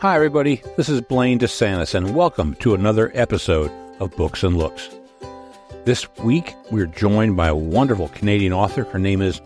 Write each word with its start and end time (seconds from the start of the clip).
Hi, 0.00 0.16
everybody. 0.16 0.62
This 0.78 0.88
is 0.88 1.02
Blaine 1.02 1.38
DeSantis, 1.38 1.94
and 1.94 2.14
welcome 2.14 2.54
to 2.54 2.72
another 2.72 3.12
episode 3.12 3.70
of 4.00 4.16
Books 4.16 4.42
and 4.42 4.56
Looks. 4.56 4.88
This 5.84 6.08
week, 6.20 6.54
we're 6.70 6.86
joined 6.86 7.36
by 7.36 7.48
a 7.48 7.54
wonderful 7.54 8.08
Canadian 8.08 8.54
author. 8.54 8.84
Her 8.84 8.98
name 8.98 9.20
is 9.20 9.42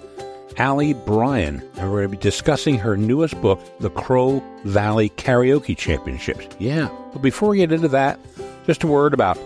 Ali 0.57 0.93
Bryan, 0.93 1.61
and 1.77 1.91
we're 1.91 2.03
going 2.03 2.13
to 2.13 2.17
be 2.17 2.23
discussing 2.23 2.79
her 2.79 2.97
newest 2.97 3.41
book, 3.43 3.59
The 3.81 3.91
Crow 3.91 4.41
Valley 4.63 5.09
Karaoke 5.09 5.77
Championships. 5.77 6.47
Yeah, 6.61 6.89
but 7.13 7.21
before 7.21 7.49
we 7.49 7.57
get 7.57 7.73
into 7.73 7.89
that, 7.89 8.21
just 8.65 8.85
a 8.85 8.87
word 8.87 9.13
about 9.13 9.37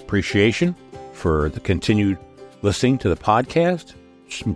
appreciation 0.00 0.74
for 1.12 1.50
the 1.50 1.60
continued 1.60 2.16
listening 2.62 2.96
to 3.00 3.10
the 3.10 3.16
podcast, 3.16 3.92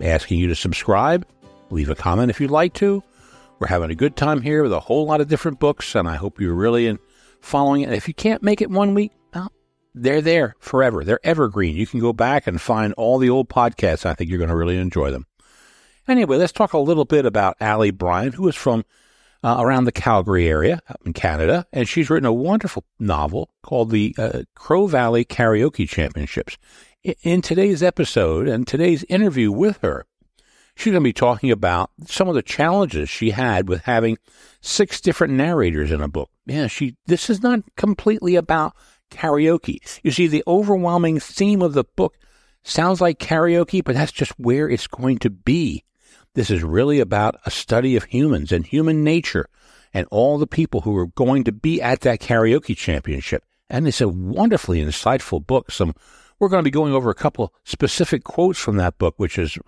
asking 0.01 0.39
you 0.39 0.47
to 0.47 0.55
subscribe, 0.55 1.27
leave 1.69 1.89
a 1.91 1.95
comment 1.95 2.31
if 2.31 2.41
you'd 2.41 2.49
like 2.49 2.73
to. 2.73 3.03
We're 3.61 3.67
having 3.67 3.91
a 3.91 3.95
good 3.95 4.15
time 4.15 4.41
here 4.41 4.63
with 4.63 4.73
a 4.73 4.79
whole 4.79 5.05
lot 5.05 5.21
of 5.21 5.27
different 5.27 5.59
books, 5.59 5.93
and 5.93 6.07
I 6.07 6.15
hope 6.15 6.41
you're 6.41 6.55
really 6.55 6.87
in 6.87 6.97
following 7.41 7.83
it. 7.83 7.93
If 7.93 8.07
you 8.07 8.13
can't 8.15 8.41
make 8.41 8.59
it 8.59 8.71
one 8.71 8.95
week, 8.95 9.11
well, 9.35 9.51
they're 9.93 10.19
there 10.19 10.55
forever. 10.57 11.03
They're 11.03 11.19
evergreen. 11.23 11.75
You 11.75 11.85
can 11.85 11.99
go 11.99 12.11
back 12.11 12.47
and 12.47 12.59
find 12.59 12.91
all 12.93 13.19
the 13.19 13.29
old 13.29 13.49
podcasts. 13.49 14.03
I 14.03 14.15
think 14.15 14.31
you're 14.31 14.39
going 14.39 14.49
to 14.49 14.55
really 14.55 14.77
enjoy 14.77 15.11
them. 15.11 15.27
Anyway, 16.07 16.37
let's 16.37 16.51
talk 16.51 16.73
a 16.73 16.79
little 16.79 17.05
bit 17.05 17.23
about 17.27 17.55
Ali 17.61 17.91
Bryan, 17.91 18.31
who 18.31 18.47
is 18.47 18.55
from 18.55 18.83
uh, 19.43 19.57
around 19.59 19.83
the 19.83 19.91
Calgary 19.91 20.47
area 20.47 20.81
up 20.89 21.01
in 21.05 21.13
Canada, 21.13 21.67
and 21.71 21.87
she's 21.87 22.09
written 22.09 22.25
a 22.25 22.33
wonderful 22.33 22.83
novel 22.97 23.51
called 23.61 23.91
the 23.91 24.15
uh, 24.17 24.41
Crow 24.55 24.87
Valley 24.87 25.23
Karaoke 25.23 25.87
Championships. 25.87 26.57
In 27.21 27.43
today's 27.43 27.83
episode 27.83 28.47
and 28.47 28.65
today's 28.65 29.03
interview 29.03 29.51
with 29.51 29.77
her, 29.83 30.07
She's 30.81 30.93
going 30.93 31.03
to 31.03 31.07
be 31.07 31.13
talking 31.13 31.51
about 31.51 31.91
some 32.07 32.27
of 32.27 32.33
the 32.33 32.41
challenges 32.41 33.07
she 33.07 33.29
had 33.29 33.69
with 33.69 33.83
having 33.83 34.17
six 34.61 34.99
different 34.99 35.35
narrators 35.35 35.91
in 35.91 36.01
a 36.01 36.07
book. 36.07 36.31
Yeah, 36.47 36.65
she 36.65 36.95
this 37.05 37.29
is 37.29 37.43
not 37.43 37.59
completely 37.77 38.35
about 38.35 38.75
karaoke. 39.11 39.77
You 40.01 40.09
see, 40.09 40.25
the 40.25 40.43
overwhelming 40.47 41.19
theme 41.19 41.61
of 41.61 41.73
the 41.73 41.83
book 41.83 42.17
sounds 42.63 42.99
like 42.99 43.19
karaoke, 43.19 43.83
but 43.83 43.93
that's 43.93 44.11
just 44.11 44.31
where 44.39 44.67
it's 44.67 44.87
going 44.87 45.19
to 45.19 45.29
be. 45.29 45.83
This 46.33 46.49
is 46.49 46.63
really 46.63 46.99
about 46.99 47.35
a 47.45 47.51
study 47.51 47.95
of 47.95 48.05
humans 48.05 48.51
and 48.51 48.65
human 48.65 49.03
nature 49.03 49.49
and 49.93 50.07
all 50.09 50.39
the 50.39 50.47
people 50.47 50.81
who 50.81 50.97
are 50.97 51.05
going 51.05 51.43
to 51.43 51.51
be 51.51 51.79
at 51.79 51.99
that 52.01 52.21
karaoke 52.21 52.75
championship. 52.75 53.43
And 53.69 53.87
it's 53.87 54.01
a 54.01 54.07
wonderfully 54.07 54.83
insightful 54.83 55.45
book. 55.45 55.69
Some 55.69 55.93
we're 56.41 56.49
going 56.49 56.59
to 56.59 56.67
be 56.67 56.71
going 56.71 56.91
over 56.91 57.11
a 57.11 57.15
couple 57.15 57.53
specific 57.63 58.23
quotes 58.23 58.57
from 58.57 58.75
that 58.77 58.97
book, 58.97 59.13
which 59.17 59.37
is 59.37 59.59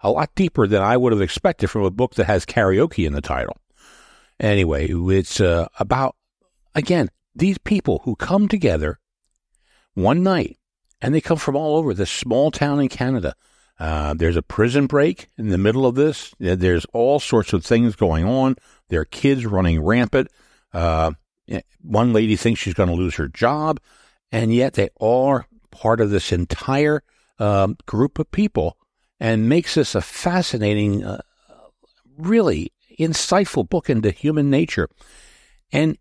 a 0.00 0.10
lot 0.10 0.34
deeper 0.34 0.66
than 0.66 0.82
I 0.82 0.96
would 0.96 1.12
have 1.12 1.22
expected 1.22 1.68
from 1.68 1.84
a 1.84 1.90
book 1.90 2.16
that 2.16 2.24
has 2.24 2.44
karaoke 2.44 3.06
in 3.06 3.12
the 3.12 3.20
title. 3.20 3.56
Anyway, 4.40 4.88
it's 4.90 5.40
uh, 5.40 5.68
about, 5.78 6.16
again, 6.74 7.10
these 7.32 7.58
people 7.58 8.00
who 8.02 8.16
come 8.16 8.48
together 8.48 8.98
one 9.94 10.24
night 10.24 10.58
and 11.00 11.14
they 11.14 11.20
come 11.20 11.38
from 11.38 11.54
all 11.54 11.76
over 11.76 11.94
this 11.94 12.10
small 12.10 12.50
town 12.50 12.80
in 12.80 12.88
Canada. 12.88 13.36
Uh, 13.78 14.12
there's 14.12 14.36
a 14.36 14.42
prison 14.42 14.88
break 14.88 15.28
in 15.38 15.50
the 15.50 15.58
middle 15.58 15.86
of 15.86 15.94
this. 15.94 16.34
There's 16.40 16.86
all 16.86 17.20
sorts 17.20 17.52
of 17.52 17.64
things 17.64 17.94
going 17.94 18.24
on. 18.24 18.56
There 18.88 19.00
are 19.00 19.04
kids 19.04 19.46
running 19.46 19.80
rampant. 19.80 20.28
Uh, 20.72 21.12
one 21.82 22.12
lady 22.12 22.34
thinks 22.34 22.60
she's 22.60 22.74
going 22.74 22.88
to 22.88 22.96
lose 22.96 23.14
her 23.14 23.28
job, 23.28 23.78
and 24.32 24.52
yet 24.52 24.72
they 24.72 24.88
all 24.96 25.44
part 25.80 26.00
of 26.00 26.10
this 26.10 26.32
entire 26.32 27.02
um, 27.38 27.76
group 27.86 28.18
of 28.18 28.30
people 28.30 28.76
and 29.20 29.48
makes 29.48 29.74
this 29.74 29.94
a 29.94 30.00
fascinating, 30.00 31.04
uh, 31.04 31.20
really 32.16 32.72
insightful 32.98 33.68
book 33.68 33.90
into 33.90 34.10
human 34.10 34.50
nature. 34.50 34.88
And 35.72 35.98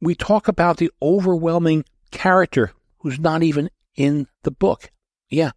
we 0.00 0.14
talk 0.14 0.48
about 0.48 0.76
the 0.76 0.90
overwhelming 1.00 1.84
character 2.10 2.72
who's 2.98 3.18
not 3.18 3.42
even 3.42 3.70
in 3.96 4.26
the 4.42 4.50
book. 4.50 4.90
Yeah, 5.30 5.52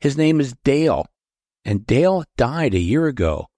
his 0.00 0.16
name 0.16 0.40
is 0.40 0.54
Dale, 0.64 1.06
and 1.64 1.86
Dale 1.86 2.24
died 2.36 2.74
a 2.74 2.78
year 2.78 3.06
ago, 3.06 3.48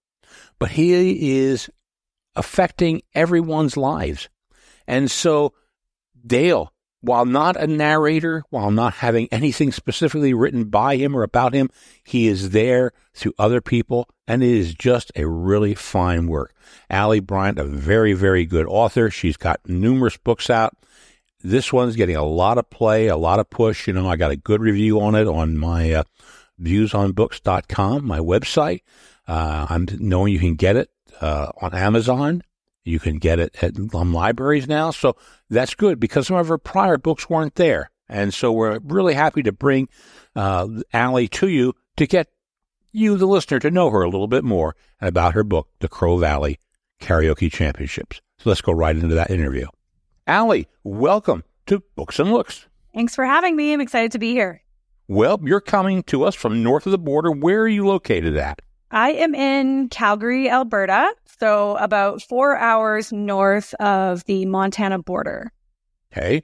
but 0.59 0.71
he 0.71 1.37
is 1.37 1.69
affecting 2.35 3.01
everyone's 3.13 3.77
lives. 3.77 4.29
And 4.87 5.09
so 5.09 5.53
Dale 6.25 6.73
while 7.05 7.25
not 7.25 7.55
a 7.55 7.67
narrator, 7.67 8.43
while 8.49 8.71
not 8.71 8.95
having 8.95 9.27
anything 9.31 9.71
specifically 9.71 10.33
written 10.33 10.65
by 10.65 10.95
him 10.95 11.15
or 11.15 11.21
about 11.21 11.53
him, 11.53 11.69
he 12.03 12.27
is 12.27 12.49
there 12.49 12.91
through 13.13 13.33
other 13.37 13.61
people, 13.61 14.09
and 14.27 14.43
it 14.43 14.49
is 14.49 14.73
just 14.73 15.11
a 15.15 15.27
really 15.27 15.75
fine 15.75 16.27
work. 16.27 16.53
Ali 16.89 17.19
Bryan, 17.19 17.59
a 17.59 17.63
very, 17.63 18.13
very 18.13 18.45
good 18.45 18.65
author. 18.65 19.11
She's 19.11 19.37
got 19.37 19.59
numerous 19.67 20.17
books 20.17 20.49
out. 20.49 20.75
This 21.43 21.71
one's 21.71 21.95
getting 21.95 22.15
a 22.15 22.23
lot 22.23 22.57
of 22.57 22.69
play, 22.71 23.07
a 23.07 23.17
lot 23.17 23.39
of 23.39 23.49
push. 23.51 23.87
You 23.87 23.93
know, 23.93 24.09
I 24.09 24.15
got 24.15 24.31
a 24.31 24.35
good 24.35 24.61
review 24.61 24.99
on 24.99 25.13
it 25.13 25.27
on 25.27 25.57
my 25.57 25.91
uh, 25.91 26.03
viewsonbooks.com, 26.59 28.03
my 28.03 28.19
website. 28.19 28.81
Uh, 29.27 29.67
I'm 29.69 29.87
knowing 29.99 30.33
you 30.33 30.39
can 30.39 30.55
get 30.55 30.75
it 30.75 30.89
uh, 31.21 31.51
on 31.61 31.75
Amazon 31.75 32.41
you 32.85 32.99
can 32.99 33.17
get 33.17 33.39
it 33.39 33.55
at 33.61 33.73
um, 33.93 34.13
libraries 34.13 34.67
now. 34.67 34.91
So 34.91 35.17
that's 35.49 35.73
good 35.73 35.99
because 35.99 36.27
some 36.27 36.37
of 36.37 36.47
her 36.47 36.57
prior 36.57 36.97
books 36.97 37.29
weren't 37.29 37.55
there. 37.55 37.89
And 38.07 38.33
so 38.33 38.51
we're 38.51 38.79
really 38.83 39.15
happy 39.15 39.43
to 39.43 39.51
bring 39.51 39.89
uh, 40.35 40.67
Ali 40.93 41.27
to 41.29 41.47
you 41.47 41.73
to 41.97 42.05
get 42.05 42.27
you, 42.91 43.17
the 43.17 43.25
listener, 43.25 43.59
to 43.59 43.71
know 43.71 43.89
her 43.89 44.03
a 44.03 44.09
little 44.09 44.27
bit 44.27 44.43
more 44.43 44.75
about 45.01 45.33
her 45.33 45.43
book, 45.43 45.67
The 45.79 45.89
Crow 45.89 46.17
Valley 46.17 46.59
Karaoke 47.01 47.51
Championships. 47.51 48.21
So 48.37 48.49
let's 48.49 48.61
go 48.61 48.71
right 48.71 48.95
into 48.95 49.15
that 49.15 49.31
interview. 49.31 49.67
Ali, 50.27 50.67
welcome 50.83 51.43
to 51.65 51.83
Books 51.95 52.19
and 52.19 52.31
Looks. 52.31 52.67
Thanks 52.93 53.15
for 53.15 53.25
having 53.25 53.55
me. 53.55 53.73
I'm 53.73 53.81
excited 53.81 54.11
to 54.13 54.19
be 54.19 54.31
here. 54.31 54.61
Well, 55.07 55.39
you're 55.43 55.61
coming 55.61 56.03
to 56.03 56.23
us 56.23 56.35
from 56.35 56.63
north 56.63 56.85
of 56.85 56.91
the 56.91 56.97
border. 56.97 57.31
Where 57.31 57.61
are 57.61 57.67
you 57.67 57.85
located 57.85 58.37
at? 58.37 58.61
I 58.95 59.11
am 59.11 59.35
in 59.35 59.89
Calgary, 59.89 60.49
Alberta, 60.49 61.13
so 61.37 61.75
about 61.75 62.21
four 62.21 62.55
hours 62.55 63.11
north 63.11 63.73
of 63.73 64.23
the 64.23 64.45
Montana 64.45 64.99
border. 64.99 65.51
Okay. 66.13 66.43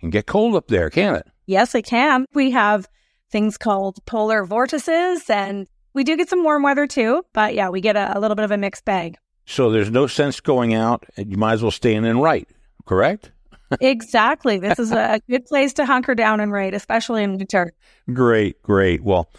Can 0.00 0.10
get 0.10 0.26
cold 0.26 0.56
up 0.56 0.68
there, 0.68 0.90
can 0.90 1.14
it? 1.14 1.26
Yes, 1.46 1.74
it 1.74 1.86
can. 1.86 2.26
We 2.34 2.50
have 2.50 2.86
things 3.30 3.56
called 3.56 4.04
polar 4.04 4.44
vortices, 4.44 5.30
and 5.30 5.66
we 5.94 6.04
do 6.04 6.18
get 6.18 6.28
some 6.28 6.44
warm 6.44 6.62
weather 6.62 6.86
too. 6.86 7.24
But 7.32 7.54
yeah, 7.54 7.70
we 7.70 7.80
get 7.80 7.96
a, 7.96 8.18
a 8.18 8.20
little 8.20 8.34
bit 8.34 8.44
of 8.44 8.50
a 8.50 8.58
mixed 8.58 8.84
bag. 8.84 9.16
So 9.46 9.70
there's 9.70 9.90
no 9.90 10.06
sense 10.06 10.38
going 10.40 10.74
out. 10.74 11.06
You 11.16 11.38
might 11.38 11.54
as 11.54 11.62
well 11.62 11.70
stay 11.70 11.94
in 11.94 12.04
and 12.04 12.20
write, 12.20 12.50
correct? 12.84 13.32
exactly. 13.80 14.58
This 14.58 14.78
is 14.78 14.92
a 14.92 15.18
good 15.30 15.46
place 15.46 15.72
to 15.72 15.86
hunker 15.86 16.14
down 16.14 16.40
and 16.40 16.52
write, 16.52 16.74
especially 16.74 17.22
in 17.22 17.38
winter. 17.38 17.72
Great, 18.12 18.62
great. 18.62 19.02
Well, 19.02 19.30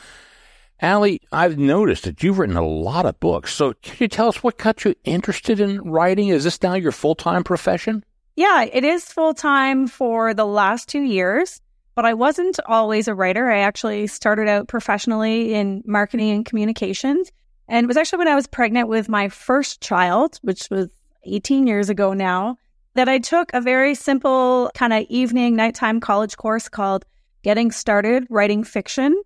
Ali, 0.82 1.22
I've 1.32 1.58
noticed 1.58 2.04
that 2.04 2.22
you've 2.22 2.38
written 2.38 2.58
a 2.58 2.68
lot 2.68 3.06
of 3.06 3.20
books. 3.20 3.54
So 3.54 3.74
can 3.82 3.96
you 4.00 4.08
tell 4.08 4.28
us 4.28 4.44
what 4.44 4.58
got 4.58 4.86
you 4.86 4.94
interested 5.04 5.60
in 5.60 5.82
writing? 5.82 6.28
Is 6.28 6.44
this 6.44 6.62
now 6.62 6.76
your 6.76 6.92
full 6.92 7.16
time 7.16 7.44
profession? 7.44 8.04
Yeah, 8.36 8.66
it 8.72 8.84
is 8.84 9.12
full 9.12 9.34
time 9.34 9.88
for 9.88 10.34
the 10.36 10.46
last 10.46 10.88
two 10.88 11.02
years, 11.02 11.60
but 11.96 12.06
I 12.06 12.14
wasn't 12.14 12.60
always 12.68 13.08
a 13.08 13.16
writer. 13.16 13.50
I 13.50 13.62
actually 13.62 14.06
started 14.06 14.48
out 14.48 14.68
professionally 14.68 15.56
in 15.56 15.82
marketing 15.88 16.30
and 16.30 16.46
communications. 16.46 17.32
And 17.68 17.84
it 17.84 17.88
was 17.88 17.98
actually 17.98 18.20
when 18.20 18.28
I 18.28 18.36
was 18.36 18.46
pregnant 18.46 18.88
with 18.88 19.10
my 19.10 19.30
first 19.30 19.82
child, 19.82 20.38
which 20.44 20.70
was 20.70 20.90
18 21.24 21.66
years 21.66 21.90
ago 21.90 22.14
now, 22.14 22.58
that 22.94 23.10
I 23.10 23.18
took 23.18 23.52
a 23.54 23.62
very 23.62 23.96
simple 23.96 24.70
kind 24.76 24.94
of 24.94 25.06
evening, 25.10 25.56
nighttime 25.56 26.00
college 26.00 26.38
course 26.38 26.70
called 26.70 27.06
Getting 27.44 27.72
Started 27.72 28.28
Writing 28.30 28.64
Fiction. 28.64 29.20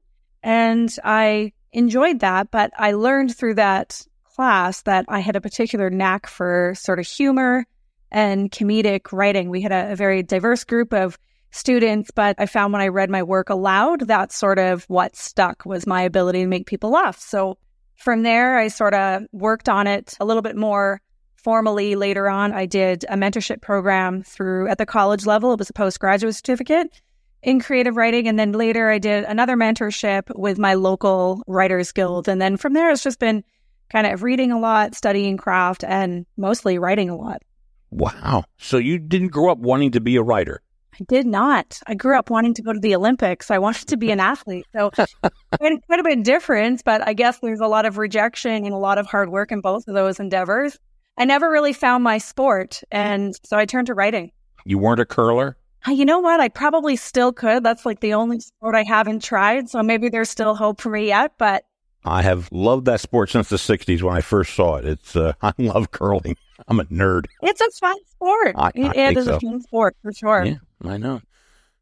And 0.44 0.94
I 1.04 1.54
enjoyed 1.72 2.20
that, 2.20 2.52
but 2.52 2.72
I 2.78 2.94
learned 2.94 3.36
through 3.36 3.56
that 3.56 4.06
class 4.36 4.82
that 4.84 5.06
I 5.08 5.20
had 5.20 5.36
a 5.36 5.42
particular 5.42 5.90
knack 5.90 6.28
for 6.28 6.74
sort 6.76 7.00
of 7.00 7.08
humor 7.08 7.66
and 8.12 8.52
comedic 8.52 9.12
writing. 9.12 9.50
We 9.50 9.62
had 9.62 9.72
a, 9.72 9.94
a, 9.94 9.96
very 9.96 10.24
diverse 10.24 10.64
group 10.64 10.94
of 10.94 11.18
students, 11.52 12.12
but 12.12 12.36
I 12.40 12.46
found 12.46 12.74
when 12.74 12.82
I 12.82 12.88
read 12.88 13.10
my 13.10 13.24
work 13.24 13.50
aloud, 13.50 14.02
that's 14.02 14.36
sort 14.36 14.60
of 14.60 14.84
what 14.86 15.16
stuck 15.16 15.66
was 15.66 15.88
my 15.88 16.02
ability 16.02 16.42
to 16.42 16.48
make 16.48 16.66
people 16.66 16.92
laugh. 16.92 17.20
So 17.20 17.58
from 17.96 18.24
there, 18.24 18.58
I 18.58 18.68
sort 18.68 18.94
of 18.94 19.24
worked 19.32 19.70
on 19.70 19.88
it 19.88 20.16
a 20.20 20.26
little 20.26 20.42
bit 20.42 20.56
more 20.56 21.02
formally 21.36 21.96
later 21.96 22.30
on. 22.30 22.52
I 22.52 22.66
did 22.66 23.06
a 23.10 23.16
mentorship 23.16 23.62
program 23.62 24.24
through 24.24 24.68
at 24.68 24.78
the 24.78 24.86
college 24.86 25.26
level. 25.26 25.54
It 25.54 25.60
was 25.60 25.70
a 25.70 25.74
postgraduate 25.74 26.36
certificate 26.36 27.02
in 27.44 27.60
creative 27.60 27.96
writing. 27.96 28.28
And 28.28 28.40
then 28.40 28.52
later 28.52 28.90
I 28.90 28.98
did 28.98 29.24
another 29.26 29.56
mentorship 29.56 30.24
with 30.36 30.58
my 30.58 30.74
local 30.74 31.44
writers 31.48 31.92
guild. 31.92 32.28
And 32.28 32.42
then 32.42 32.58
from 32.58 32.74
there, 32.74 32.92
it's 32.92 33.04
just 33.04 33.20
been 33.20 33.44
kind 33.90 34.08
of 34.08 34.24
reading 34.24 34.52
a 34.52 34.60
lot, 34.60 34.96
studying 34.96 35.38
craft, 35.38 35.84
and 35.84 36.26
mostly 36.38 36.78
writing 36.78 37.10
a 37.10 37.16
lot. 37.16 37.42
Wow. 37.90 38.46
So 38.58 38.78
you 38.78 38.98
didn't 38.98 39.30
grow 39.30 39.52
up 39.52 39.58
wanting 39.58 39.92
to 39.92 40.00
be 40.00 40.16
a 40.16 40.24
writer? 40.24 40.62
I 40.94 41.04
did 41.08 41.26
not. 41.26 41.80
I 41.88 41.94
grew 41.94 42.18
up 42.18 42.30
wanting 42.30 42.54
to 42.56 42.62
go 42.62 42.74
to 42.74 42.80
the 42.80 42.96
Olympics. 42.96 43.50
I 43.50 43.58
wanted 43.60 43.88
to 43.90 43.98
be 43.98 44.12
an 44.12 44.20
athlete. 44.20 44.66
So 44.74 44.92
quite, 44.92 45.86
quite 45.88 46.00
a 46.00 46.04
bit 46.04 46.24
different, 46.24 46.84
but 46.84 47.06
I 47.06 47.14
guess 47.14 47.40
there's 47.40 47.60
a 47.60 47.68
lot 47.68 47.86
of 47.86 47.98
rejection 47.98 48.66
and 48.66 48.74
a 48.74 48.78
lot 48.78 48.98
of 48.98 49.08
hard 49.08 49.30
work 49.30 49.52
in 49.52 49.62
both 49.62 49.88
of 49.88 49.94
those 49.94 50.20
endeavors. 50.20 50.78
I 51.18 51.26
never 51.26 51.50
really 51.50 51.74
found 51.74 52.04
my 52.04 52.18
sport. 52.18 52.82
And 52.92 53.36
so 53.44 53.58
I 53.58 53.66
turned 53.66 53.88
to 53.88 53.94
writing. 53.94 54.32
You 54.66 54.78
weren't 54.78 55.00
a 55.00 55.06
curler? 55.06 55.58
You 55.88 56.06
know 56.06 56.20
what? 56.20 56.40
I 56.40 56.48
probably 56.50 56.96
still 56.96 57.32
could. 57.34 57.64
That's 57.64 57.86
like 57.86 58.00
the 58.02 58.14
only 58.14 58.40
sport 58.40 58.76
I 58.76 58.84
haven't 58.84 59.24
tried. 59.24 59.70
So 59.70 59.82
maybe 59.82 60.10
there's 60.10 60.30
still 60.30 60.56
hope 60.56 60.80
for 60.82 60.90
me 60.90 61.08
yet. 61.08 61.34
But 61.38 61.64
I 62.06 62.22
have 62.22 62.50
loved 62.52 62.86
that 62.86 63.00
sport 63.00 63.30
since 63.30 63.50
the 63.50 63.56
60s 63.58 64.02
when 64.02 64.16
I 64.16 64.22
first 64.22 64.54
saw 64.54 64.76
it. 64.78 64.86
It's 64.86 65.16
uh, 65.16 65.34
I 65.42 65.54
love 65.58 65.92
curling. 65.92 66.36
I'm 66.68 66.80
a 66.80 66.86
nerd. 66.86 67.26
it's 67.42 67.62
a 67.62 67.70
fun 67.80 67.98
sport. 68.12 68.56
I- 68.58 68.72
I 68.76 68.92
it 68.96 69.18
is 69.18 69.26
so. 69.26 69.36
a 69.36 69.40
fun 69.40 69.62
sport 69.62 69.96
for 70.04 70.14
sure. 70.14 70.44
Yeah, 70.46 70.58
I 70.86 70.98
know. 70.98 71.22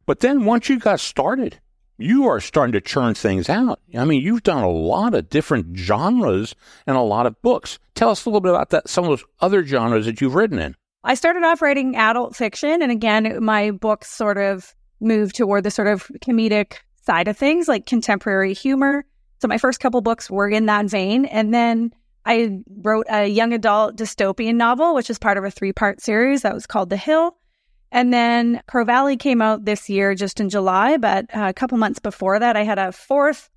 But 0.06 0.22
then 0.22 0.46
once 0.46 0.70
you 0.70 0.80
got 0.80 1.00
started, 1.02 1.60
you 1.98 2.28
are 2.28 2.40
starting 2.40 2.72
to 2.74 2.82
churn 2.82 3.14
things 3.14 3.50
out. 3.50 3.80
I 3.96 4.06
mean, 4.06 4.22
you've 4.24 4.44
done 4.44 4.64
a 4.64 4.70
lot 4.70 5.14
of 5.14 5.30
different 5.30 5.78
genres 5.78 6.56
and 6.88 6.96
a 6.96 7.02
lot 7.02 7.26
of 7.26 7.40
books. 7.42 7.78
Tell 7.94 8.10
us 8.10 8.26
a 8.26 8.30
little 8.30 8.40
bit 8.40 8.52
about 8.52 8.70
that. 8.70 8.88
Some 8.90 9.04
of 9.04 9.10
those 9.10 9.26
other 9.42 9.66
genres 9.66 10.06
that 10.06 10.22
you've 10.22 10.34
written 10.36 10.58
in. 10.60 10.76
I 11.04 11.14
started 11.16 11.44
off 11.44 11.62
writing 11.62 11.96
adult 11.96 12.36
fiction. 12.36 12.82
And 12.82 12.92
again, 12.92 13.44
my 13.44 13.72
books 13.72 14.10
sort 14.10 14.38
of 14.38 14.74
moved 15.00 15.36
toward 15.36 15.64
the 15.64 15.72
sort 15.72 15.88
of 15.88 16.08
comedic 16.22 16.78
side 17.02 17.28
of 17.28 17.38
things, 17.38 17.68
like 17.68 17.86
contemporary 17.86 18.54
humor. 18.54 19.06
So 19.42 19.48
my 19.48 19.58
first 19.58 19.80
couple 19.80 20.02
books 20.02 20.30
were 20.30 20.50
in 20.50 20.66
that 20.66 20.88
vein. 20.88 21.26
And 21.26 21.54
then 21.54 21.94
I 22.26 22.60
wrote 22.82 23.06
a 23.10 23.26
young 23.26 23.54
adult 23.54 23.96
dystopian 23.96 24.56
novel, 24.56 24.94
which 24.94 25.10
is 25.10 25.18
part 25.18 25.38
of 25.38 25.46
a 25.46 25.52
three 25.52 25.72
part 25.72 26.02
series 26.02 26.42
that 26.42 26.54
was 26.54 26.68
called 26.68 26.90
The 26.90 26.98
Hill. 26.98 27.38
And 27.92 28.14
then 28.14 28.62
Crow 28.68 28.84
Valley 28.84 29.18
came 29.18 29.42
out 29.42 29.66
this 29.66 29.90
year, 29.90 30.14
just 30.14 30.40
in 30.40 30.50
July. 30.50 30.98
But 30.98 31.26
uh, 31.36 31.48
a 31.48 31.54
couple 31.54 31.78
months 31.78 32.00
before 32.00 32.38
that, 32.38 32.56
I 32.56 32.64
had 32.64 32.78
a 32.78 32.92
fourth 32.92 33.50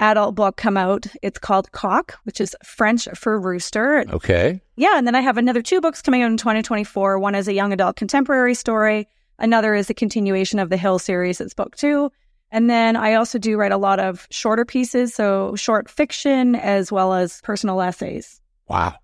adult 0.00 0.34
book 0.34 0.56
come 0.56 0.76
out. 0.76 1.06
It's 1.22 1.38
called 1.38 1.70
Coq, 1.72 2.18
which 2.24 2.40
is 2.40 2.56
French 2.64 3.06
for 3.14 3.38
rooster. 3.38 4.04
Okay. 4.08 4.60
Yeah, 4.76 4.96
and 4.96 5.06
then 5.06 5.14
I 5.14 5.20
have 5.20 5.36
another 5.36 5.62
two 5.62 5.80
books 5.80 6.02
coming 6.02 6.22
out 6.22 6.30
in 6.30 6.36
2024. 6.36 7.18
One 7.18 7.34
is 7.34 7.46
a 7.46 7.52
young 7.52 7.72
adult 7.72 7.96
contemporary 7.96 8.54
story. 8.54 9.06
Another 9.38 9.74
is 9.74 9.88
a 9.88 9.94
continuation 9.94 10.58
of 10.58 10.70
the 10.70 10.76
Hill 10.76 10.98
series. 10.98 11.40
It's 11.40 11.54
book 11.54 11.76
two. 11.76 12.10
And 12.50 12.68
then 12.68 12.96
I 12.96 13.14
also 13.14 13.38
do 13.38 13.56
write 13.56 13.72
a 13.72 13.76
lot 13.76 14.00
of 14.00 14.26
shorter 14.30 14.64
pieces, 14.64 15.14
so 15.14 15.54
short 15.54 15.88
fiction 15.88 16.56
as 16.56 16.90
well 16.90 17.14
as 17.14 17.40
personal 17.42 17.80
essays. 17.80 18.40
Wow. 18.68 18.96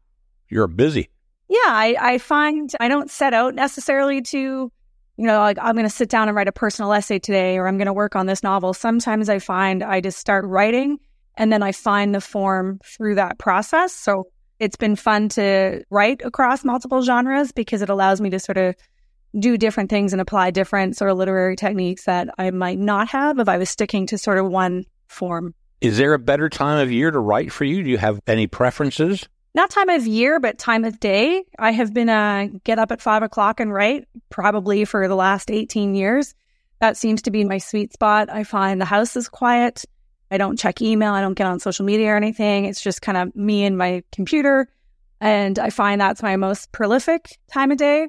You're 0.48 0.66
busy. 0.66 1.10
Yeah, 1.48 1.58
I, 1.66 1.96
I 2.00 2.18
find 2.18 2.72
I 2.80 2.88
don't 2.88 3.10
set 3.10 3.32
out 3.32 3.54
necessarily 3.54 4.20
to, 4.22 4.72
you 5.16 5.26
know, 5.26 5.38
like 5.38 5.58
I'm 5.60 5.74
going 5.74 5.86
to 5.86 5.90
sit 5.90 6.08
down 6.08 6.28
and 6.28 6.36
write 6.36 6.48
a 6.48 6.52
personal 6.52 6.92
essay 6.92 7.18
today 7.18 7.56
or 7.56 7.66
I'm 7.66 7.78
going 7.78 7.86
to 7.86 7.92
work 7.92 8.16
on 8.16 8.26
this 8.26 8.42
novel. 8.42 8.74
Sometimes 8.74 9.28
I 9.28 9.38
find 9.38 9.82
I 9.82 10.00
just 10.00 10.18
start 10.18 10.44
writing 10.46 10.98
and 11.36 11.52
then 11.52 11.62
I 11.62 11.72
find 11.72 12.14
the 12.14 12.20
form 12.20 12.80
through 12.84 13.16
that 13.16 13.38
process. 13.38 13.92
So 13.92 14.24
it's 14.58 14.76
been 14.76 14.96
fun 14.96 15.28
to 15.30 15.84
write 15.90 16.22
across 16.24 16.64
multiple 16.64 17.02
genres 17.02 17.52
because 17.52 17.82
it 17.82 17.88
allows 17.88 18.20
me 18.20 18.30
to 18.30 18.38
sort 18.38 18.58
of 18.58 18.74
do 19.38 19.58
different 19.58 19.90
things 19.90 20.12
and 20.12 20.20
apply 20.20 20.50
different 20.50 20.96
sort 20.96 21.10
of 21.10 21.18
literary 21.18 21.56
techniques 21.56 22.04
that 22.04 22.28
I 22.38 22.50
might 22.50 22.78
not 22.78 23.08
have 23.08 23.38
if 23.38 23.48
I 23.48 23.58
was 23.58 23.68
sticking 23.68 24.06
to 24.06 24.18
sort 24.18 24.38
of 24.38 24.46
one 24.46 24.84
form. 25.08 25.54
Is 25.80 25.98
there 25.98 26.14
a 26.14 26.18
better 26.18 26.48
time 26.48 26.78
of 26.78 26.90
year 26.90 27.10
to 27.10 27.18
write 27.18 27.52
for 27.52 27.64
you? 27.64 27.82
Do 27.82 27.90
you 27.90 27.98
have 27.98 28.18
any 28.26 28.46
preferences? 28.46 29.28
Not 29.56 29.70
time 29.70 29.88
of 29.88 30.06
year, 30.06 30.38
but 30.38 30.58
time 30.58 30.84
of 30.84 31.00
day. 31.00 31.42
I 31.58 31.72
have 31.72 31.94
been 31.94 32.10
uh, 32.10 32.48
get 32.62 32.78
up 32.78 32.92
at 32.92 33.00
five 33.00 33.22
o'clock 33.22 33.58
and 33.58 33.72
write 33.72 34.06
probably 34.28 34.84
for 34.84 35.08
the 35.08 35.16
last 35.16 35.50
18 35.50 35.94
years. 35.94 36.34
That 36.80 36.98
seems 36.98 37.22
to 37.22 37.30
be 37.30 37.42
my 37.42 37.56
sweet 37.56 37.94
spot. 37.94 38.28
I 38.30 38.44
find 38.44 38.78
the 38.78 38.84
house 38.84 39.16
is 39.16 39.30
quiet. 39.30 39.86
I 40.30 40.36
don't 40.36 40.58
check 40.58 40.82
email. 40.82 41.14
I 41.14 41.22
don't 41.22 41.34
get 41.34 41.46
on 41.46 41.58
social 41.58 41.86
media 41.86 42.10
or 42.10 42.16
anything. 42.16 42.66
It's 42.66 42.82
just 42.82 43.00
kind 43.00 43.16
of 43.16 43.34
me 43.34 43.64
and 43.64 43.78
my 43.78 44.02
computer. 44.12 44.68
And 45.22 45.58
I 45.58 45.70
find 45.70 46.00
that's 46.00 46.22
my 46.22 46.36
most 46.36 46.70
prolific 46.70 47.38
time 47.50 47.72
of 47.72 47.78
day. 47.78 48.08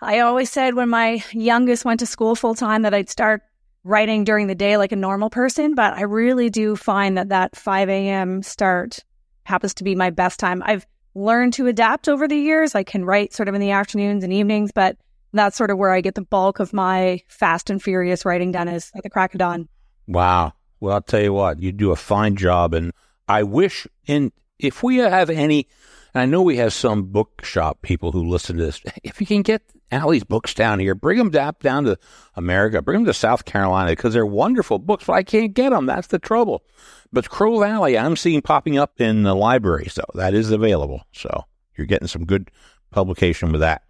I 0.00 0.20
always 0.20 0.52
said 0.52 0.74
when 0.74 0.88
my 0.88 1.24
youngest 1.32 1.84
went 1.84 1.98
to 2.00 2.06
school 2.06 2.36
full 2.36 2.54
time 2.54 2.82
that 2.82 2.94
I'd 2.94 3.10
start 3.10 3.42
writing 3.82 4.22
during 4.22 4.46
the 4.46 4.54
day 4.54 4.76
like 4.76 4.92
a 4.92 4.96
normal 4.96 5.30
person, 5.30 5.74
but 5.74 5.94
I 5.94 6.02
really 6.02 6.48
do 6.48 6.76
find 6.76 7.18
that 7.18 7.30
that 7.30 7.56
5 7.56 7.88
a.m. 7.88 8.42
start 8.44 9.02
happens 9.46 9.74
to 9.74 9.84
be 9.84 9.94
my 9.94 10.10
best 10.10 10.38
time. 10.38 10.62
I've 10.64 10.86
learned 11.14 11.54
to 11.54 11.66
adapt 11.66 12.08
over 12.08 12.28
the 12.28 12.36
years. 12.36 12.74
I 12.74 12.82
can 12.82 13.04
write 13.04 13.32
sort 13.32 13.48
of 13.48 13.54
in 13.54 13.60
the 13.60 13.70
afternoons 13.70 14.22
and 14.22 14.32
evenings, 14.32 14.70
but 14.72 14.96
that's 15.32 15.56
sort 15.56 15.70
of 15.70 15.78
where 15.78 15.92
I 15.92 16.00
get 16.00 16.14
the 16.14 16.22
bulk 16.22 16.60
of 16.60 16.72
my 16.72 17.22
fast 17.28 17.70
and 17.70 17.82
furious 17.82 18.24
writing 18.24 18.52
done 18.52 18.68
is 18.68 18.90
at 18.94 19.02
the 19.02 19.10
crack 19.10 19.34
of 19.34 19.38
dawn. 19.38 19.68
Wow. 20.06 20.52
Well, 20.80 20.94
I'll 20.94 21.02
tell 21.02 21.22
you 21.22 21.32
what, 21.32 21.60
you 21.60 21.72
do 21.72 21.90
a 21.90 21.96
fine 21.96 22.36
job. 22.36 22.74
And 22.74 22.92
I 23.28 23.42
wish, 23.42 23.86
and 24.06 24.32
if 24.58 24.82
we 24.82 24.98
have 24.98 25.30
any, 25.30 25.68
I 26.18 26.26
know 26.26 26.42
we 26.42 26.56
have 26.56 26.72
some 26.72 27.04
bookshop 27.04 27.82
people 27.82 28.12
who 28.12 28.24
listen 28.28 28.56
to 28.56 28.64
this, 28.64 28.80
if 29.02 29.20
you 29.20 29.26
can 29.26 29.42
get 29.42 29.62
Ali's 29.92 30.24
books 30.24 30.54
down 30.54 30.78
here, 30.80 30.94
bring 30.94 31.18
them 31.18 31.30
down, 31.30 31.54
down 31.60 31.84
to 31.84 31.98
America, 32.34 32.82
bring 32.82 32.98
them 33.00 33.06
to 33.06 33.14
South 33.14 33.44
Carolina 33.44 33.92
because 33.92 34.14
they're 34.14 34.26
wonderful 34.26 34.78
books, 34.78 35.04
but 35.04 35.12
I 35.12 35.22
can't 35.22 35.54
get 35.54 35.70
them. 35.70 35.86
That's 35.86 36.08
the 36.08 36.18
trouble. 36.18 36.64
But 37.12 37.30
Crow 37.30 37.60
Valley, 37.60 37.96
I'm 37.96 38.16
seeing 38.16 38.42
popping 38.42 38.78
up 38.78 39.00
in 39.00 39.22
the 39.22 39.34
library, 39.34 39.88
so 39.88 40.02
that 40.14 40.34
is 40.34 40.50
available. 40.50 41.04
So 41.12 41.44
you're 41.76 41.86
getting 41.86 42.08
some 42.08 42.24
good 42.24 42.50
publication 42.90 43.52
with 43.52 43.60
that. 43.60 43.82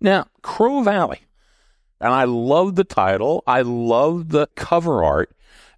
Now, 0.00 0.26
Crow 0.42 0.82
Valley, 0.82 1.20
and 2.00 2.12
I 2.12 2.24
love 2.24 2.74
the 2.74 2.84
title. 2.84 3.42
I 3.46 3.62
love 3.62 4.28
the 4.28 4.48
cover 4.54 5.02
art. 5.02 5.34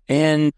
And 0.08 0.52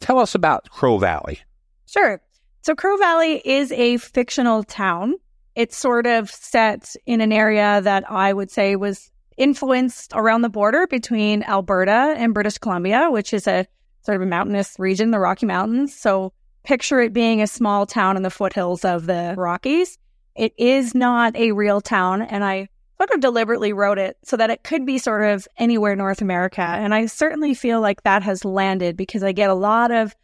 tell 0.00 0.18
us 0.18 0.34
about 0.34 0.68
Crow 0.70 0.98
Valley. 0.98 1.40
Sure. 1.86 2.20
So 2.62 2.76
Crow 2.76 2.96
Valley 2.96 3.42
is 3.44 3.72
a 3.72 3.96
fictional 3.96 4.62
town. 4.62 5.14
It's 5.56 5.76
sort 5.76 6.06
of 6.06 6.30
set 6.30 6.94
in 7.06 7.20
an 7.20 7.32
area 7.32 7.80
that 7.82 8.08
I 8.08 8.32
would 8.32 8.52
say 8.52 8.76
was 8.76 9.10
influenced 9.36 10.12
around 10.14 10.42
the 10.42 10.48
border 10.48 10.86
between 10.86 11.42
Alberta 11.42 12.14
and 12.16 12.32
British 12.32 12.58
Columbia, 12.58 13.08
which 13.10 13.34
is 13.34 13.48
a 13.48 13.66
sort 14.02 14.14
of 14.14 14.22
a 14.22 14.26
mountainous 14.26 14.76
region, 14.78 15.10
the 15.10 15.18
Rocky 15.18 15.44
Mountains. 15.44 15.92
So 15.92 16.32
picture 16.62 17.00
it 17.00 17.12
being 17.12 17.42
a 17.42 17.48
small 17.48 17.84
town 17.84 18.16
in 18.16 18.22
the 18.22 18.30
foothills 18.30 18.84
of 18.84 19.06
the 19.06 19.34
Rockies. 19.36 19.98
It 20.36 20.54
is 20.56 20.94
not 20.94 21.34
a 21.34 21.50
real 21.50 21.80
town, 21.80 22.22
and 22.22 22.44
I 22.44 22.68
sort 22.96 23.10
of 23.10 23.20
deliberately 23.20 23.72
wrote 23.72 23.98
it 23.98 24.16
so 24.22 24.36
that 24.36 24.50
it 24.50 24.62
could 24.62 24.86
be 24.86 24.98
sort 24.98 25.24
of 25.24 25.48
anywhere 25.58 25.96
North 25.96 26.22
America. 26.22 26.62
And 26.62 26.94
I 26.94 27.06
certainly 27.06 27.54
feel 27.54 27.80
like 27.80 28.04
that 28.04 28.22
has 28.22 28.44
landed 28.44 28.96
because 28.96 29.24
I 29.24 29.32
get 29.32 29.50
a 29.50 29.54
lot 29.54 29.90
of 29.90 30.14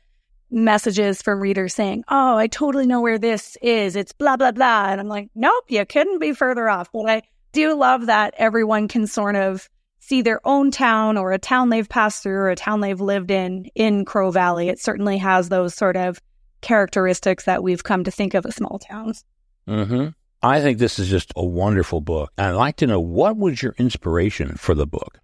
messages 0.50 1.22
from 1.22 1.40
readers 1.40 1.74
saying, 1.74 2.04
Oh, 2.08 2.36
I 2.36 2.46
totally 2.46 2.86
know 2.86 3.00
where 3.00 3.18
this 3.18 3.56
is. 3.62 3.96
It's 3.96 4.12
blah, 4.12 4.36
blah, 4.36 4.52
blah. 4.52 4.88
And 4.90 5.00
I'm 5.00 5.08
like, 5.08 5.30
Nope, 5.34 5.64
you 5.68 5.84
couldn't 5.84 6.18
be 6.18 6.32
further 6.32 6.68
off. 6.68 6.90
But 6.92 7.08
I 7.08 7.22
do 7.52 7.74
love 7.74 8.06
that 8.06 8.34
everyone 8.38 8.88
can 8.88 9.06
sort 9.06 9.36
of 9.36 9.68
see 10.00 10.22
their 10.22 10.40
own 10.46 10.70
town 10.70 11.18
or 11.18 11.32
a 11.32 11.38
town 11.38 11.68
they've 11.68 11.88
passed 11.88 12.22
through 12.22 12.38
or 12.38 12.50
a 12.50 12.56
town 12.56 12.80
they've 12.80 13.00
lived 13.00 13.30
in 13.30 13.66
in 13.74 14.04
Crow 14.04 14.30
Valley. 14.30 14.68
It 14.68 14.80
certainly 14.80 15.18
has 15.18 15.48
those 15.48 15.74
sort 15.74 15.96
of 15.96 16.20
characteristics 16.60 17.44
that 17.44 17.62
we've 17.62 17.84
come 17.84 18.04
to 18.04 18.10
think 18.10 18.34
of 18.34 18.46
as 18.46 18.56
small 18.56 18.78
towns. 18.78 19.24
Mm-hmm. 19.68 20.08
I 20.42 20.60
think 20.60 20.78
this 20.78 20.98
is 20.98 21.08
just 21.08 21.32
a 21.36 21.44
wonderful 21.44 22.00
book. 22.00 22.32
And 22.38 22.48
I'd 22.48 22.52
like 22.52 22.76
to 22.76 22.86
know 22.86 23.00
what 23.00 23.36
was 23.36 23.62
your 23.62 23.74
inspiration 23.76 24.54
for 24.54 24.74
the 24.74 24.86
book? 24.86 25.20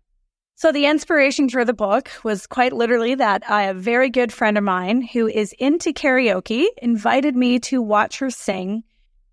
So 0.57 0.71
the 0.71 0.87
inspiration 0.87 1.49
for 1.49 1.65
the 1.65 1.75
book 1.75 2.11
was 2.23 2.47
quite 2.47 2.73
literally 2.73 3.17
that 3.17 3.43
a 3.49 3.75
very 3.75 4.09
good 4.09 4.33
friend 4.33 4.57
of 4.57 4.63
mine 4.63 5.03
who 5.03 5.27
is 5.27 5.53
into 5.59 5.93
karaoke 5.93 6.67
invited 6.81 7.35
me 7.35 7.59
to 7.61 7.83
watch 7.83 8.21
her 8.21 8.31
sing 8.31 8.85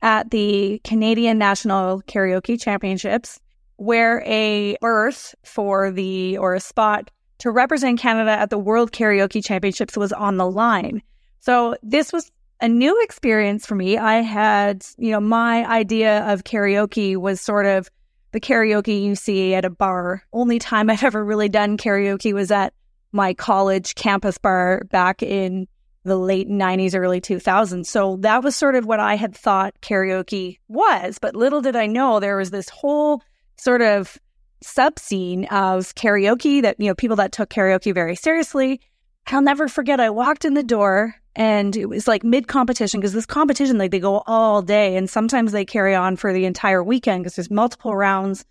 at 0.01 0.31
the 0.31 0.81
Canadian 0.83 1.37
National 1.37 2.01
Karaoke 2.01 2.59
Championships, 2.59 3.39
where 3.75 4.23
a 4.25 4.75
berth 4.81 5.35
for 5.43 5.91
the 5.91 6.39
or 6.39 6.55
a 6.55 6.59
spot 6.59 7.11
to 7.37 7.51
represent 7.51 7.99
Canada 7.99 8.31
at 8.31 8.49
the 8.49 8.57
World 8.57 8.91
Karaoke 8.91 9.45
Championships 9.45 9.95
was 9.95 10.11
on 10.11 10.37
the 10.37 10.49
line. 10.49 11.03
So 11.39 11.75
this 11.83 12.11
was 12.11 12.31
a 12.61 12.67
new 12.67 12.99
experience 13.03 13.65
for 13.65 13.75
me. 13.75 13.97
I 13.97 14.21
had, 14.21 14.85
you 14.97 15.11
know, 15.11 15.19
my 15.19 15.67
idea 15.67 16.31
of 16.31 16.43
karaoke 16.43 17.15
was 17.15 17.39
sort 17.41 17.67
of 17.67 17.91
the 18.31 18.39
karaoke 18.39 19.01
you 19.01 19.15
see 19.15 19.53
at 19.53 19.65
a 19.65 19.69
bar. 19.69 20.23
Only 20.33 20.59
time 20.59 20.89
I've 20.89 21.03
ever 21.03 21.23
really 21.23 21.50
done 21.50 21.77
karaoke 21.77 22.33
was 22.33 22.51
at 22.51 22.73
my 23.11 23.33
college 23.33 23.95
campus 23.95 24.38
bar 24.38 24.83
back 24.89 25.21
in 25.21 25.67
the 26.03 26.17
late 26.17 26.50
90s, 26.50 26.95
early 26.95 27.21
2000s. 27.21 27.85
So 27.85 28.17
that 28.21 28.43
was 28.43 28.55
sort 28.55 28.75
of 28.75 28.85
what 28.85 29.00
I 29.00 29.15
had 29.15 29.35
thought 29.35 29.79
karaoke 29.81 30.57
was. 30.67 31.19
But 31.19 31.35
little 31.35 31.61
did 31.61 31.75
I 31.75 31.85
know 31.88 32.19
there 32.19 32.38
was 32.38 32.50
this 32.50 32.69
whole 32.69 33.21
sort 33.57 33.81
of 33.81 34.17
sub 34.63 34.97
scene 34.97 35.45
of 35.45 35.93
karaoke 35.95 36.61
that, 36.61 36.79
you 36.79 36.88
know, 36.88 36.95
people 36.95 37.17
that 37.17 37.31
took 37.31 37.50
karaoke 37.50 37.93
very 37.93 38.15
seriously. 38.15 38.81
I'll 39.27 39.41
never 39.41 39.67
forget, 39.67 40.00
I 40.00 40.09
walked 40.09 40.45
in 40.45 40.55
the 40.55 40.63
door 40.63 41.15
and 41.35 41.75
it 41.77 41.88
was 41.88 42.07
like 42.07 42.23
mid 42.23 42.47
competition 42.47 43.00
because 43.00 43.13
this 43.13 43.25
competition, 43.25 43.77
like 43.77 43.91
they 43.91 44.00
go 44.00 44.23
all 44.27 44.61
day 44.61 44.97
and 44.97 45.09
sometimes 45.09 45.51
they 45.51 45.65
carry 45.65 45.95
on 45.95 46.15
for 46.15 46.33
the 46.33 46.45
entire 46.45 46.83
weekend 46.83 47.23
because 47.23 47.35
there's 47.35 47.51
multiple 47.51 47.95
rounds 47.95 48.45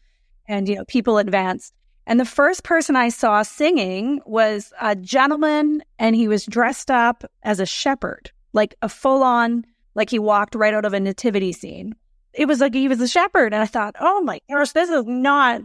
and, 0.49 0.69
you 0.69 0.77
know, 0.77 0.85
people 0.87 1.19
advance. 1.19 1.73
And 2.07 2.19
the 2.19 2.25
first 2.25 2.65
person 2.65 2.97
I 2.97 3.11
saw 3.11 3.43
singing 3.43 4.21
was 4.25 4.73
a 4.81 4.97
gentleman 4.97 5.83
and 5.99 6.17
he 6.17 6.27
was 6.27 6.47
dressed 6.47 6.91
up 6.91 7.25
as 7.43 7.61
a 7.61 7.67
shepherd, 7.67 8.31
like 8.53 8.75
a 8.83 8.89
full 8.89 9.23
on, 9.23 9.65
like 9.95 10.11
he 10.11 10.19
walked 10.19 10.55
right 10.55 10.75
out 10.75 10.87
of 10.87 10.95
a 10.95 11.01
nativity 11.01 11.53
scene. 11.53 11.95
it 12.33 12.47
was 12.47 12.61
like 12.61 12.75
he 12.75 12.89
was 12.89 13.01
a 13.01 13.09
shepherd. 13.09 13.53
And 13.53 13.63
I 13.63 13.67
thought, 13.67 13.97
oh 14.01 14.23
my 14.23 14.41
gosh, 14.51 14.73
this 14.73 14.89
is 14.89 15.05
not 15.07 15.63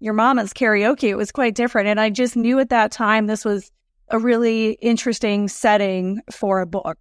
your 0.00 0.14
mama's 0.14 0.52
karaoke. 0.52 1.08
It 1.08 1.16
was 1.16 1.32
quite 1.32 1.54
different. 1.54 1.88
And 1.88 2.00
I 2.00 2.10
just 2.10 2.36
knew 2.36 2.58
at 2.58 2.70
that 2.70 2.92
time 2.92 3.26
this 3.26 3.44
was 3.44 3.70
a 4.10 4.18
really 4.18 4.72
interesting 4.80 5.48
setting 5.48 6.20
for 6.30 6.60
a 6.60 6.66
book. 6.66 6.98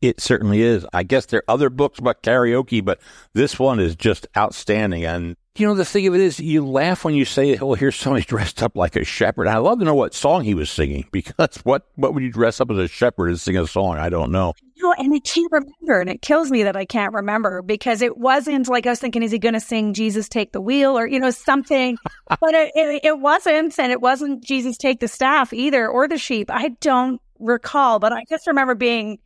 It 0.00 0.20
certainly 0.20 0.62
is. 0.62 0.86
I 0.92 1.02
guess 1.02 1.26
there 1.26 1.40
are 1.40 1.54
other 1.54 1.68
books 1.70 1.98
about 1.98 2.22
karaoke, 2.22 2.84
but 2.84 3.00
this 3.34 3.58
one 3.58 3.78
is 3.80 3.94
just 3.94 4.26
outstanding. 4.36 5.04
And 5.04 5.36
you 5.56 5.66
know, 5.66 5.74
the 5.74 5.84
thing 5.84 6.06
of 6.06 6.14
it 6.14 6.20
is, 6.20 6.38
you 6.38 6.64
laugh 6.64 7.04
when 7.04 7.14
you 7.14 7.24
say, 7.24 7.58
"Oh, 7.58 7.74
here's 7.74 7.96
somebody 7.96 8.24
dressed 8.28 8.62
up 8.62 8.76
like 8.76 8.96
a 8.96 9.04
shepherd." 9.04 9.48
I'd 9.48 9.58
love 9.58 9.80
to 9.80 9.84
know 9.84 9.94
what 9.94 10.14
song 10.14 10.44
he 10.44 10.54
was 10.54 10.70
singing 10.70 11.06
because 11.12 11.56
what 11.64 11.86
what 11.96 12.14
would 12.14 12.22
you 12.22 12.30
dress 12.30 12.60
up 12.60 12.70
as 12.70 12.78
a 12.78 12.88
shepherd 12.88 13.28
and 13.28 13.40
sing 13.40 13.56
a 13.56 13.66
song? 13.66 13.98
I 13.98 14.08
don't 14.08 14.30
know. 14.30 14.54
No, 14.82 14.94
and 14.94 15.12
I 15.12 15.18
can't 15.18 15.52
remember, 15.52 16.00
and 16.00 16.08
it 16.08 16.22
kills 16.22 16.50
me 16.50 16.62
that 16.62 16.76
I 16.76 16.86
can't 16.86 17.12
remember 17.12 17.60
because 17.60 18.00
it 18.00 18.16
wasn't 18.16 18.68
like 18.68 18.86
I 18.86 18.90
was 18.90 19.00
thinking, 19.00 19.22
is 19.22 19.32
he 19.32 19.38
going 19.38 19.54
to 19.54 19.60
sing 19.60 19.92
"Jesus 19.92 20.28
Take 20.28 20.52
the 20.52 20.60
Wheel" 20.60 20.96
or 20.98 21.06
you 21.06 21.18
know 21.18 21.30
something? 21.30 21.98
but 22.28 22.54
it, 22.54 22.72
it, 22.74 23.04
it 23.04 23.18
wasn't, 23.18 23.78
and 23.78 23.92
it 23.92 24.00
wasn't 24.00 24.42
"Jesus 24.42 24.78
Take 24.78 25.00
the 25.00 25.08
Staff" 25.08 25.52
either, 25.52 25.88
or 25.88 26.06
the 26.08 26.16
sheep. 26.16 26.50
I 26.50 26.68
don't 26.80 27.20
recall, 27.40 27.98
but 27.98 28.12
I 28.12 28.24
just 28.28 28.46
remember 28.46 28.74
being 28.74 29.18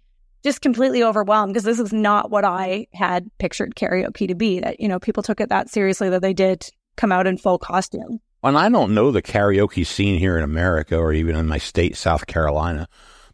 just 0.44 0.60
completely 0.60 1.02
overwhelmed 1.02 1.54
because 1.54 1.64
this 1.64 1.80
is 1.80 1.92
not 1.92 2.30
what 2.30 2.44
I 2.44 2.86
had 2.92 3.30
pictured 3.38 3.74
karaoke 3.74 4.28
to 4.28 4.34
be. 4.34 4.60
That, 4.60 4.78
you 4.78 4.86
know, 4.86 5.00
people 5.00 5.22
took 5.22 5.40
it 5.40 5.48
that 5.48 5.70
seriously 5.70 6.10
that 6.10 6.22
they 6.22 6.34
did 6.34 6.68
come 6.96 7.10
out 7.10 7.26
in 7.26 7.38
full 7.38 7.58
costume. 7.58 8.20
And 8.42 8.58
I 8.58 8.68
don't 8.68 8.94
know 8.94 9.10
the 9.10 9.22
karaoke 9.22 9.86
scene 9.86 10.18
here 10.18 10.36
in 10.36 10.44
America 10.44 10.98
or 10.98 11.14
even 11.14 11.34
in 11.34 11.46
my 11.46 11.56
state, 11.56 11.96
South 11.96 12.26
Carolina. 12.26 12.86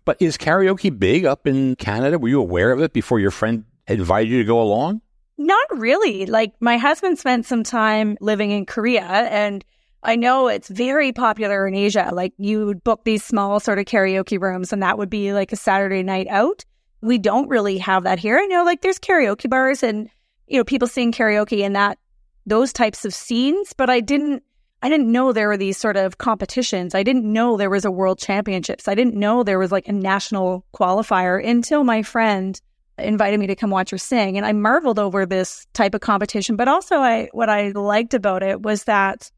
But 0.04 0.16
is 0.20 0.38
karaoke 0.38 0.96
big 0.96 1.24
up 1.26 1.48
in 1.48 1.74
Canada? 1.76 2.18
Were 2.18 2.28
you 2.28 2.40
aware 2.40 2.70
of 2.70 2.80
it 2.80 2.92
before 2.92 3.18
your 3.18 3.32
friend 3.32 3.64
invited 3.88 4.30
you 4.30 4.38
to 4.38 4.44
go 4.44 4.62
along? 4.62 5.02
Not 5.36 5.78
really. 5.78 6.26
Like 6.26 6.52
my 6.60 6.76
husband 6.76 7.18
spent 7.18 7.44
some 7.44 7.64
time 7.64 8.18
living 8.20 8.52
in 8.52 8.66
Korea 8.66 9.02
and 9.02 9.64
I 10.02 10.16
know 10.16 10.46
it's 10.46 10.68
very 10.68 11.12
popular 11.12 11.66
in 11.66 11.74
Asia. 11.74 12.10
Like 12.12 12.32
you 12.38 12.66
would 12.66 12.84
book 12.84 13.04
these 13.04 13.24
small 13.24 13.58
sort 13.58 13.78
of 13.78 13.86
karaoke 13.86 14.40
rooms 14.40 14.72
and 14.72 14.82
that 14.82 14.96
would 14.96 15.10
be 15.10 15.32
like 15.32 15.52
a 15.52 15.56
Saturday 15.56 16.02
night 16.02 16.28
out 16.28 16.64
we 17.02 17.18
don't 17.18 17.48
really 17.48 17.78
have 17.78 18.04
that 18.04 18.18
here. 18.18 18.38
I 18.38 18.46
know 18.46 18.64
like 18.64 18.82
there's 18.82 18.98
karaoke 18.98 19.48
bars 19.48 19.82
and, 19.82 20.08
you 20.46 20.58
know, 20.58 20.64
people 20.64 20.88
sing 20.88 21.12
karaoke 21.12 21.64
and 21.64 21.74
that, 21.76 21.98
those 22.46 22.72
types 22.72 23.04
of 23.04 23.14
scenes, 23.14 23.72
but 23.72 23.90
I 23.90 24.00
didn't, 24.00 24.42
I 24.82 24.88
didn't 24.88 25.12
know 25.12 25.32
there 25.32 25.48
were 25.48 25.56
these 25.56 25.76
sort 25.76 25.96
of 25.96 26.18
competitions. 26.18 26.94
I 26.94 27.02
didn't 27.02 27.30
know 27.30 27.56
there 27.56 27.70
was 27.70 27.84
a 27.84 27.90
world 27.90 28.18
championships. 28.18 28.88
I 28.88 28.94
didn't 28.94 29.14
know 29.14 29.42
there 29.42 29.58
was 29.58 29.70
like 29.72 29.86
a 29.88 29.92
national 29.92 30.64
qualifier 30.74 31.46
until 31.46 31.84
my 31.84 32.02
friend 32.02 32.60
invited 32.98 33.38
me 33.40 33.46
to 33.46 33.56
come 33.56 33.70
watch 33.70 33.90
her 33.90 33.98
sing. 33.98 34.36
And 34.36 34.46
I 34.46 34.52
marveled 34.52 34.98
over 34.98 35.26
this 35.26 35.66
type 35.74 35.94
of 35.94 36.00
competition. 36.00 36.56
But 36.56 36.68
also 36.68 36.96
I, 36.96 37.28
what 37.32 37.50
I 37.50 37.70
liked 37.70 38.14
about 38.14 38.42
it 38.42 38.62
was 38.62 38.84
that 38.84 39.30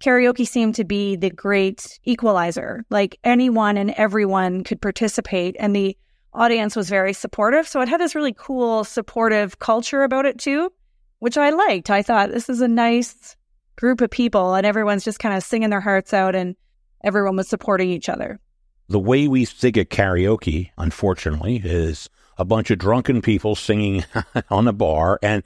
karaoke 0.00 0.46
seemed 0.46 0.74
to 0.76 0.84
be 0.84 1.16
the 1.16 1.30
great 1.30 1.98
equalizer. 2.04 2.84
Like 2.88 3.18
anyone 3.24 3.76
and 3.76 3.90
everyone 3.90 4.64
could 4.64 4.80
participate 4.80 5.54
and 5.58 5.76
the 5.76 5.96
audience 6.32 6.76
was 6.76 6.88
very 6.88 7.12
supportive. 7.12 7.66
So 7.66 7.80
it 7.80 7.88
had 7.88 8.00
this 8.00 8.14
really 8.14 8.34
cool, 8.36 8.84
supportive 8.84 9.58
culture 9.58 10.02
about 10.02 10.26
it 10.26 10.38
too, 10.38 10.72
which 11.18 11.36
I 11.36 11.50
liked. 11.50 11.90
I 11.90 12.02
thought 12.02 12.30
this 12.30 12.48
is 12.48 12.60
a 12.60 12.68
nice 12.68 13.36
group 13.76 14.00
of 14.00 14.10
people 14.10 14.54
and 14.54 14.66
everyone's 14.66 15.04
just 15.04 15.20
kind 15.20 15.36
of 15.36 15.42
singing 15.42 15.70
their 15.70 15.80
hearts 15.80 16.12
out 16.12 16.34
and 16.34 16.56
everyone 17.04 17.36
was 17.36 17.48
supporting 17.48 17.90
each 17.90 18.08
other. 18.08 18.40
The 18.88 18.98
way 18.98 19.28
we 19.28 19.44
think 19.44 19.76
of 19.76 19.88
karaoke, 19.88 20.70
unfortunately, 20.78 21.60
is 21.62 22.08
a 22.38 22.44
bunch 22.44 22.70
of 22.70 22.78
drunken 22.78 23.20
people 23.20 23.54
singing 23.54 24.04
on 24.50 24.66
a 24.66 24.72
bar. 24.72 25.18
And 25.22 25.42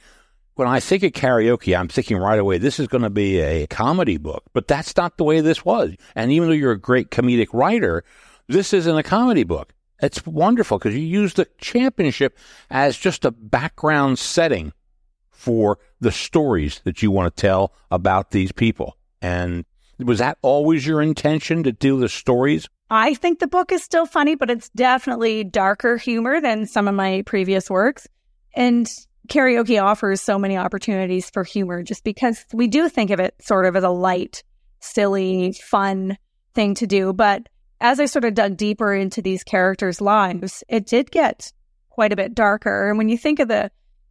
when 0.55 0.69
I 0.69 0.81
think 0.81 1.03
of 1.03 1.13
karaoke, 1.13 1.77
I'm 1.77 1.89
thinking 1.89 2.19
right 2.19 2.39
away, 2.39 2.59
this 2.59 2.79
is 2.79 2.87
going 2.87 3.03
to 3.03 3.11
be 3.11 3.41
a 3.41 3.67
comedy 3.67 4.17
book. 4.17 4.45
But 4.53 4.69
that's 4.69 4.97
not 4.97 5.17
the 5.17 5.25
way 5.25 5.41
this 5.41 5.65
was. 5.65 5.95
And 6.15 6.31
even 6.31 6.49
though 6.49 6.55
you're 6.55 6.73
a 6.73 6.79
great 6.79 7.11
comedic 7.11 7.49
writer, 7.53 8.05
this 8.49 8.73
isn't 8.73 8.97
a 8.97 9.03
comedy 9.03 9.45
book. 9.45 9.73
It's 10.03 10.27
wonderful 10.27 10.79
because 10.79 10.95
you 10.95 11.01
use 11.01 11.35
the 11.35 11.47
championship 11.59 12.37
as 12.71 12.99
just 12.99 13.25
a 13.25 13.31
background 13.31 14.19
setting 14.19 14.73
for 15.31 15.79
the 16.01 16.13
stories 16.13 16.81
that 16.85 17.03
you 17.03 17.11
want 17.11 17.35
to 17.35 17.41
tell 17.41 17.73
about 17.91 18.33
these 18.33 18.51
people. 18.51 18.97
And 19.21 19.65
was 19.99 20.19
that 20.19 20.39
always 20.43 20.85
your 20.85 21.01
intention 21.01 21.63
to 21.63 21.73
do 21.73 22.01
the 22.01 22.09
stories? 22.09 22.69
I 22.91 23.15
think 23.15 23.39
the 23.39 23.47
book 23.47 23.71
is 23.71 23.83
still 23.83 24.05
funny, 24.05 24.35
but 24.35 24.51
it's 24.51 24.69
definitely 24.71 25.45
darker 25.45 25.97
humor 25.97 26.41
than 26.41 26.67
some 26.67 26.89
of 26.89 26.95
my 26.95 27.23
previous 27.25 27.71
works. 27.71 28.09
And 28.55 28.89
karaoke 29.29 29.83
offers 29.83 30.21
so 30.21 30.39
many 30.39 30.57
opportunities 30.57 31.31
for 31.31 31.45
humor 31.45 31.83
just 31.83 32.03
because 32.03 32.45
we 32.53 32.67
do 32.67 32.89
think 32.89 33.11
of 33.11 33.21
it 33.21 33.35
sort 33.41 33.67
of 33.67 33.77
as 33.77 33.85
a 33.85 33.89
light, 33.89 34.43
silly, 34.81 35.53
fun 35.53 36.19
thing 36.55 36.75
to 36.75 36.87
do. 36.87 37.13
But 37.13 37.49
as 37.83 37.99
I 37.99 38.07
sort 38.07 38.25
of 38.25 38.35
dug 38.35 38.57
deeper 38.57 38.95
into 38.95 39.21
these 39.21 39.43
characters' 39.43 40.01
lives, 40.01 40.63
it 40.69 40.87
did 40.87 41.11
get 41.11 41.53
quite 41.91 42.13
a 42.13 42.17
bit 42.17 42.35
darker. 42.35 42.89
And 42.89 42.97
when 42.97 43.09
you 43.09 43.19
think 43.19 43.41
of 43.41 43.49
the, 43.49 43.71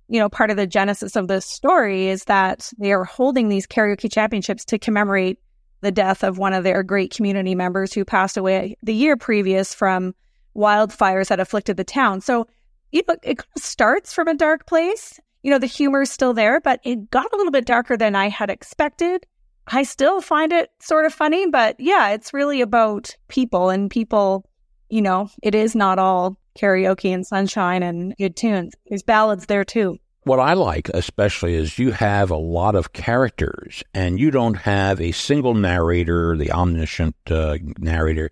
you 0.09 0.19
know, 0.19 0.27
part 0.27 0.51
of 0.51 0.57
the 0.57 0.67
genesis 0.67 1.15
of 1.15 1.29
this 1.29 1.45
story 1.45 2.07
is 2.07 2.25
that 2.25 2.71
they 2.77 2.91
are 2.91 3.05
holding 3.05 3.47
these 3.47 3.65
karaoke 3.65 4.11
championships 4.11 4.65
to 4.65 4.77
commemorate 4.77 5.39
the 5.79 5.91
death 5.91 6.21
of 6.21 6.37
one 6.37 6.53
of 6.53 6.65
their 6.65 6.83
great 6.83 7.15
community 7.15 7.55
members 7.55 7.93
who 7.93 8.03
passed 8.03 8.35
away 8.35 8.75
the 8.83 8.93
year 8.93 9.15
previous 9.15 9.73
from 9.73 10.13
wildfires 10.55 11.29
that 11.29 11.39
afflicted 11.39 11.77
the 11.77 11.85
town. 11.85 12.19
So, 12.19 12.47
you 12.91 13.01
know, 13.07 13.15
it 13.23 13.41
starts 13.57 14.13
from 14.13 14.27
a 14.27 14.35
dark 14.35 14.67
place. 14.67 15.17
You 15.43 15.49
know, 15.49 15.59
the 15.59 15.65
humor 15.65 16.01
is 16.01 16.11
still 16.11 16.33
there, 16.33 16.59
but 16.59 16.81
it 16.83 17.09
got 17.09 17.31
a 17.31 17.37
little 17.37 17.51
bit 17.51 17.65
darker 17.65 17.95
than 17.95 18.15
I 18.15 18.27
had 18.27 18.49
expected. 18.49 19.25
I 19.71 19.83
still 19.83 20.21
find 20.21 20.51
it 20.51 20.69
sort 20.81 21.05
of 21.05 21.13
funny, 21.13 21.47
but 21.47 21.77
yeah, 21.79 22.09
it's 22.09 22.33
really 22.33 22.61
about 22.61 23.15
people 23.29 23.69
and 23.69 23.89
people, 23.89 24.45
you 24.89 25.01
know, 25.01 25.29
it 25.41 25.55
is 25.55 25.75
not 25.75 25.97
all 25.97 26.37
karaoke 26.59 27.13
and 27.13 27.25
sunshine 27.25 27.81
and 27.81 28.13
good 28.17 28.35
tunes. 28.35 28.73
There's 28.87 29.03
ballads 29.03 29.45
there 29.45 29.63
too. 29.63 29.97
What 30.23 30.39
I 30.39 30.53
like 30.53 30.89
especially 30.89 31.55
is 31.55 31.79
you 31.79 31.91
have 31.93 32.29
a 32.29 32.37
lot 32.37 32.75
of 32.75 32.93
characters 32.93 33.83
and 33.93 34.19
you 34.19 34.29
don't 34.29 34.55
have 34.55 35.01
a 35.01 35.13
single 35.13 35.55
narrator, 35.55 36.37
the 36.37 36.51
omniscient 36.51 37.15
uh, 37.29 37.57
narrator. 37.79 38.29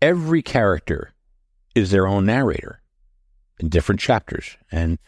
Every 0.00 0.42
character 0.42 1.12
is 1.74 1.90
their 1.90 2.06
own 2.06 2.24
narrator 2.24 2.80
in 3.58 3.68
different 3.68 4.00
chapters. 4.00 4.56
And 4.70 4.98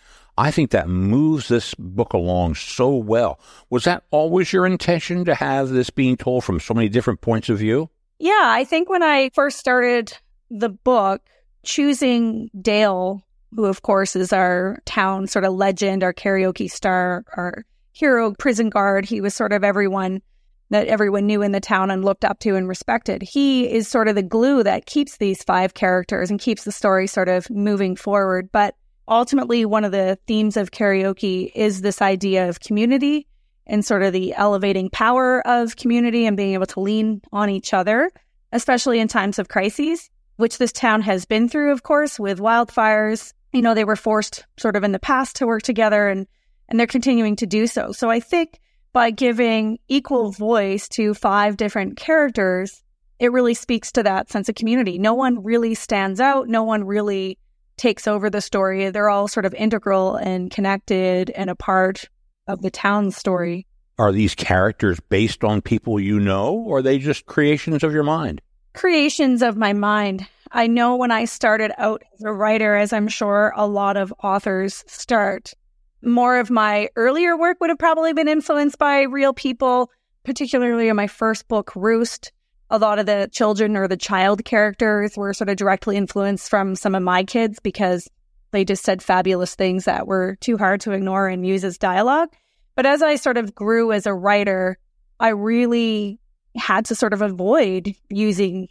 I 0.40 0.50
think 0.50 0.70
that 0.70 0.88
moves 0.88 1.48
this 1.48 1.74
book 1.74 2.14
along 2.14 2.54
so 2.54 2.96
well. 2.96 3.38
Was 3.68 3.84
that 3.84 4.04
always 4.10 4.54
your 4.54 4.64
intention 4.64 5.26
to 5.26 5.34
have 5.34 5.68
this 5.68 5.90
being 5.90 6.16
told 6.16 6.44
from 6.44 6.60
so 6.60 6.72
many 6.72 6.88
different 6.88 7.20
points 7.20 7.50
of 7.50 7.58
view? 7.58 7.90
Yeah, 8.18 8.46
I 8.46 8.64
think 8.64 8.88
when 8.88 9.02
I 9.02 9.28
first 9.34 9.58
started 9.58 10.16
the 10.50 10.70
book, 10.70 11.20
choosing 11.62 12.48
Dale, 12.58 13.22
who 13.54 13.66
of 13.66 13.82
course 13.82 14.16
is 14.16 14.32
our 14.32 14.78
town 14.86 15.26
sort 15.26 15.44
of 15.44 15.52
legend, 15.52 16.02
our 16.02 16.14
karaoke 16.14 16.70
star, 16.70 17.22
our 17.36 17.66
hero 17.92 18.32
prison 18.38 18.70
guard, 18.70 19.04
he 19.04 19.20
was 19.20 19.34
sort 19.34 19.52
of 19.52 19.62
everyone 19.62 20.22
that 20.70 20.86
everyone 20.86 21.26
knew 21.26 21.42
in 21.42 21.52
the 21.52 21.60
town 21.60 21.90
and 21.90 22.02
looked 22.02 22.24
up 22.24 22.38
to 22.38 22.56
and 22.56 22.66
respected. 22.66 23.20
He 23.20 23.70
is 23.70 23.88
sort 23.88 24.08
of 24.08 24.14
the 24.14 24.22
glue 24.22 24.62
that 24.62 24.86
keeps 24.86 25.18
these 25.18 25.42
five 25.42 25.74
characters 25.74 26.30
and 26.30 26.40
keeps 26.40 26.64
the 26.64 26.72
story 26.72 27.06
sort 27.06 27.28
of 27.28 27.50
moving 27.50 27.94
forward. 27.94 28.48
But 28.50 28.74
ultimately 29.10 29.64
one 29.64 29.84
of 29.84 29.92
the 29.92 30.18
themes 30.26 30.56
of 30.56 30.70
karaoke 30.70 31.50
is 31.54 31.82
this 31.82 32.00
idea 32.00 32.48
of 32.48 32.60
community 32.60 33.26
and 33.66 33.84
sort 33.84 34.02
of 34.02 34.12
the 34.12 34.32
elevating 34.34 34.88
power 34.88 35.46
of 35.46 35.76
community 35.76 36.26
and 36.26 36.36
being 36.36 36.54
able 36.54 36.66
to 36.66 36.80
lean 36.80 37.20
on 37.32 37.50
each 37.50 37.74
other, 37.74 38.10
especially 38.52 39.00
in 39.00 39.08
times 39.08 39.38
of 39.38 39.48
crises, 39.48 40.10
which 40.36 40.58
this 40.58 40.72
town 40.72 41.02
has 41.02 41.24
been 41.24 41.48
through, 41.48 41.72
of 41.72 41.82
course, 41.82 42.18
with 42.18 42.38
wildfires. 42.38 43.32
You 43.52 43.62
know, 43.62 43.74
they 43.74 43.84
were 43.84 43.96
forced 43.96 44.46
sort 44.56 44.76
of 44.76 44.84
in 44.84 44.92
the 44.92 44.98
past 44.98 45.36
to 45.36 45.46
work 45.46 45.62
together 45.62 46.08
and, 46.08 46.26
and 46.68 46.78
they're 46.78 46.86
continuing 46.86 47.36
to 47.36 47.46
do 47.46 47.66
so. 47.66 47.92
So 47.92 48.08
I 48.10 48.20
think 48.20 48.60
by 48.92 49.10
giving 49.10 49.78
equal 49.88 50.32
voice 50.32 50.88
to 50.90 51.14
five 51.14 51.56
different 51.56 51.96
characters, 51.96 52.82
it 53.18 53.32
really 53.32 53.54
speaks 53.54 53.92
to 53.92 54.02
that 54.02 54.30
sense 54.30 54.48
of 54.48 54.54
community. 54.54 54.98
No 54.98 55.14
one 55.14 55.44
really 55.44 55.74
stands 55.74 56.20
out. 56.20 56.48
No 56.48 56.62
one 56.64 56.84
really 56.84 57.38
takes 57.80 58.06
over 58.06 58.30
the 58.30 58.40
story. 58.40 58.90
They're 58.90 59.08
all 59.08 59.26
sort 59.26 59.46
of 59.46 59.54
integral 59.54 60.16
and 60.16 60.50
connected 60.50 61.30
and 61.30 61.50
a 61.50 61.56
part 61.56 62.04
of 62.46 62.62
the 62.62 62.70
town's 62.70 63.16
story. 63.16 63.66
Are 63.98 64.12
these 64.12 64.34
characters 64.34 65.00
based 65.08 65.42
on 65.42 65.60
people 65.60 65.98
you 65.98 66.20
know, 66.20 66.54
or 66.54 66.78
are 66.78 66.82
they 66.82 66.98
just 66.98 67.26
creations 67.26 67.82
of 67.82 67.92
your 67.92 68.02
mind? 68.02 68.40
Creations 68.74 69.42
of 69.42 69.56
my 69.56 69.72
mind. 69.72 70.26
I 70.52 70.66
know 70.66 70.96
when 70.96 71.10
I 71.10 71.24
started 71.24 71.72
out 71.78 72.02
as 72.14 72.22
a 72.22 72.32
writer, 72.32 72.76
as 72.76 72.92
I'm 72.92 73.08
sure 73.08 73.52
a 73.56 73.66
lot 73.66 73.96
of 73.96 74.12
authors 74.22 74.84
start, 74.86 75.54
more 76.02 76.38
of 76.38 76.50
my 76.50 76.88
earlier 76.96 77.36
work 77.36 77.60
would 77.60 77.70
have 77.70 77.78
probably 77.78 78.12
been 78.12 78.28
influenced 78.28 78.78
by 78.78 79.02
real 79.02 79.32
people, 79.32 79.90
particularly 80.24 80.88
in 80.88 80.96
my 80.96 81.06
first 81.06 81.46
book, 81.48 81.72
Roost 81.74 82.32
a 82.70 82.78
lot 82.78 82.98
of 82.98 83.06
the 83.06 83.28
children 83.32 83.76
or 83.76 83.88
the 83.88 83.96
child 83.96 84.44
characters 84.44 85.16
were 85.16 85.34
sort 85.34 85.48
of 85.48 85.56
directly 85.56 85.96
influenced 85.96 86.48
from 86.48 86.76
some 86.76 86.94
of 86.94 87.02
my 87.02 87.24
kids 87.24 87.58
because 87.60 88.08
they 88.52 88.64
just 88.64 88.84
said 88.84 89.02
fabulous 89.02 89.54
things 89.54 89.84
that 89.84 90.06
were 90.06 90.36
too 90.40 90.56
hard 90.56 90.80
to 90.82 90.92
ignore 90.92 91.28
and 91.28 91.46
use 91.46 91.64
as 91.64 91.78
dialogue. 91.78 92.28
But 92.76 92.86
as 92.86 93.02
I 93.02 93.16
sort 93.16 93.36
of 93.36 93.54
grew 93.54 93.92
as 93.92 94.06
a 94.06 94.14
writer, 94.14 94.78
I 95.18 95.28
really 95.28 96.20
had 96.56 96.86
to 96.86 96.94
sort 96.94 97.12
of 97.12 97.22
avoid 97.22 97.94
using 98.08 98.68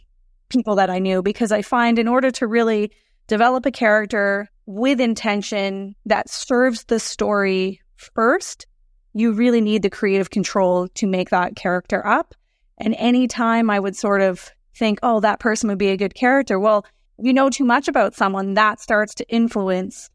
people 0.48 0.76
that 0.76 0.90
I 0.90 0.98
knew 0.98 1.22
because 1.22 1.52
I 1.52 1.62
find 1.62 1.98
in 1.98 2.08
order 2.08 2.30
to 2.32 2.46
really 2.46 2.90
develop 3.26 3.64
a 3.66 3.70
character 3.70 4.50
with 4.66 5.00
intention 5.00 5.94
that 6.06 6.28
serves 6.28 6.84
the 6.84 6.98
story 6.98 7.80
first, 7.96 8.66
you 9.14 9.32
really 9.32 9.60
need 9.60 9.82
the 9.82 9.90
creative 9.90 10.30
control 10.30 10.88
to 10.94 11.06
make 11.06 11.30
that 11.30 11.56
character 11.56 12.06
up. 12.06 12.34
And 12.80 12.96
anytime 12.98 13.70
I 13.70 13.78
would 13.78 13.94
sort 13.94 14.22
of 14.22 14.50
think, 14.74 14.98
oh, 15.02 15.20
that 15.20 15.38
person 15.38 15.68
would 15.68 15.78
be 15.78 15.90
a 15.90 15.96
good 15.96 16.14
character, 16.14 16.58
well, 16.58 16.84
you 17.18 17.32
know 17.32 17.50
too 17.50 17.64
much 17.64 17.86
about 17.86 18.14
someone, 18.14 18.54
that 18.54 18.80
starts 18.80 19.14
to 19.16 19.28
influence 19.28 20.08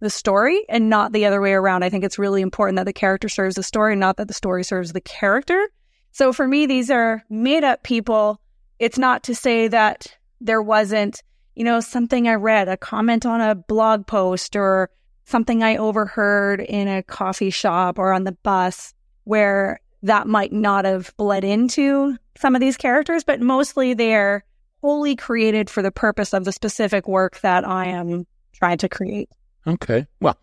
the 0.00 0.08
story 0.08 0.64
and 0.68 0.88
not 0.88 1.12
the 1.12 1.26
other 1.26 1.40
way 1.40 1.52
around. 1.52 1.82
I 1.82 1.90
think 1.90 2.04
it's 2.04 2.18
really 2.18 2.40
important 2.40 2.76
that 2.76 2.86
the 2.86 2.92
character 2.92 3.28
serves 3.28 3.56
the 3.56 3.62
story, 3.62 3.94
not 3.94 4.16
that 4.16 4.28
the 4.28 4.34
story 4.34 4.64
serves 4.64 4.92
the 4.92 5.00
character. 5.00 5.68
So 6.12 6.32
for 6.32 6.48
me, 6.48 6.64
these 6.66 6.90
are 6.90 7.22
made 7.28 7.64
up 7.64 7.82
people. 7.82 8.40
It's 8.78 8.98
not 8.98 9.22
to 9.24 9.34
say 9.34 9.68
that 9.68 10.06
there 10.40 10.62
wasn't, 10.62 11.22
you 11.54 11.64
know, 11.64 11.80
something 11.80 12.26
I 12.26 12.34
read, 12.34 12.68
a 12.68 12.76
comment 12.76 13.26
on 13.26 13.40
a 13.40 13.54
blog 13.54 14.06
post 14.06 14.56
or 14.56 14.88
something 15.24 15.62
I 15.62 15.76
overheard 15.76 16.60
in 16.60 16.88
a 16.88 17.02
coffee 17.02 17.50
shop 17.50 17.98
or 17.98 18.12
on 18.12 18.24
the 18.24 18.32
bus 18.32 18.94
where 19.24 19.80
that 20.02 20.26
might 20.26 20.52
not 20.52 20.84
have 20.84 21.12
bled 21.16 21.44
into 21.44 22.16
some 22.36 22.54
of 22.54 22.60
these 22.60 22.76
characters, 22.76 23.24
but 23.24 23.40
mostly 23.40 23.94
they're 23.94 24.44
wholly 24.80 25.16
created 25.16 25.68
for 25.68 25.82
the 25.82 25.90
purpose 25.90 26.32
of 26.32 26.44
the 26.44 26.52
specific 26.52 27.08
work 27.08 27.40
that 27.40 27.66
I 27.66 27.86
am 27.86 28.26
trying 28.52 28.78
to 28.78 28.88
create. 28.88 29.28
Okay. 29.66 30.06
Well, 30.20 30.38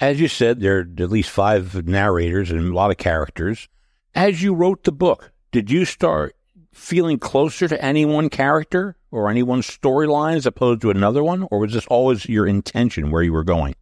as 0.00 0.20
you 0.20 0.28
said, 0.28 0.60
there 0.60 0.78
are 0.78 0.80
at 0.80 1.10
least 1.10 1.30
five 1.30 1.86
narrators 1.86 2.50
and 2.50 2.72
a 2.72 2.74
lot 2.74 2.90
of 2.90 2.96
characters. 2.96 3.68
As 4.14 4.42
you 4.42 4.54
wrote 4.54 4.84
the 4.84 4.92
book, 4.92 5.32
did 5.52 5.70
you 5.70 5.84
start 5.84 6.34
feeling 6.72 7.18
closer 7.18 7.68
to 7.68 7.82
any 7.82 8.04
one 8.04 8.28
character 8.28 8.96
or 9.10 9.30
any 9.30 9.42
one 9.42 9.62
storyline 9.62 10.36
as 10.36 10.46
opposed 10.46 10.82
to 10.82 10.90
another 10.90 11.22
one? 11.22 11.46
Or 11.50 11.58
was 11.58 11.72
this 11.72 11.86
always 11.86 12.28
your 12.28 12.46
intention 12.46 13.10
where 13.10 13.22
you 13.22 13.32
were 13.32 13.44
going? 13.44 13.74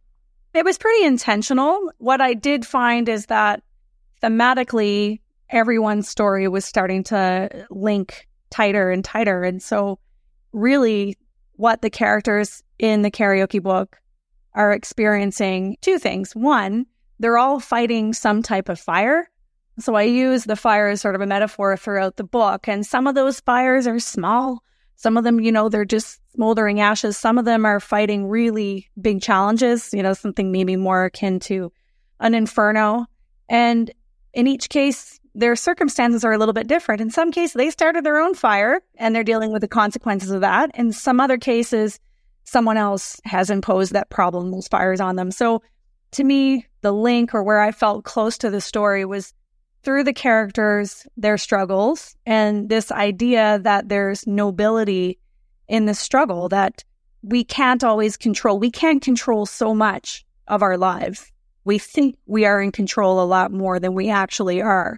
It 0.53 0.63
was 0.63 0.77
pretty 0.77 1.05
intentional. 1.05 1.91
What 1.97 2.21
I 2.21 2.33
did 2.33 2.65
find 2.65 3.09
is 3.09 3.25
that 3.25 3.61
thematically, 4.25 5.19
everyone's 5.49 6.09
story 6.09 6.47
was 6.47 6.65
starting 6.65 7.03
to 7.03 7.67
link 7.69 8.27
tighter 8.49 8.89
and 8.89 9.05
tighter. 9.05 9.43
And 9.43 9.61
so, 9.61 9.99
really, 10.51 11.17
what 11.53 11.81
the 11.81 11.89
characters 11.89 12.63
in 12.79 13.03
the 13.03 13.11
karaoke 13.11 13.61
book 13.61 13.97
are 14.53 14.71
experiencing 14.71 15.77
two 15.81 15.99
things. 15.99 16.35
One, 16.35 16.85
they're 17.19 17.37
all 17.37 17.59
fighting 17.59 18.13
some 18.13 18.41
type 18.41 18.69
of 18.69 18.79
fire. 18.79 19.29
So 19.79 19.95
I 19.95 20.03
use 20.03 20.45
the 20.45 20.55
fire 20.55 20.87
as 20.87 21.01
sort 21.01 21.15
of 21.15 21.21
a 21.21 21.25
metaphor 21.25 21.75
throughout 21.75 22.15
the 22.15 22.23
book. 22.23 22.67
And 22.67 22.85
some 22.85 23.07
of 23.07 23.15
those 23.15 23.41
fires 23.41 23.87
are 23.87 23.99
small. 23.99 24.63
Some 24.95 25.17
of 25.17 25.25
them, 25.25 25.41
you 25.41 25.51
know, 25.51 25.67
they're 25.67 25.83
just 25.83 26.21
smoldering 26.33 26.79
ashes. 26.79 27.17
Some 27.17 27.37
of 27.37 27.43
them 27.43 27.65
are 27.65 27.81
fighting 27.81 28.27
really 28.27 28.89
big 28.99 29.21
challenges, 29.21 29.93
you 29.93 30.01
know, 30.01 30.13
something 30.13 30.51
maybe 30.51 30.77
more 30.77 31.05
akin 31.05 31.41
to 31.41 31.73
an 32.21 32.33
inferno. 32.33 33.05
And 33.49 33.91
in 34.35 34.47
each 34.47 34.69
case, 34.69 35.19
their 35.33 35.55
circumstances 35.55 36.23
are 36.23 36.33
a 36.33 36.37
little 36.37 36.53
bit 36.53 36.67
different. 36.67 37.01
In 37.01 37.09
some 37.09 37.31
cases, 37.31 37.53
they 37.53 37.69
started 37.69 38.03
their 38.03 38.19
own 38.19 38.35
fire 38.35 38.81
and 38.97 39.15
they're 39.15 39.23
dealing 39.23 39.51
with 39.51 39.61
the 39.61 39.67
consequences 39.67 40.29
of 40.29 40.41
that. 40.41 40.71
In 40.75 40.91
some 40.91 41.19
other 41.19 41.37
cases, 41.37 41.99
someone 42.43 42.77
else 42.77 43.19
has 43.23 43.49
imposed 43.49 43.93
that 43.93 44.09
problem, 44.09 44.51
those 44.51 44.67
fires 44.67 44.99
on 44.99 45.15
them. 45.15 45.31
So 45.31 45.61
to 46.11 46.23
me, 46.23 46.67
the 46.81 46.91
link 46.91 47.33
or 47.33 47.43
where 47.43 47.61
I 47.61 47.71
felt 47.71 48.03
close 48.03 48.37
to 48.39 48.49
the 48.49 48.61
story 48.61 49.05
was 49.05 49.33
through 49.83 50.03
the 50.03 50.13
characters, 50.13 51.07
their 51.15 51.37
struggles, 51.37 52.15
and 52.25 52.69
this 52.69 52.91
idea 52.91 53.59
that 53.63 53.87
there's 53.87 54.27
nobility 54.27 55.17
in 55.67 55.85
the 55.85 55.93
struggle 55.93 56.49
that 56.49 56.83
we 57.21 57.43
can't 57.43 57.83
always 57.83 58.17
control. 58.17 58.59
We 58.59 58.71
can't 58.71 59.01
control 59.01 59.45
so 59.45 59.73
much 59.73 60.25
of 60.47 60.61
our 60.61 60.77
lives. 60.77 61.31
We 61.65 61.79
think 61.79 62.15
we 62.25 62.45
are 62.45 62.61
in 62.61 62.71
control 62.71 63.21
a 63.21 63.25
lot 63.25 63.51
more 63.51 63.79
than 63.79 63.93
we 63.93 64.09
actually 64.09 64.61
are. 64.61 64.97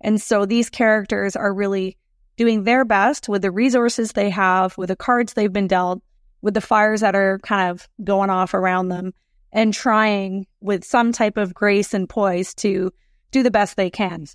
And 0.00 0.20
so 0.20 0.44
these 0.44 0.68
characters 0.68 1.36
are 1.36 1.54
really 1.54 1.96
doing 2.36 2.64
their 2.64 2.84
best 2.84 3.28
with 3.28 3.42
the 3.42 3.50
resources 3.50 4.12
they 4.12 4.30
have, 4.30 4.76
with 4.76 4.88
the 4.88 4.96
cards 4.96 5.32
they've 5.32 5.52
been 5.52 5.68
dealt, 5.68 6.02
with 6.42 6.54
the 6.54 6.60
fires 6.60 7.00
that 7.00 7.14
are 7.14 7.38
kind 7.40 7.70
of 7.70 7.88
going 8.02 8.30
off 8.30 8.54
around 8.54 8.88
them 8.88 9.12
and 9.52 9.72
trying 9.72 10.46
with 10.60 10.84
some 10.84 11.12
type 11.12 11.36
of 11.36 11.54
grace 11.54 11.94
and 11.94 12.08
poise 12.08 12.54
to 12.54 12.92
do 13.30 13.42
the 13.42 13.50
best 13.50 13.76
they 13.76 13.90
can. 13.90 14.26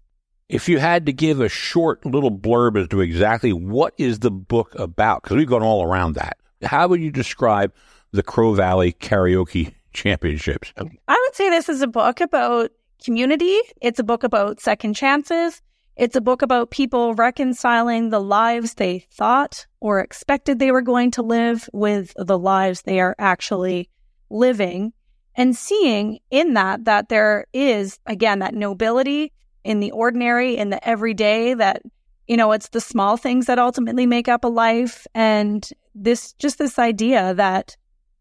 If 0.50 0.68
you 0.68 0.80
had 0.80 1.06
to 1.06 1.14
give 1.14 1.40
a 1.40 1.48
short 1.48 2.06
little 2.06 2.32
blurb 2.32 2.80
as 2.80 2.88
to 2.90 3.02
exactly 3.02 3.54
what 3.54 3.94
is 3.98 4.20
the 4.20 4.32
book 4.32 4.74
about, 4.78 5.24
because 5.24 5.38
we've 5.38 5.48
gone 5.48 5.64
all 5.64 5.84
around 5.84 6.14
that, 6.16 6.38
how 6.64 6.88
would 6.88 7.02
you 7.02 7.12
describe 7.12 7.74
the 8.12 8.24
Crow 8.24 8.54
Valley 8.54 8.94
Karaoke 8.94 9.74
Championships? 9.94 10.74
I 10.78 10.84
would 11.26 11.36
say 11.36 11.50
this 11.50 11.70
is 11.70 11.82
a 11.82 11.88
book 11.88 12.22
about 12.22 12.72
community. 13.04 13.60
It's 13.82 14.00
a 14.00 14.04
book 14.04 14.24
about 14.24 14.60
second 14.60 14.96
chances. 14.96 15.62
It's 15.98 16.16
a 16.16 16.22
book 16.22 16.42
about 16.42 16.72
people 16.72 17.14
reconciling 17.14 18.10
the 18.10 18.22
lives 18.22 18.76
they 18.76 19.06
thought 19.12 19.68
or 19.80 20.00
expected 20.00 20.58
they 20.58 20.72
were 20.72 20.82
going 20.82 21.12
to 21.12 21.22
live 21.22 21.70
with 21.74 22.14
the 22.16 22.40
lives 22.40 22.82
they 22.82 23.00
are 23.00 23.16
actually 23.20 23.90
living 24.30 24.94
and 25.36 25.56
seeing 25.56 26.20
in 26.30 26.54
that 26.54 26.86
that 26.86 27.10
there 27.10 27.46
is 27.54 28.00
again 28.06 28.40
that 28.40 28.54
nobility 28.54 29.32
in 29.64 29.80
the 29.80 29.92
ordinary 29.92 30.58
in 30.58 30.70
the 30.70 30.88
everyday 30.88 31.54
that 31.54 31.82
you 32.28 32.38
know 32.38 32.52
it's 32.52 32.70
the 32.70 32.82
small 32.82 33.18
things 33.18 33.46
that 33.46 33.60
ultimately 33.60 34.06
make 34.06 34.28
up 34.28 34.44
a 34.44 34.48
life 34.48 35.06
and 35.14 35.70
this 35.94 36.34
just 36.34 36.58
this 36.58 36.80
idea 36.80 37.34
that 37.34 37.76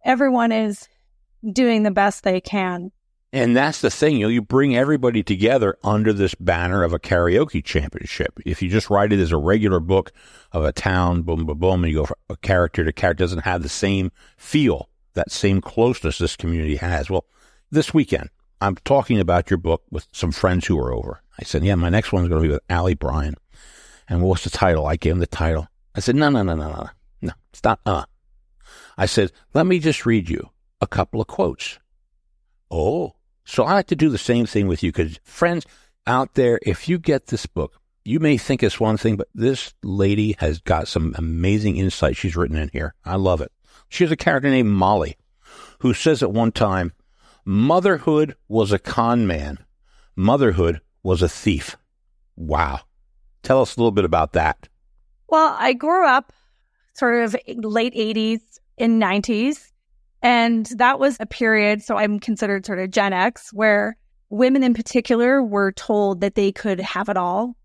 everyone 0.05 0.53
is 0.53 0.89
doing 1.53 1.83
the 1.83 1.91
best 1.91 2.23
they 2.25 2.41
can 2.41 2.91
and 3.33 3.57
that's 3.57 3.81
the 3.81 3.91
thing, 3.91 4.17
you 4.17 4.27
know, 4.27 4.29
you 4.29 4.43
bring 4.43 4.77
everybody 4.77 5.23
together 5.23 5.77
under 5.85 6.13
this 6.13 6.35
banner 6.35 6.83
of 6.83 6.93
a 6.93 6.99
karaoke 6.99 7.65
championship. 7.65 8.41
If 8.45 8.61
you 8.61 8.69
just 8.69 8.91
write 8.91 9.13
it 9.13 9.21
as 9.21 9.31
a 9.31 9.37
regular 9.37 9.79
book 9.79 10.13
of 10.51 10.65
a 10.65 10.73
town, 10.73 11.23
boom, 11.23 11.47
boom, 11.47 11.59
boom, 11.59 11.85
and 11.85 11.93
you 11.93 12.01
go 12.01 12.07
from 12.07 12.17
a 12.29 12.37
character 12.37 12.85
to 12.85 12.93
character, 12.93 13.23
doesn't 13.23 13.45
have 13.45 13.63
the 13.63 13.69
same 13.69 14.11
feel, 14.37 14.89
that 15.15 15.31
same 15.31 15.61
closeness 15.61 16.19
this 16.19 16.35
community 16.35 16.77
has. 16.77 17.09
Well, 17.09 17.25
this 17.71 17.95
weekend, 17.95 18.31
I'm 18.61 18.75
talking 18.85 19.21
about 19.21 19.49
your 19.49 19.59
book 19.59 19.85
with 19.93 20.09
some 20.11 20.33
friends 20.33 20.67
who 20.67 20.77
are 20.81 20.93
over. 20.93 21.23
I 21.39 21.45
said, 21.45 21.65
yeah, 21.65 21.77
my 21.77 21.89
next 21.89 22.13
one's 22.13 22.29
going 22.29 22.43
to 22.43 22.49
be 22.49 22.53
with 22.53 22.63
Ali 22.69 22.95
Bryan. 22.95 23.37
And 24.09 24.23
what's 24.23 24.43
the 24.43 24.51
title? 24.51 24.87
I 24.87 24.97
gave 24.97 25.13
him 25.13 25.21
the 25.21 25.27
title. 25.29 25.69
I 25.95 26.01
said, 26.01 26.17
no, 26.17 26.31
no, 26.31 26.43
no, 26.43 26.57
no, 26.57 26.69
no, 26.69 26.89
no, 27.23 27.33
stop. 27.53 27.81
Uh. 27.87 28.07
I 28.99 29.07
said, 29.07 29.31
let 29.55 29.67
me 29.67 29.79
just 29.79 30.05
read 30.05 30.29
you 30.29 30.51
a 30.81 30.87
couple 30.87 31.21
of 31.21 31.27
quotes. 31.27 31.79
Oh, 32.71 33.15
so 33.45 33.65
I 33.65 33.75
like 33.75 33.89
to 33.89 33.97
do 33.97 34.09
the 34.09 34.19
same 34.19 34.47
thing 34.47 34.69
with 34.69 34.83
you 34.83 34.93
because, 34.93 35.19
friends 35.25 35.67
out 36.07 36.35
there, 36.35 36.59
if 36.63 36.89
you 36.89 36.99
get 36.99 37.27
this 37.27 37.47
book, 37.47 37.81
you 38.05 38.21
may 38.21 38.39
think 38.39 38.63
it's 38.63 38.81
one 38.81 38.97
thing, 38.97 39.17
but 39.17 39.29
this 39.35 39.75
lady 39.83 40.37
has 40.39 40.61
got 40.61 40.89
some 40.89 41.15
amazing 41.19 41.77
insight 41.77 42.17
she's 42.17 42.37
written 42.37 42.57
in 42.57 42.71
here. 42.73 42.95
I 43.05 43.17
love 43.17 43.41
it. 43.41 43.53
She 43.89 44.05
has 44.05 44.11
a 44.11 44.17
character 44.17 44.49
named 44.49 44.71
Molly 44.71 45.17
who 45.81 45.95
says 45.95 46.23
at 46.23 46.33
one 46.33 46.53
time, 46.53 46.93
Motherhood 47.45 48.37
was 48.49 48.71
a 48.71 48.79
con 48.79 49.27
man, 49.27 49.59
motherhood 50.15 50.81
was 51.03 51.23
a 51.23 51.29
thief. 51.29 51.77
Wow. 52.37 52.81
Tell 53.43 53.63
us 53.63 53.77
a 53.77 53.81
little 53.81 53.91
bit 53.91 54.05
about 54.05 54.35
that. 54.35 54.69
Well, 55.29 55.57
I 55.59 55.73
grew 55.73 56.07
up 56.07 56.33
sort 56.95 57.25
of 57.25 57.37
late 57.47 57.95
80s 57.95 58.41
and 58.79 59.01
90s 59.03 59.71
and 60.23 60.67
that 60.77 60.99
was 60.99 61.17
a 61.21 61.27
period, 61.27 61.83
so 61.83 61.97
I'm 61.97 62.21
considered 62.21 62.67
sort 62.67 62.79
of 62.79 62.91
Gen 62.91 63.13
X, 63.13 63.53
where 63.53 63.97
women 64.29 64.63
in 64.63 64.75
particular 64.75 65.43
were 65.43 65.73
told 65.73 66.21
that 66.21 66.35
they 66.35 66.53
could 66.53 66.81
have 66.81 67.09
it 67.09 67.17
all. 67.17 67.57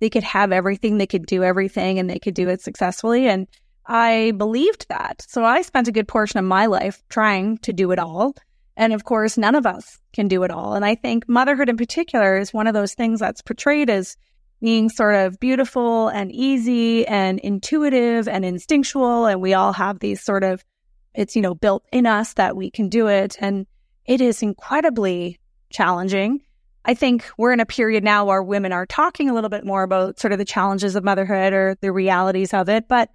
They 0.00 0.10
could 0.10 0.22
have 0.22 0.52
everything, 0.52 0.98
they 0.98 1.06
could 1.06 1.26
do 1.26 1.42
everything, 1.42 1.98
and 1.98 2.08
they 2.08 2.18
could 2.18 2.34
do 2.34 2.48
it 2.48 2.60
successfully. 2.60 3.28
And 3.28 3.46
I 3.86 4.32
believed 4.36 4.88
that. 4.88 5.24
So 5.28 5.44
I 5.44 5.62
spent 5.62 5.88
a 5.88 5.92
good 5.92 6.08
portion 6.08 6.38
of 6.38 6.44
my 6.44 6.66
life 6.66 7.02
trying 7.08 7.58
to 7.58 7.72
do 7.72 7.92
it 7.92 7.98
all. 7.98 8.34
And 8.76 8.92
of 8.92 9.04
course, 9.04 9.38
none 9.38 9.54
of 9.54 9.64
us 9.64 9.98
can 10.12 10.28
do 10.28 10.42
it 10.42 10.50
all. 10.50 10.74
And 10.74 10.84
I 10.84 10.96
think 10.96 11.28
motherhood 11.28 11.68
in 11.68 11.76
particular 11.76 12.36
is 12.36 12.52
one 12.52 12.66
of 12.66 12.74
those 12.74 12.94
things 12.94 13.20
that's 13.20 13.40
portrayed 13.42 13.88
as 13.88 14.16
being 14.60 14.88
sort 14.88 15.14
of 15.14 15.38
beautiful 15.40 16.08
and 16.08 16.32
easy 16.32 17.06
and 17.06 17.38
intuitive 17.40 18.28
and 18.28 18.44
instinctual. 18.44 19.26
And 19.26 19.40
we 19.40 19.54
all 19.54 19.72
have 19.72 20.00
these 20.00 20.22
sort 20.22 20.44
of 20.44 20.64
it's, 21.16 21.34
you 21.34 21.42
know, 21.42 21.54
built 21.54 21.84
in 21.90 22.06
us 22.06 22.34
that 22.34 22.56
we 22.56 22.70
can 22.70 22.88
do 22.88 23.08
it. 23.08 23.36
And 23.40 23.66
it 24.04 24.20
is 24.20 24.42
incredibly 24.42 25.40
challenging. 25.70 26.42
I 26.84 26.94
think 26.94 27.28
we're 27.36 27.52
in 27.52 27.58
a 27.58 27.66
period 27.66 28.04
now 28.04 28.26
where 28.26 28.42
women 28.42 28.72
are 28.72 28.86
talking 28.86 29.28
a 29.28 29.34
little 29.34 29.50
bit 29.50 29.66
more 29.66 29.82
about 29.82 30.20
sort 30.20 30.32
of 30.32 30.38
the 30.38 30.44
challenges 30.44 30.94
of 30.94 31.02
motherhood 31.02 31.52
or 31.52 31.76
the 31.80 31.90
realities 31.90 32.54
of 32.54 32.68
it, 32.68 32.86
but 32.86 33.10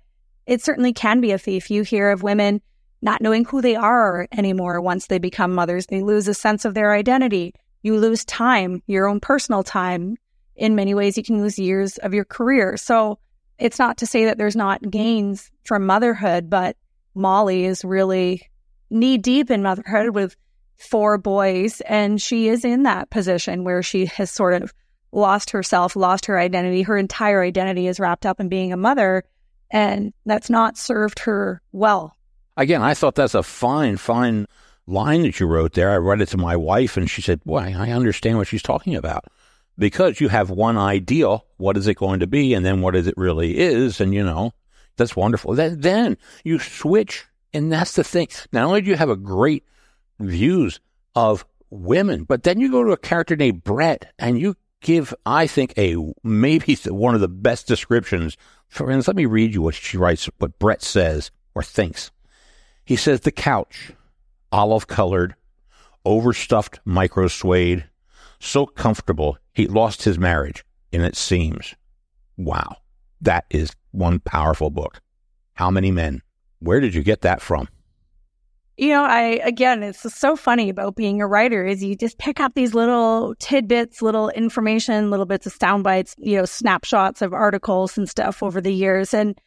it 0.46 0.62
certainly 0.62 0.92
can 0.92 1.22
be 1.22 1.32
a 1.32 1.38
thief. 1.38 1.72
You 1.72 1.84
hear 1.84 2.10
of 2.10 2.24
women 2.24 2.62
not 3.02 3.22
knowing 3.22 3.46
who 3.46 3.62
they 3.62 3.76
are 3.76 4.28
anymore 4.32 4.82
once 4.82 5.08
they 5.08 5.20
become 5.20 5.56
mothers. 5.56 5.86
They 5.88 6.02
lose 6.02 6.28
a 6.28 6.34
sense 6.34 6.66
of 6.66 6.74
their 6.74 6.94
identity. 6.94 7.54
You 7.82 7.98
lose 7.98 8.26
time, 8.26 8.84
your 8.88 9.08
own 9.08 9.20
personal 9.20 9.64
time. 9.64 10.18
In 10.56 10.76
many 10.76 10.94
ways, 10.94 11.18
you 11.18 11.24
can 11.24 11.42
lose 11.42 11.58
years 11.58 11.98
of 12.00 12.14
your 12.14 12.26
career. 12.26 12.78
So 12.78 13.20
it's 13.58 13.80
not 13.80 13.98
to 13.98 14.06
say 14.06 14.26
that 14.26 14.38
there's 14.38 14.56
not 14.56 14.90
gains 14.90 15.50
from 15.64 15.86
motherhood, 15.86 16.50
but 16.50 16.76
Molly 17.16 17.66
is 17.66 17.84
really 17.84 18.50
knee 18.90 19.18
deep 19.18 19.50
in 19.50 19.64
motherhood 19.64 20.12
with 20.12 20.36
four 20.78 21.18
boys. 21.18 21.82
And 21.82 22.22
she 22.22 22.50
is 22.50 22.66
in 22.66 22.84
that 22.84 23.10
position 23.10 23.64
where 23.64 23.84
she 23.84 24.06
has 24.08 24.30
sort 24.30 24.62
of 24.62 24.74
lost 25.12 25.52
herself, 25.52 25.96
lost 25.96 26.26
her 26.26 26.40
identity. 26.40 26.82
Her 26.82 26.98
entire 26.98 27.42
identity 27.42 27.88
is 27.88 28.00
wrapped 28.00 28.26
up 28.26 28.40
in 28.40 28.50
being 28.50 28.74
a 28.74 28.78
mother. 28.78 29.24
And 29.70 30.14
that's 30.26 30.50
not 30.50 30.78
served 30.78 31.20
her 31.20 31.62
well. 31.72 32.16
Again, 32.58 32.82
I 32.82 32.94
thought 32.94 33.16
that's 33.16 33.36
a 33.36 33.44
fine, 33.44 33.98
fine 33.98 34.46
line 34.88 35.22
that 35.24 35.40
you 35.40 35.48
wrote 35.48 35.74
there. 35.74 35.92
I 35.92 35.98
read 35.98 36.22
it 36.22 36.28
to 36.30 36.38
my 36.38 36.56
wife 36.56 36.98
and 36.98 37.10
she 37.10 37.22
said, 37.22 37.44
Boy, 37.44 37.74
I 37.78 37.92
understand 37.92 38.38
what 38.38 38.48
she's 38.48 38.62
talking 38.62 38.96
about. 38.96 39.26
Because 39.78 40.20
you 40.20 40.28
have 40.28 40.50
one 40.50 40.78
ideal, 40.78 41.46
what 41.58 41.78
is 41.78 41.88
it 41.88 41.96
going 41.96 42.20
to 42.20 42.28
be? 42.28 42.54
And 42.54 42.66
then 42.66 42.82
what 42.82 42.96
is 42.96 43.08
it 43.08 43.14
really 43.16 43.58
is? 43.58 44.02
And 44.02 44.14
you 44.14 44.24
know, 44.24 44.54
that's 45.02 45.16
wonderful. 45.16 45.54
Then, 45.54 45.80
then 45.80 46.18
you 46.44 46.60
switch. 46.60 47.26
And 47.54 47.72
that's 47.72 47.96
the 47.96 48.04
thing. 48.04 48.28
Not 48.54 48.66
only 48.66 48.82
do 48.82 48.90
you 48.90 48.96
have 48.96 49.10
a 49.10 49.18
great 49.18 49.66
views 50.20 50.80
of 51.16 51.46
women, 51.70 52.24
but 52.24 52.44
then 52.44 52.60
you 52.60 52.72
go 52.72 52.84
to 52.84 52.92
a 52.92 52.98
character 52.98 53.36
named 53.36 53.64
Brett 53.64 54.14
and 54.18 54.40
you 54.40 54.56
give, 54.82 55.14
I 55.26 55.48
think, 55.48 55.74
a 55.78 55.98
maybe 56.24 56.76
one 56.88 57.16
of 57.16 57.22
the 57.22 57.28
best 57.28 57.68
descriptions. 57.68 58.38
For 58.70 58.90
instance, 58.90 59.08
let 59.08 59.18
me 59.18 59.26
read 59.26 59.54
you 59.54 59.62
what 59.62 59.76
she 59.76 59.98
writes, 59.98 60.30
what 60.38 60.60
Brett 60.60 60.82
says 60.82 61.32
or 61.56 61.64
thinks. 61.64 62.12
He 62.86 62.96
says 62.96 63.22
the 63.22 63.32
couch, 63.32 63.92
olive 64.52 64.88
colored, 64.88 65.36
overstuffed 66.06 66.80
micro 66.86 67.28
suede, 67.28 67.86
so 68.40 68.66
comfortable 68.66 69.38
he 69.54 69.68
lost 69.68 70.04
his 70.04 70.18
marriage, 70.18 70.66
and 70.92 71.04
it 71.04 71.16
seems. 71.16 71.76
Wow, 72.38 72.78
that 73.22 73.46
is 73.50 73.76
one 73.92 74.20
powerful 74.20 74.70
book. 74.70 75.00
How 75.54 75.70
many 75.70 75.92
men? 75.92 76.22
Where 76.60 76.80
did 76.80 76.94
you 76.94 77.04
get 77.04 77.22
that 77.22 77.42
from? 77.42 77.68
You 78.78 78.90
know, 78.90 79.04
I 79.04 79.40
again, 79.44 79.84
it's 79.84 80.02
so 80.14 80.36
funny 80.36 80.70
about 80.70 80.96
being 80.96 81.22
a 81.22 81.28
writer 81.28 81.66
is 81.66 81.84
you 81.84 81.96
just 81.96 82.18
pick 82.18 82.40
up 82.40 82.56
these 82.56 82.74
little 82.74 83.36
tidbits, 83.38 84.02
little 84.02 84.30
information, 84.30 85.12
little 85.12 85.26
bits 85.26 85.46
of 85.46 85.54
sound 85.54 85.84
bites, 85.84 86.16
you 86.18 86.38
know, 86.38 86.46
snapshots 86.46 87.22
of 87.22 87.34
articles 87.34 87.98
and 87.98 88.10
stuff 88.10 88.42
over 88.42 88.60
the 88.60 88.74
years. 88.74 89.14
And 89.14 89.40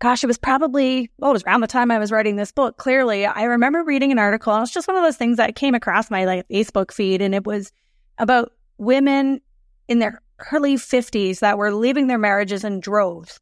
gosh, 0.00 0.24
it 0.24 0.26
was 0.26 0.38
probably, 0.38 1.08
well, 1.18 1.30
it 1.30 1.34
was 1.34 1.44
around 1.44 1.60
the 1.60 1.68
time 1.68 1.92
I 1.92 1.98
was 1.98 2.10
writing 2.10 2.34
this 2.34 2.50
book. 2.50 2.76
Clearly, 2.76 3.24
I 3.24 3.44
remember 3.44 3.84
reading 3.84 4.10
an 4.10 4.18
article. 4.18 4.52
And 4.52 4.64
it's 4.64 4.72
just 4.72 4.88
one 4.88 4.96
of 4.96 5.04
those 5.04 5.16
things 5.16 5.36
that 5.36 5.54
came 5.54 5.76
across 5.76 6.10
my 6.10 6.24
like 6.24 6.48
Facebook 6.48 6.92
feed, 6.92 7.22
and 7.22 7.36
it 7.36 7.46
was 7.46 7.70
about 8.18 8.50
women 8.78 9.40
in 9.86 10.00
their 10.00 10.20
early 10.50 10.74
50s 10.74 11.38
that 11.38 11.56
were 11.56 11.72
leaving 11.72 12.08
their 12.08 12.18
marriages 12.18 12.64
in 12.64 12.80
droves. 12.80 13.38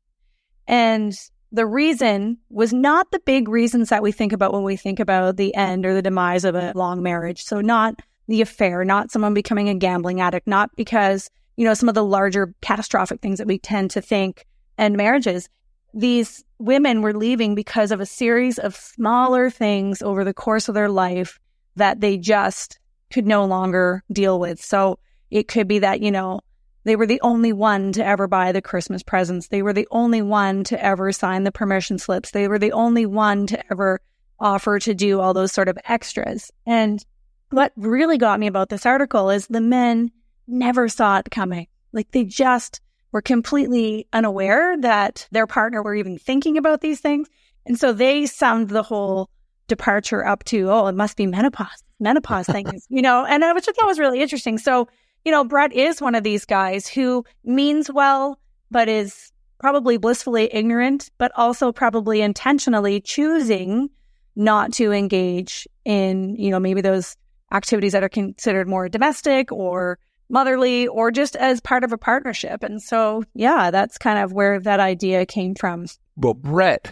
And 0.70 1.12
the 1.50 1.66
reason 1.66 2.38
was 2.48 2.72
not 2.72 3.10
the 3.10 3.18
big 3.26 3.48
reasons 3.48 3.88
that 3.88 4.04
we 4.04 4.12
think 4.12 4.32
about 4.32 4.52
when 4.52 4.62
we 4.62 4.76
think 4.76 5.00
about 5.00 5.36
the 5.36 5.52
end 5.56 5.84
or 5.84 5.92
the 5.92 6.00
demise 6.00 6.44
of 6.44 6.54
a 6.54 6.72
long 6.76 7.02
marriage. 7.02 7.42
So 7.42 7.60
not 7.60 8.00
the 8.28 8.40
affair, 8.40 8.84
not 8.84 9.10
someone 9.10 9.34
becoming 9.34 9.68
a 9.68 9.74
gambling 9.74 10.20
addict, 10.20 10.46
not 10.46 10.70
because, 10.76 11.28
you 11.56 11.64
know, 11.64 11.74
some 11.74 11.88
of 11.88 11.96
the 11.96 12.04
larger 12.04 12.54
catastrophic 12.60 13.20
things 13.20 13.38
that 13.38 13.48
we 13.48 13.58
tend 13.58 13.90
to 13.90 14.00
think 14.00 14.46
end 14.78 14.96
marriages. 14.96 15.48
These 15.92 16.44
women 16.60 17.02
were 17.02 17.14
leaving 17.14 17.56
because 17.56 17.90
of 17.90 18.00
a 18.00 18.06
series 18.06 18.60
of 18.60 18.76
smaller 18.76 19.50
things 19.50 20.02
over 20.02 20.22
the 20.22 20.32
course 20.32 20.68
of 20.68 20.76
their 20.76 20.88
life 20.88 21.40
that 21.74 22.00
they 22.00 22.16
just 22.16 22.78
could 23.10 23.26
no 23.26 23.44
longer 23.44 24.04
deal 24.12 24.38
with. 24.38 24.62
So 24.62 25.00
it 25.32 25.48
could 25.48 25.66
be 25.66 25.80
that, 25.80 26.00
you 26.00 26.12
know, 26.12 26.42
they 26.84 26.96
were 26.96 27.06
the 27.06 27.20
only 27.20 27.52
one 27.52 27.92
to 27.92 28.04
ever 28.04 28.26
buy 28.26 28.52
the 28.52 28.62
Christmas 28.62 29.02
presents. 29.02 29.48
They 29.48 29.62
were 29.62 29.72
the 29.72 29.88
only 29.90 30.22
one 30.22 30.64
to 30.64 30.82
ever 30.82 31.12
sign 31.12 31.44
the 31.44 31.52
permission 31.52 31.98
slips. 31.98 32.30
They 32.30 32.48
were 32.48 32.58
the 32.58 32.72
only 32.72 33.06
one 33.06 33.46
to 33.48 33.72
ever 33.72 34.00
offer 34.38 34.78
to 34.78 34.94
do 34.94 35.20
all 35.20 35.34
those 35.34 35.52
sort 35.52 35.68
of 35.68 35.78
extras. 35.84 36.50
And 36.66 37.04
what 37.50 37.72
really 37.76 38.16
got 38.16 38.40
me 38.40 38.46
about 38.46 38.70
this 38.70 38.86
article 38.86 39.28
is 39.28 39.46
the 39.46 39.60
men 39.60 40.10
never 40.46 40.88
saw 40.88 41.18
it 41.18 41.30
coming. 41.30 41.66
Like 41.92 42.10
they 42.12 42.24
just 42.24 42.80
were 43.12 43.22
completely 43.22 44.06
unaware 44.12 44.76
that 44.80 45.28
their 45.32 45.46
partner 45.46 45.82
were 45.82 45.94
even 45.94 46.16
thinking 46.16 46.56
about 46.56 46.80
these 46.80 47.00
things. 47.00 47.28
And 47.66 47.78
so 47.78 47.92
they 47.92 48.26
summed 48.26 48.70
the 48.70 48.82
whole 48.82 49.28
departure 49.68 50.26
up 50.26 50.44
to, 50.44 50.70
oh, 50.70 50.86
it 50.86 50.94
must 50.94 51.16
be 51.16 51.26
menopause, 51.26 51.84
menopause 51.98 52.46
things, 52.46 52.86
you 52.88 53.02
know, 53.02 53.26
and 53.26 53.42
which 53.54 53.68
I 53.68 53.72
thought 53.72 53.86
was 53.86 53.98
really 53.98 54.22
interesting. 54.22 54.56
So 54.58 54.88
you 55.24 55.32
know, 55.32 55.44
Brett 55.44 55.72
is 55.72 56.00
one 56.00 56.14
of 56.14 56.22
these 56.22 56.44
guys 56.44 56.86
who 56.86 57.24
means 57.44 57.90
well, 57.92 58.38
but 58.70 58.88
is 58.88 59.32
probably 59.58 59.98
blissfully 59.98 60.48
ignorant, 60.52 61.10
but 61.18 61.32
also 61.36 61.72
probably 61.72 62.22
intentionally 62.22 63.00
choosing 63.00 63.90
not 64.36 64.72
to 64.72 64.92
engage 64.92 65.68
in, 65.84 66.34
you 66.36 66.50
know, 66.50 66.60
maybe 66.60 66.80
those 66.80 67.16
activities 67.52 67.92
that 67.92 68.02
are 68.02 68.08
considered 68.08 68.68
more 68.68 68.88
domestic 68.88 69.52
or 69.52 69.98
motherly 70.30 70.86
or 70.86 71.10
just 71.10 71.36
as 71.36 71.60
part 71.60 71.84
of 71.84 71.92
a 71.92 71.98
partnership. 71.98 72.62
And 72.62 72.80
so, 72.80 73.24
yeah, 73.34 73.70
that's 73.70 73.98
kind 73.98 74.18
of 74.18 74.32
where 74.32 74.60
that 74.60 74.80
idea 74.80 75.26
came 75.26 75.54
from. 75.54 75.86
Well, 76.16 76.34
Brett, 76.34 76.90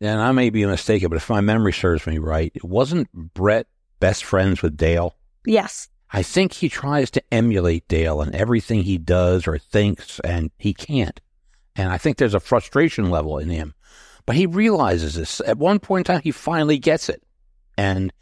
and 0.00 0.20
I 0.20 0.32
may 0.32 0.50
be 0.50 0.64
mistaken, 0.64 1.08
but 1.08 1.16
if 1.16 1.28
my 1.28 1.40
memory 1.40 1.72
serves 1.72 2.06
me 2.06 2.18
right, 2.18 2.52
wasn't 2.62 3.12
Brett 3.12 3.66
best 4.00 4.24
friends 4.24 4.62
with 4.62 4.76
Dale? 4.76 5.14
Yes. 5.44 5.88
I 6.10 6.22
think 6.22 6.54
he 6.54 6.68
tries 6.68 7.10
to 7.12 7.22
emulate 7.32 7.88
Dale 7.88 8.22
in 8.22 8.34
everything 8.34 8.82
he 8.82 8.98
does 8.98 9.46
or 9.46 9.58
thinks, 9.58 10.20
and 10.20 10.50
he 10.56 10.72
can't. 10.72 11.20
And 11.76 11.90
I 11.90 11.98
think 11.98 12.16
there's 12.16 12.34
a 12.34 12.40
frustration 12.40 13.10
level 13.10 13.38
in 13.38 13.50
him. 13.50 13.74
But 14.26 14.36
he 14.36 14.46
realizes 14.46 15.14
this. 15.14 15.40
At 15.46 15.58
one 15.58 15.78
point 15.78 16.08
in 16.08 16.14
time, 16.14 16.22
he 16.22 16.32
finally 16.32 16.78
gets 16.78 17.08
it. 17.08 17.22
And 17.76 18.12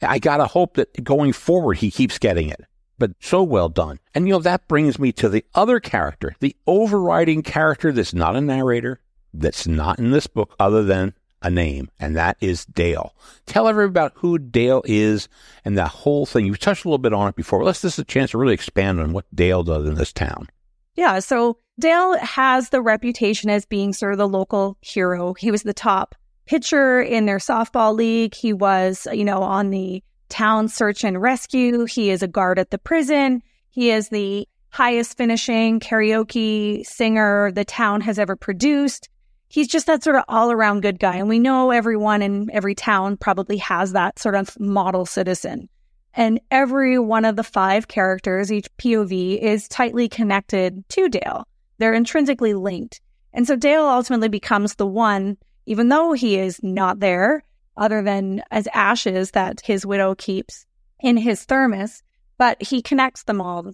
I 0.00 0.18
got 0.18 0.38
to 0.38 0.46
hope 0.46 0.74
that 0.74 1.02
going 1.02 1.32
forward, 1.32 1.78
he 1.78 1.90
keeps 1.90 2.18
getting 2.18 2.48
it. 2.48 2.60
But 2.98 3.12
so 3.20 3.42
well 3.42 3.68
done. 3.68 3.98
And, 4.14 4.28
you 4.28 4.34
know, 4.34 4.40
that 4.40 4.68
brings 4.68 4.98
me 4.98 5.10
to 5.12 5.28
the 5.28 5.44
other 5.54 5.80
character, 5.80 6.36
the 6.40 6.54
overriding 6.66 7.42
character 7.42 7.90
that's 7.90 8.14
not 8.14 8.36
a 8.36 8.40
narrator, 8.40 9.00
that's 9.32 9.66
not 9.66 9.98
in 9.98 10.10
this 10.10 10.26
book, 10.26 10.54
other 10.60 10.84
than 10.84 11.14
a 11.42 11.50
name, 11.50 11.90
and 11.98 12.16
that 12.16 12.36
is 12.40 12.64
Dale. 12.66 13.14
Tell 13.46 13.68
everybody 13.68 13.90
about 13.90 14.12
who 14.16 14.38
Dale 14.38 14.82
is 14.84 15.28
and 15.64 15.76
that 15.78 15.88
whole 15.88 16.26
thing. 16.26 16.46
You've 16.46 16.58
touched 16.58 16.84
a 16.84 16.88
little 16.88 16.98
bit 16.98 17.12
on 17.12 17.28
it 17.28 17.36
before. 17.36 17.64
Let's 17.64 17.80
this 17.80 17.94
is 17.94 17.98
a 18.00 18.04
chance 18.04 18.30
to 18.32 18.38
really 18.38 18.54
expand 18.54 19.00
on 19.00 19.12
what 19.12 19.24
Dale 19.34 19.62
does 19.62 19.86
in 19.86 19.94
this 19.94 20.12
town. 20.12 20.48
Yeah, 20.94 21.18
so 21.20 21.58
Dale 21.78 22.18
has 22.18 22.68
the 22.68 22.82
reputation 22.82 23.50
as 23.50 23.64
being 23.64 23.92
sort 23.92 24.12
of 24.12 24.18
the 24.18 24.28
local 24.28 24.76
hero. 24.80 25.34
He 25.34 25.50
was 25.50 25.62
the 25.62 25.74
top 25.74 26.14
pitcher 26.46 27.00
in 27.00 27.26
their 27.26 27.38
softball 27.38 27.94
league. 27.94 28.34
He 28.34 28.52
was, 28.52 29.06
you 29.12 29.24
know, 29.24 29.42
on 29.42 29.70
the 29.70 30.02
town 30.28 30.68
search 30.68 31.04
and 31.04 31.20
rescue. 31.20 31.84
He 31.84 32.10
is 32.10 32.22
a 32.22 32.28
guard 32.28 32.58
at 32.58 32.70
the 32.70 32.78
prison. 32.78 33.42
He 33.70 33.90
is 33.90 34.08
the 34.08 34.48
highest 34.70 35.16
finishing 35.16 35.80
karaoke 35.80 36.84
singer 36.86 37.52
the 37.52 37.64
town 37.64 38.00
has 38.00 38.18
ever 38.18 38.36
produced 38.36 39.08
he's 39.52 39.68
just 39.68 39.86
that 39.86 40.02
sort 40.02 40.16
of 40.16 40.24
all 40.28 40.50
around 40.50 40.80
good 40.80 40.98
guy. 40.98 41.16
And 41.16 41.28
we 41.28 41.38
know 41.38 41.70
everyone 41.70 42.22
in 42.22 42.50
every 42.52 42.74
town 42.74 43.18
probably 43.18 43.58
has 43.58 43.92
that 43.92 44.18
sort 44.18 44.34
of 44.34 44.58
model 44.58 45.04
citizen. 45.04 45.68
And 46.14 46.40
every 46.50 46.98
one 46.98 47.26
of 47.26 47.36
the 47.36 47.44
five 47.44 47.86
characters, 47.86 48.50
each 48.50 48.74
POV, 48.78 49.38
is 49.38 49.68
tightly 49.68 50.08
connected 50.08 50.88
to 50.88 51.08
Dale. 51.10 51.46
They're 51.76 51.92
intrinsically 51.92 52.54
linked. 52.54 53.02
And 53.34 53.46
so 53.46 53.54
Dale 53.54 53.84
ultimately 53.84 54.30
becomes 54.30 54.76
the 54.76 54.86
one, 54.86 55.36
even 55.66 55.90
though 55.90 56.12
he 56.12 56.38
is 56.38 56.58
not 56.62 57.00
there, 57.00 57.44
other 57.76 58.02
than 58.02 58.42
as 58.50 58.66
ashes 58.72 59.32
that 59.32 59.60
his 59.60 59.84
widow 59.84 60.14
keeps 60.14 60.64
in 61.00 61.18
his 61.18 61.44
thermos, 61.44 62.02
but 62.38 62.62
he 62.62 62.80
connects 62.80 63.24
them 63.24 63.40
all. 63.40 63.70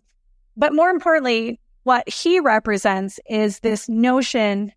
But 0.56 0.74
more 0.74 0.90
importantly, 0.90 1.60
what 1.84 2.08
he 2.08 2.40
represents 2.40 3.20
is 3.28 3.60
this 3.60 3.88
notion 3.88 4.72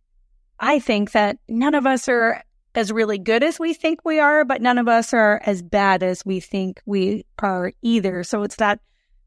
I 0.61 0.77
think 0.79 1.11
that 1.11 1.37
none 1.49 1.73
of 1.73 1.87
us 1.87 2.07
are 2.07 2.43
as 2.75 2.91
really 2.91 3.17
good 3.17 3.43
as 3.43 3.59
we 3.59 3.73
think 3.73 3.99
we 4.05 4.19
are, 4.19 4.45
but 4.45 4.61
none 4.61 4.77
of 4.77 4.87
us 4.87 5.13
are 5.13 5.41
as 5.43 5.61
bad 5.61 6.03
as 6.03 6.23
we 6.23 6.39
think 6.39 6.81
we 6.85 7.25
are 7.39 7.73
either. 7.81 8.23
So 8.23 8.43
it's 8.43 8.57
that 8.57 8.79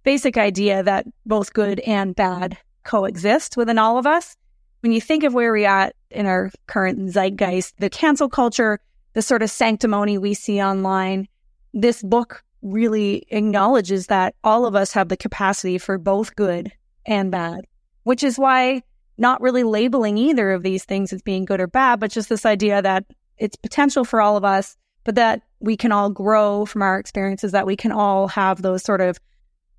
basic 0.05 0.37
idea 0.39 0.83
that 0.85 1.07
both 1.27 1.53
good 1.53 1.81
and 1.81 2.15
bad 2.15 2.57
coexist 2.85 3.57
within 3.57 3.79
all 3.79 3.99
of 3.99 4.07
us. 4.07 4.37
When 4.81 4.93
you 4.93 5.01
think 5.01 5.25
of 5.25 5.35
where 5.35 5.53
we 5.53 5.67
are 5.67 5.81
at 5.81 5.97
in 6.11 6.27
our 6.27 6.51
current 6.67 7.11
zeitgeist, 7.11 7.75
the 7.79 7.91
cancel 7.91 8.29
culture, 8.29 8.79
the 9.15 9.23
sort 9.23 9.43
of 9.43 9.51
sanctimony 9.51 10.19
we 10.19 10.35
see 10.35 10.63
online, 10.63 11.27
this 11.73 12.03
book 12.03 12.45
really 12.63 13.27
acknowledges 13.31 14.07
that 14.07 14.35
all 14.45 14.67
of 14.67 14.75
us 14.75 14.93
have 14.93 15.09
the 15.09 15.17
capacity 15.17 15.79
for 15.79 15.99
both 15.99 16.37
good 16.37 16.71
and 17.07 17.31
bad, 17.31 17.67
which 18.05 18.23
is 18.23 18.39
why 18.39 18.83
not 19.19 19.41
really 19.41 19.63
labeling 19.63 20.19
either 20.19 20.53
of 20.53 20.63
these 20.63 20.85
things 20.85 21.13
as 21.13 21.23
being 21.23 21.45
good 21.45 21.61
or 21.61 21.67
bad, 21.67 22.01
but 22.01 22.11
just 22.11 22.29
this 22.29 22.45
idea 22.47 22.83
that 22.83 23.05
it's 23.39 23.57
potential 23.57 24.05
for 24.05 24.21
all 24.21 24.37
of 24.37 24.45
us. 24.45 24.77
but 25.05 25.15
that 25.15 25.43
we 25.61 25.77
can 25.77 25.93
all 25.93 26.11
grow 26.11 26.67
from 26.67 26.83
our 26.83 26.99
experiences, 26.99 27.53
that 27.53 27.67
we 27.67 27.77
can 27.77 27.93
all 27.93 28.27
have 28.29 28.63
those 28.63 28.83
sort 28.83 29.01
of 29.01 29.19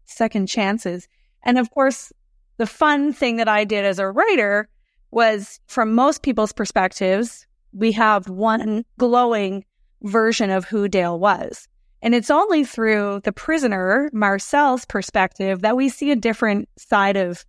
second 0.05 0.47
chances. 0.47 1.07
And 1.43 1.57
of 1.57 1.71
course, 1.71 2.13
the 2.57 2.67
fun 2.67 3.11
thing 3.11 3.37
that 3.37 3.47
I 3.47 3.65
did 3.65 3.85
as 3.85 3.99
a 3.99 4.09
writer 4.09 4.69
was 5.11 5.59
from 5.67 5.93
most 5.93 6.23
people's 6.23 6.53
perspectives, 6.53 7.45
we 7.73 7.91
have 7.93 8.29
one 8.29 8.85
glowing 8.97 9.65
version 10.03 10.49
of 10.49 10.65
who 10.65 10.87
Dale 10.87 11.19
was. 11.19 11.67
And 12.01 12.13
it's 12.13 12.29
only 12.29 12.63
through 12.63 13.21
the 13.23 13.31
prisoner, 13.31 14.11
Marcel's 14.13 14.85
perspective, 14.85 15.61
that 15.61 15.75
we 15.75 15.89
see 15.89 16.11
a 16.11 16.15
different 16.15 16.69
side 16.77 17.17
of 17.17 17.43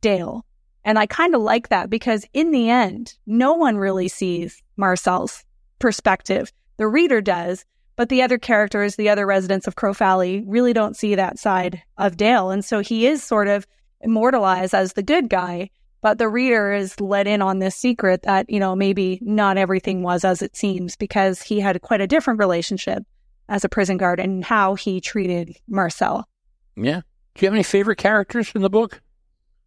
Dale. 0.00 0.44
And 0.86 1.00
I 1.00 1.06
kind 1.06 1.34
of 1.34 1.42
like 1.42 1.68
that 1.68 1.90
because 1.90 2.24
in 2.32 2.52
the 2.52 2.70
end, 2.70 3.14
no 3.26 3.52
one 3.54 3.76
really 3.76 4.06
sees 4.06 4.62
Marcel's 4.76 5.44
perspective. 5.80 6.52
The 6.76 6.86
reader 6.86 7.20
does, 7.20 7.64
but 7.96 8.08
the 8.08 8.22
other 8.22 8.38
characters, 8.38 8.94
the 8.94 9.08
other 9.08 9.26
residents 9.26 9.66
of 9.66 9.74
Crow 9.74 9.92
Valley 9.92 10.44
really 10.46 10.72
don't 10.72 10.96
see 10.96 11.16
that 11.16 11.40
side 11.40 11.82
of 11.98 12.16
Dale. 12.16 12.50
And 12.50 12.64
so 12.64 12.78
he 12.78 13.08
is 13.08 13.24
sort 13.24 13.48
of 13.48 13.66
immortalized 14.00 14.74
as 14.74 14.92
the 14.92 15.02
good 15.02 15.28
guy, 15.28 15.70
but 16.02 16.18
the 16.18 16.28
reader 16.28 16.72
is 16.72 17.00
let 17.00 17.26
in 17.26 17.42
on 17.42 17.58
this 17.58 17.74
secret 17.74 18.22
that, 18.22 18.48
you 18.48 18.60
know, 18.60 18.76
maybe 18.76 19.18
not 19.22 19.58
everything 19.58 20.04
was 20.04 20.24
as 20.24 20.40
it 20.40 20.54
seems 20.54 20.94
because 20.94 21.42
he 21.42 21.58
had 21.58 21.82
quite 21.82 22.00
a 22.00 22.06
different 22.06 22.38
relationship 22.38 23.02
as 23.48 23.64
a 23.64 23.68
prison 23.68 23.96
guard 23.96 24.20
and 24.20 24.44
how 24.44 24.76
he 24.76 25.00
treated 25.00 25.56
Marcel. 25.66 26.28
Yeah. 26.76 27.00
Do 27.34 27.44
you 27.44 27.46
have 27.46 27.54
any 27.54 27.64
favorite 27.64 27.98
characters 27.98 28.52
in 28.54 28.62
the 28.62 28.70
book? 28.70 29.00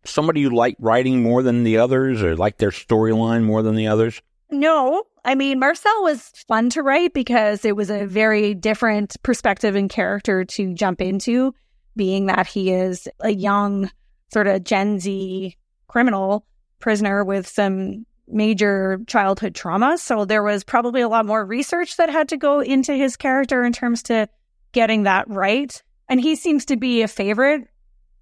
Somebody 0.06 0.42
you 0.42 0.50
like 0.50 0.76
writing 0.80 1.22
more 1.22 1.44
than 1.44 1.64
the 1.64 1.78
others 1.78 2.22
or 2.24 2.36
like 2.36 2.58
their 2.58 2.72
storyline 2.72 3.44
more 3.44 3.62
than 3.62 3.76
the 3.76 3.88
others? 3.88 4.22
No. 4.50 5.04
I 5.26 5.36
mean, 5.36 5.60
Marcel 5.60 6.04
was 6.04 6.32
fun 6.48 6.70
to 6.72 6.82
write 6.82 7.14
because 7.14 7.66
it 7.66 7.76
was 7.76 7.90
a 7.90 8.06
very 8.06 8.54
different 8.54 9.16
perspective 9.24 9.76
and 9.76 9.90
character 9.90 10.46
to 10.46 10.74
jump 10.74 11.02
into, 11.02 11.54
being 11.96 12.28
that 12.28 12.48
he 12.48 12.72
is 12.72 13.08
a 13.20 13.30
young, 13.30 13.92
sort 14.32 14.48
of 14.48 14.64
Gen 14.64 15.00
Z 15.00 15.56
criminal 15.88 16.46
prisoner 16.80 17.24
with 17.24 17.48
some 17.48 18.06
major 18.28 19.02
childhood 19.08 19.56
trauma. 19.56 19.98
So 19.98 20.24
there 20.24 20.44
was 20.44 20.64
probably 20.64 21.02
a 21.02 21.10
lot 21.10 21.26
more 21.26 21.46
research 21.46 21.98
that 21.98 22.10
had 22.10 22.30
to 22.30 22.38
go 22.38 22.62
into 22.62 22.94
his 22.94 23.18
character 23.18 23.64
in 23.64 23.74
terms 23.74 24.04
to 24.04 24.30
getting 24.72 25.04
that 25.04 25.28
right. 25.28 25.82
And 26.08 26.22
he 26.22 26.36
seems 26.36 26.66
to 26.66 26.78
be 26.78 27.02
a 27.02 27.08
favorite 27.08 27.68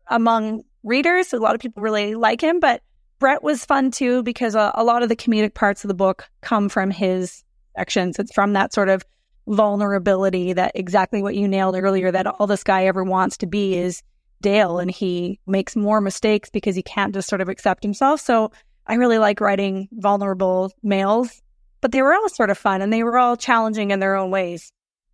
among 0.08 0.64
readers. 0.88 1.34
A 1.34 1.38
lot 1.38 1.56
of 1.56 1.62
people 1.62 1.84
really 1.84 2.16
like 2.16 2.42
him, 2.42 2.60
but 2.60 2.82
Brett 3.20 3.44
was 3.44 3.66
fun 3.66 3.92
too 3.92 4.24
because 4.24 4.56
a, 4.56 4.72
a 4.76 4.84
lot 4.84 5.04
of 5.04 5.10
the 5.10 5.16
comedic 5.16 5.54
parts 5.54 5.84
of 5.84 5.88
the 5.88 5.94
book 5.94 6.30
come 6.42 6.70
from 6.70 6.92
his 6.92 7.44
sections. 7.76 8.20
It's 8.20 8.34
from 8.34 8.54
that 8.54 8.74
sort 8.74 8.90
of 8.90 9.04
vulnerability 9.48 10.54
that 10.54 10.72
exactly 10.76 11.22
what 11.24 11.36
you 11.36 11.48
nailed 11.48 11.76
earlier 11.76 12.12
that 12.12 12.28
all 12.28 12.48
this 12.48 12.64
guy 12.64 12.86
ever 12.86 13.04
wants 13.04 13.38
to 13.38 13.48
be 13.48 13.78
is 13.78 14.04
Dale 14.42 14.78
and 14.80 14.92
he 14.92 15.40
makes 15.48 15.76
more 15.76 16.02
mistakes 16.02 16.50
because 16.50 16.76
he 16.76 16.84
can't 16.84 17.14
just 17.14 17.30
sort 17.30 17.42
of 17.42 17.50
accept 17.50 17.84
himself. 17.84 18.22
So 18.22 18.52
I 18.86 18.96
really 18.96 19.18
like 19.18 19.42
writing 19.42 19.88
vulnerable 19.92 20.72
males, 20.84 21.42
but 21.82 21.92
they 21.92 22.02
were 22.02 22.14
all 22.14 22.30
sort 22.30 22.50
of 22.50 22.58
fun 22.58 22.82
and 22.82 22.92
they 22.92 23.04
were 23.04 23.18
all 23.18 23.36
challenging 23.36 23.92
in 23.92 24.00
their 24.00 24.16
own 24.16 24.30
ways. 24.30 24.72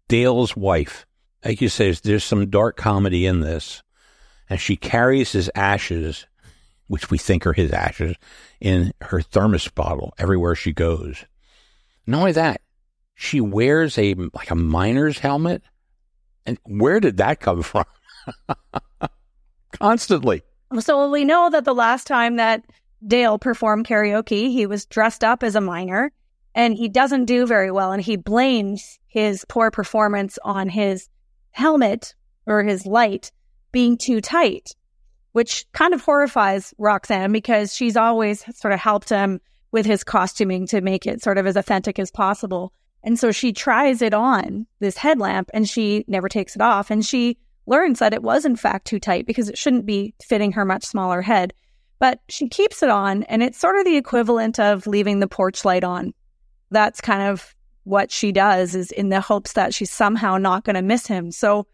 Dale's 0.10 0.58
wife, 0.58 1.06
like 1.46 1.62
you 1.62 1.70
say, 1.70 1.92
there's 1.92 2.24
some 2.24 2.50
dark 2.50 2.76
comedy 2.76 3.26
in 3.26 3.40
this, 3.40 3.82
and 4.54 4.62
she 4.62 4.76
carries 4.76 5.32
his 5.32 5.50
ashes, 5.56 6.28
which 6.86 7.10
we 7.10 7.18
think 7.18 7.48
are 7.48 7.54
his 7.54 7.72
ashes, 7.72 8.16
in 8.62 8.94
her 9.02 9.20
thermos 9.20 9.68
bottle 9.68 10.14
everywhere 10.20 10.54
she 10.54 10.72
goes. 10.72 11.26
Not 12.06 12.20
only 12.20 12.32
that, 12.34 12.62
she 13.16 13.42
wears 13.42 13.98
a 13.98 14.14
like 14.14 14.52
a 14.52 14.56
miner's 14.56 15.18
helmet. 15.18 15.64
And 16.46 16.60
where 16.68 17.00
did 17.00 17.18
that 17.18 17.40
come 17.40 17.64
from? 17.64 17.86
Constantly. 19.72 20.44
So 20.80 21.10
we 21.10 21.26
know 21.26 21.50
that 21.50 21.66
the 21.66 21.74
last 21.74 22.06
time 22.06 22.36
that 22.36 22.64
Dale 23.08 23.40
performed 23.40 23.88
karaoke. 23.88 24.52
He 24.52 24.68
was 24.68 24.86
dressed 24.86 25.24
up 25.24 25.42
as 25.42 25.56
a 25.56 25.62
miner 25.62 26.12
and 26.54 26.76
he 26.76 26.90
doesn't 26.90 27.26
do 27.26 27.48
very 27.48 27.72
well. 27.72 27.92
And 27.92 28.04
he 28.04 28.18
blames 28.18 29.00
his 29.08 29.46
poor 29.50 29.72
performance 29.72 30.38
on 30.44 30.70
his 30.70 31.10
helmet 31.54 32.14
or 32.46 32.62
his 32.62 32.86
light 32.86 33.32
being 33.74 33.98
too 33.98 34.22
tight, 34.22 34.74
which 35.34 35.66
kind 35.74 35.94
of 35.94 36.02
horrifies 36.02 36.74
Roxanne 36.78 37.34
because 37.34 37.76
she's 37.76 37.98
always 37.98 38.46
sort 38.56 38.74
of 38.74 38.80
helped 38.80 39.10
him 39.10 39.42
with 39.74 39.86
his 39.86 40.06
costuming 40.06 40.66
to 40.68 40.80
make 40.80 41.06
it 41.06 41.22
sort 41.22 41.38
of 41.38 41.46
as 41.46 41.58
authentic 41.58 42.00
as 42.00 42.12
possible. 42.12 42.72
And 43.04 43.20
so 43.20 43.34
she 43.34 43.52
tries 43.52 44.02
it 44.02 44.14
on 44.14 44.66
this 44.80 44.96
headlamp 44.96 45.50
and 45.54 45.68
she 45.68 46.06
never 46.08 46.30
takes 46.30 46.56
it 46.56 46.62
off. 46.62 46.90
And 46.90 47.06
she 47.06 47.38
learns 47.66 48.00
that 48.00 48.14
it 48.14 48.24
was 48.24 48.46
in 48.46 48.56
fact 48.56 48.86
too 48.86 49.00
tight 49.00 49.26
because 49.26 49.50
it 49.50 49.58
shouldn't 49.58 49.86
be 49.86 50.14
fitting 50.24 50.54
her 50.54 50.64
much 50.64 50.86
smaller 50.86 51.22
head. 51.22 51.54
But 52.00 52.20
she 52.28 52.50
keeps 52.50 52.84
it 52.84 52.90
on, 52.90 53.24
and 53.24 53.42
it's 53.42 53.58
sort 53.58 53.78
of 53.78 53.86
the 53.86 53.96
equivalent 53.96 54.60
of 54.60 54.86
leaving 54.88 55.20
the 55.20 55.28
porch 55.28 55.64
light 55.64 55.86
on. 55.86 56.14
That's 56.70 57.00
kind 57.00 57.22
of 57.22 57.56
what 57.86 58.12
she 58.12 58.34
does, 58.34 58.76
is 58.76 58.92
in 58.92 59.08
the 59.08 59.22
hopes 59.22 59.54
that 59.54 59.74
she's 59.74 59.92
somehow 59.92 60.38
not 60.38 60.66
going 60.66 60.76
to 60.76 60.82
miss 60.82 61.08
him. 61.08 61.32
So 61.32 61.66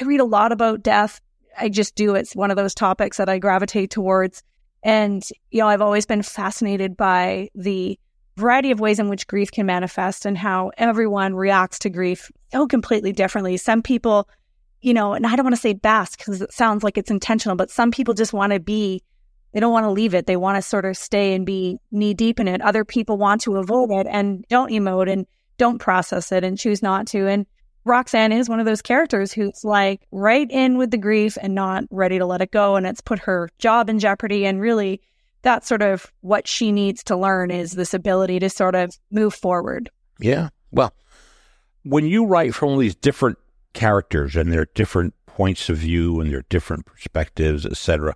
I 0.00 0.04
read 0.04 0.20
a 0.20 0.24
lot 0.24 0.52
about 0.52 0.84
death. 0.84 1.20
I 1.58 1.68
just 1.68 1.94
do. 1.94 2.14
It's 2.14 2.34
one 2.34 2.50
of 2.50 2.56
those 2.56 2.74
topics 2.74 3.16
that 3.16 3.28
I 3.28 3.38
gravitate 3.38 3.90
towards. 3.90 4.42
And, 4.82 5.22
you 5.50 5.60
know, 5.60 5.68
I've 5.68 5.82
always 5.82 6.06
been 6.06 6.22
fascinated 6.22 6.96
by 6.96 7.50
the 7.54 7.98
variety 8.36 8.70
of 8.70 8.80
ways 8.80 8.98
in 8.98 9.08
which 9.08 9.26
grief 9.26 9.50
can 9.52 9.66
manifest 9.66 10.26
and 10.26 10.36
how 10.36 10.72
everyone 10.78 11.34
reacts 11.34 11.78
to 11.80 11.90
grief 11.90 12.30
so 12.50 12.66
completely 12.66 13.12
differently. 13.12 13.56
Some 13.56 13.82
people, 13.82 14.28
you 14.80 14.94
know, 14.94 15.12
and 15.12 15.26
I 15.26 15.36
don't 15.36 15.44
want 15.44 15.54
to 15.54 15.60
say 15.60 15.74
bask 15.74 16.18
because 16.18 16.40
it 16.40 16.52
sounds 16.52 16.82
like 16.82 16.96
it's 16.96 17.10
intentional, 17.10 17.56
but 17.56 17.70
some 17.70 17.90
people 17.90 18.14
just 18.14 18.32
want 18.32 18.52
to 18.52 18.60
be 18.60 19.02
they 19.52 19.60
don't 19.60 19.72
want 19.72 19.84
to 19.84 19.90
leave 19.90 20.14
it. 20.14 20.26
They 20.26 20.36
want 20.36 20.56
to 20.56 20.62
sort 20.62 20.84
of 20.84 20.96
stay 20.96 21.34
and 21.34 21.44
be 21.44 21.78
knee 21.90 22.14
deep 22.14 22.40
in 22.40 22.48
it. 22.48 22.62
Other 22.62 22.84
people 22.84 23.18
want 23.18 23.42
to 23.42 23.56
avoid 23.56 23.90
it 23.90 24.06
and 24.08 24.44
don't 24.48 24.70
emote 24.70 25.12
and 25.12 25.26
don't 25.58 25.78
process 25.78 26.32
it 26.32 26.42
and 26.42 26.58
choose 26.58 26.82
not 26.82 27.06
to. 27.08 27.28
And 27.28 27.46
Roxanne 27.84 28.32
is 28.32 28.48
one 28.48 28.60
of 28.60 28.66
those 28.66 28.82
characters 28.82 29.32
who's 29.32 29.64
like 29.64 30.06
right 30.12 30.48
in 30.50 30.78
with 30.78 30.90
the 30.90 30.98
grief 30.98 31.36
and 31.40 31.54
not 31.54 31.84
ready 31.90 32.18
to 32.18 32.26
let 32.26 32.40
it 32.40 32.50
go. 32.50 32.76
And 32.76 32.86
it's 32.86 33.00
put 33.00 33.18
her 33.20 33.48
job 33.58 33.88
in 33.90 33.98
jeopardy. 33.98 34.46
And 34.46 34.60
really, 34.60 35.00
that's 35.42 35.66
sort 35.66 35.82
of 35.82 36.12
what 36.20 36.46
she 36.46 36.72
needs 36.72 37.02
to 37.04 37.16
learn 37.16 37.50
is 37.50 37.72
this 37.72 37.94
ability 37.94 38.38
to 38.40 38.48
sort 38.48 38.74
of 38.74 38.96
move 39.10 39.34
forward. 39.34 39.90
Yeah. 40.20 40.50
Well, 40.70 40.94
when 41.82 42.06
you 42.06 42.24
write 42.24 42.54
from 42.54 42.70
all 42.70 42.78
these 42.78 42.94
different 42.94 43.38
characters 43.72 44.36
and 44.36 44.52
their 44.52 44.66
different 44.74 45.14
points 45.26 45.68
of 45.68 45.78
view 45.78 46.20
and 46.20 46.32
their 46.32 46.44
different 46.48 46.86
perspectives, 46.86 47.66
etc., 47.66 48.14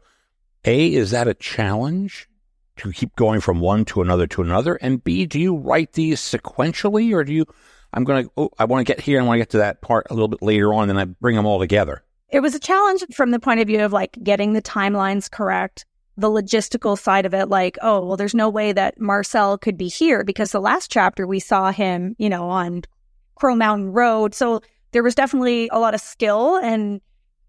a, 0.64 0.94
is 0.94 1.11
that 1.11 1.29
a 1.29 1.35
challenge 1.35 2.29
to 2.76 2.92
keep 2.92 3.16
going 3.16 3.40
from 3.40 3.61
one 3.61 3.85
to 3.87 4.02
another 4.02 4.26
to 4.29 4.42
another? 4.42 4.76
And 4.76 5.02
B, 5.02 5.26
do 5.26 5.40
you 5.40 5.57
write 5.57 5.94
these 5.94 6.20
sequentially 6.20 7.12
or 7.12 7.24
do 7.24 7.33
you, 7.33 7.46
I'm 7.92 8.05
going 8.05 8.25
to, 8.25 8.31
oh, 8.37 8.51
I 8.59 8.64
want 8.64 8.87
to 8.87 8.92
get 8.92 9.01
here. 9.03 9.20
I 9.20 9.25
want 9.25 9.37
to 9.37 9.40
get 9.40 9.51
to 9.51 9.59
that 9.59 9.81
part 9.81 10.07
a 10.11 10.14
little 10.14 10.29
bit 10.29 10.42
later 10.42 10.72
on 10.72 10.88
and 10.88 10.99
then 10.99 11.09
I 11.09 11.12
bring 11.20 11.37
them 11.37 11.46
all 11.46 11.59
together? 11.59 12.03
It 12.29 12.40
was 12.40 12.55
a 12.55 12.61
challenge 12.61 13.05
from 13.14 13.31
the 13.31 13.38
point 13.38 13.61
of 13.61 13.66
view 13.66 13.85
of 13.85 13.92
like 13.92 14.18
getting 14.22 14.53
the 14.53 14.62
timelines 14.62 15.31
correct, 15.31 15.87
the 16.16 16.29
logistical 16.29 16.99
side 16.99 17.25
of 17.25 17.35
it. 17.35 17.49
Like, 17.49 17.79
oh, 17.83 18.05
well, 18.05 18.16
there's 18.16 18.35
no 18.35 18.49
way 18.49 18.72
that 18.72 19.01
Marcel 19.01 19.59
could 19.59 19.79
be 19.79 19.88
here 19.88 20.25
because 20.25 20.53
the 20.53 20.61
last 20.61 20.90
chapter 20.90 21.27
we 21.27 21.40
saw 21.40 21.70
him, 21.70 22.16
you 22.18 22.29
know, 22.29 22.49
on 22.49 22.83
Crow 23.37 23.55
Mountain 23.55 23.92
Road. 23.92 24.35
So 24.35 24.61
there 24.92 25.03
was 25.03 25.14
definitely 25.14 25.68
a 25.70 25.79
lot 25.79 25.94
of 25.94 26.01
skill 26.01 26.57
and 26.57 27.01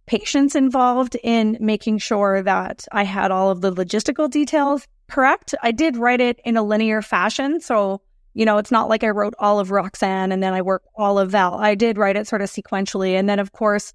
patience 0.05 0.55
involved 0.55 1.17
in 1.23 1.57
making 1.59 1.97
sure 1.97 2.41
that 2.41 2.87
I 2.91 3.03
had 3.03 3.31
all 3.31 3.51
of 3.51 3.61
the 3.61 3.73
logistical 3.73 4.29
details 4.29 4.87
correct. 5.09 5.53
I 5.61 5.71
did 5.71 5.97
write 5.97 6.21
it 6.21 6.39
in 6.45 6.57
a 6.57 6.63
linear 6.63 7.01
fashion. 7.01 7.59
So, 7.59 8.01
you 8.33 8.45
know, 8.45 8.57
it's 8.57 8.71
not 8.71 8.89
like 8.89 9.03
I 9.03 9.09
wrote 9.09 9.33
all 9.39 9.59
of 9.59 9.71
Roxanne 9.71 10.31
and 10.31 10.43
then 10.43 10.53
I 10.53 10.61
worked 10.61 10.87
all 10.95 11.17
of 11.19 11.31
Val. 11.31 11.55
I 11.55 11.75
did 11.75 11.97
write 11.97 12.15
it 12.15 12.27
sort 12.27 12.41
of 12.41 12.49
sequentially. 12.49 13.13
And 13.13 13.27
then, 13.27 13.39
of 13.39 13.51
course, 13.51 13.93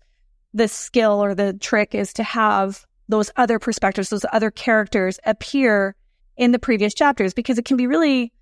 the 0.52 0.68
skill 0.68 1.22
or 1.22 1.34
the 1.34 1.52
trick 1.54 1.94
is 1.94 2.12
to 2.14 2.22
have 2.22 2.84
those 3.08 3.30
other 3.36 3.58
perspectives, 3.58 4.10
those 4.10 4.26
other 4.32 4.50
characters 4.50 5.18
appear 5.24 5.94
in 6.36 6.52
the 6.52 6.58
previous 6.58 6.94
chapters 6.94 7.34
because 7.34 7.58
it 7.58 7.64
can 7.64 7.76
be 7.76 7.86
really 7.86 8.32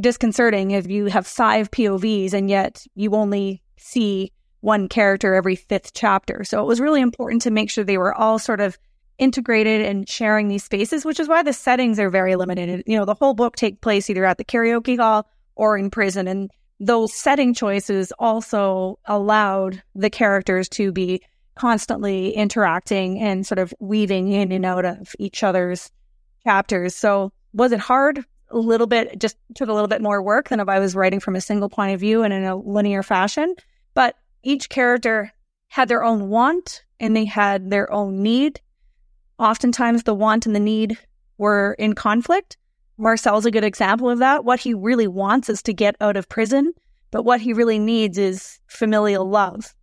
disconcerting 0.00 0.72
if 0.72 0.88
you 0.88 1.06
have 1.06 1.26
five 1.26 1.70
POVs 1.70 2.32
and 2.32 2.48
yet 2.50 2.84
you 2.94 3.14
only 3.14 3.62
see 3.76 4.32
one 4.60 4.88
character 4.88 5.34
every 5.34 5.56
fifth 5.56 5.92
chapter. 5.94 6.44
So 6.44 6.60
it 6.60 6.66
was 6.66 6.80
really 6.80 7.00
important 7.00 7.42
to 7.42 7.50
make 7.50 7.70
sure 7.70 7.84
they 7.84 7.98
were 7.98 8.14
all 8.14 8.38
sort 8.38 8.60
of 8.60 8.78
integrated 9.18 9.82
and 9.82 10.08
sharing 10.08 10.48
these 10.48 10.64
spaces, 10.64 11.04
which 11.04 11.20
is 11.20 11.28
why 11.28 11.42
the 11.42 11.52
settings 11.52 11.98
are 11.98 12.10
very 12.10 12.36
limited. 12.36 12.82
You 12.86 12.96
know, 12.96 13.04
the 13.04 13.14
whole 13.14 13.34
book 13.34 13.56
take 13.56 13.80
place 13.80 14.10
either 14.10 14.24
at 14.24 14.38
the 14.38 14.44
karaoke 14.44 14.98
hall 14.98 15.28
or 15.54 15.78
in 15.78 15.90
prison. 15.90 16.28
And 16.28 16.50
those 16.80 17.12
setting 17.12 17.54
choices 17.54 18.12
also 18.18 18.98
allowed 19.06 19.82
the 19.94 20.10
characters 20.10 20.68
to 20.70 20.92
be 20.92 21.22
constantly 21.54 22.30
interacting 22.30 23.18
and 23.18 23.46
sort 23.46 23.58
of 23.58 23.72
weaving 23.80 24.30
in 24.30 24.52
and 24.52 24.66
out 24.66 24.84
of 24.84 25.14
each 25.18 25.42
other's 25.42 25.90
chapters. 26.44 26.94
So 26.94 27.32
was 27.54 27.72
it 27.72 27.80
hard? 27.80 28.24
a 28.50 28.58
little 28.58 28.86
bit, 28.86 29.18
just 29.18 29.36
took 29.54 29.68
a 29.68 29.72
little 29.72 29.88
bit 29.88 30.02
more 30.02 30.22
work 30.22 30.48
than 30.48 30.60
if 30.60 30.68
I 30.68 30.78
was 30.78 30.94
writing 30.94 31.20
from 31.20 31.36
a 31.36 31.40
single 31.40 31.68
point 31.68 31.94
of 31.94 32.00
view 32.00 32.22
and 32.22 32.32
in 32.32 32.44
a 32.44 32.56
linear 32.56 33.02
fashion. 33.02 33.54
But 33.94 34.16
each 34.42 34.68
character 34.68 35.32
had 35.68 35.88
their 35.88 36.04
own 36.04 36.28
want 36.28 36.84
and 37.00 37.16
they 37.16 37.24
had 37.24 37.70
their 37.70 37.92
own 37.92 38.22
need. 38.22 38.60
Oftentimes, 39.38 40.04
the 40.04 40.14
want 40.14 40.46
and 40.46 40.54
the 40.54 40.60
need 40.60 40.98
were 41.38 41.74
in 41.78 41.94
conflict. 41.94 42.56
Marcel's 42.98 43.44
a 43.44 43.50
good 43.50 43.64
example 43.64 44.08
of 44.08 44.18
that. 44.20 44.44
What 44.44 44.60
he 44.60 44.72
really 44.72 45.06
wants 45.06 45.48
is 45.48 45.62
to 45.64 45.74
get 45.74 45.96
out 46.00 46.16
of 46.16 46.28
prison, 46.28 46.72
but 47.10 47.24
what 47.24 47.40
he 47.40 47.52
really 47.52 47.78
needs 47.78 48.16
is 48.16 48.58
familial 48.66 49.28
love. 49.28 49.74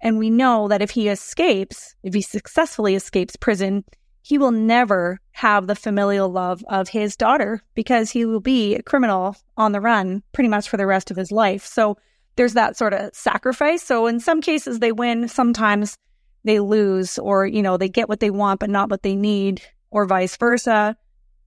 And 0.00 0.18
we 0.18 0.30
know 0.30 0.68
that 0.68 0.82
if 0.82 0.90
he 0.90 1.08
escapes, 1.08 1.94
if 2.02 2.14
he 2.14 2.22
successfully 2.22 2.94
escapes 2.94 3.36
prison, 3.36 3.84
he 4.22 4.38
will 4.38 4.50
never 4.50 5.20
have 5.32 5.66
the 5.66 5.74
familial 5.74 6.28
love 6.28 6.64
of 6.68 6.88
his 6.88 7.16
daughter 7.16 7.62
because 7.74 8.10
he 8.10 8.24
will 8.24 8.40
be 8.40 8.74
a 8.74 8.82
criminal 8.82 9.36
on 9.56 9.72
the 9.72 9.80
run 9.80 10.22
pretty 10.32 10.48
much 10.48 10.68
for 10.68 10.76
the 10.76 10.86
rest 10.86 11.10
of 11.10 11.16
his 11.16 11.30
life. 11.30 11.64
So 11.64 11.96
there's 12.36 12.54
that 12.54 12.76
sort 12.76 12.94
of 12.94 13.14
sacrifice. 13.14 13.82
So 13.82 14.06
in 14.06 14.20
some 14.20 14.40
cases 14.40 14.78
they 14.78 14.92
win, 14.92 15.28
sometimes 15.28 15.98
they 16.44 16.60
lose, 16.60 17.18
or, 17.18 17.46
you 17.46 17.62
know, 17.62 17.76
they 17.76 17.88
get 17.88 18.08
what 18.08 18.20
they 18.20 18.30
want, 18.30 18.60
but 18.60 18.70
not 18.70 18.90
what 18.90 19.02
they 19.02 19.14
need, 19.14 19.62
or 19.90 20.06
vice 20.06 20.36
versa. 20.36 20.96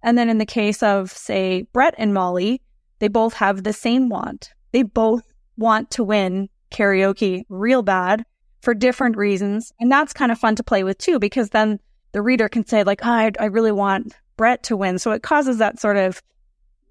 And 0.01 0.17
then 0.17 0.29
in 0.29 0.37
the 0.37 0.45
case 0.45 0.83
of, 0.83 1.11
say, 1.11 1.63
Brett 1.73 1.95
and 1.97 2.13
Molly, 2.13 2.61
they 2.99 3.07
both 3.07 3.33
have 3.33 3.63
the 3.63 3.73
same 3.73 4.09
want. 4.09 4.51
They 4.71 4.83
both 4.83 5.23
want 5.57 5.91
to 5.91 6.03
win 6.03 6.49
karaoke 6.71 7.43
real 7.49 7.81
bad 7.81 8.25
for 8.61 8.73
different 8.73 9.17
reasons. 9.17 9.73
And 9.79 9.91
that's 9.91 10.13
kind 10.13 10.31
of 10.31 10.39
fun 10.39 10.55
to 10.55 10.63
play 10.63 10.83
with 10.83 10.97
too, 10.97 11.19
because 11.19 11.49
then 11.49 11.79
the 12.13 12.21
reader 12.21 12.47
can 12.49 12.65
say, 12.65 12.83
like, 12.83 13.01
oh, 13.03 13.09
I, 13.09 13.31
I 13.39 13.45
really 13.45 13.71
want 13.71 14.15
Brett 14.37 14.63
to 14.63 14.77
win. 14.77 14.99
So 14.99 15.11
it 15.11 15.23
causes 15.23 15.57
that 15.57 15.79
sort 15.79 15.97
of 15.97 16.21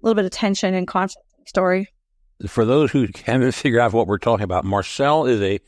little 0.01 0.15
bit 0.15 0.25
of 0.25 0.31
tension 0.31 0.73
and 0.73 0.87
conflict 0.87 1.27
story. 1.45 1.89
For 2.47 2.65
those 2.65 2.91
who 2.91 3.07
haven't 3.25 3.53
figured 3.53 3.81
out 3.81 3.93
what 3.93 4.07
we're 4.07 4.17
talking 4.17 4.43
about, 4.43 4.65
Marcel 4.65 5.25
is 5.25 5.41
a 5.41 5.59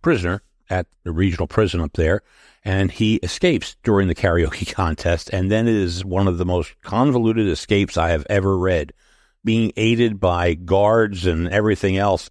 prisoner 0.00 0.42
at 0.72 0.86
the 1.04 1.12
regional 1.12 1.46
prison 1.46 1.80
up 1.80 1.92
there 1.92 2.22
and 2.64 2.90
he 2.90 3.16
escapes 3.16 3.76
during 3.82 4.08
the 4.08 4.14
karaoke 4.14 4.72
contest. 4.74 5.30
And 5.32 5.50
then 5.50 5.68
it 5.68 5.74
is 5.74 6.04
one 6.04 6.28
of 6.28 6.38
the 6.38 6.46
most 6.46 6.80
convoluted 6.82 7.46
escapes 7.48 7.96
I 7.96 8.10
have 8.10 8.26
ever 8.30 8.56
read, 8.56 8.92
being 9.44 9.72
aided 9.76 10.18
by 10.18 10.54
guards 10.54 11.26
and 11.26 11.48
everything 11.48 11.96
else. 11.96 12.30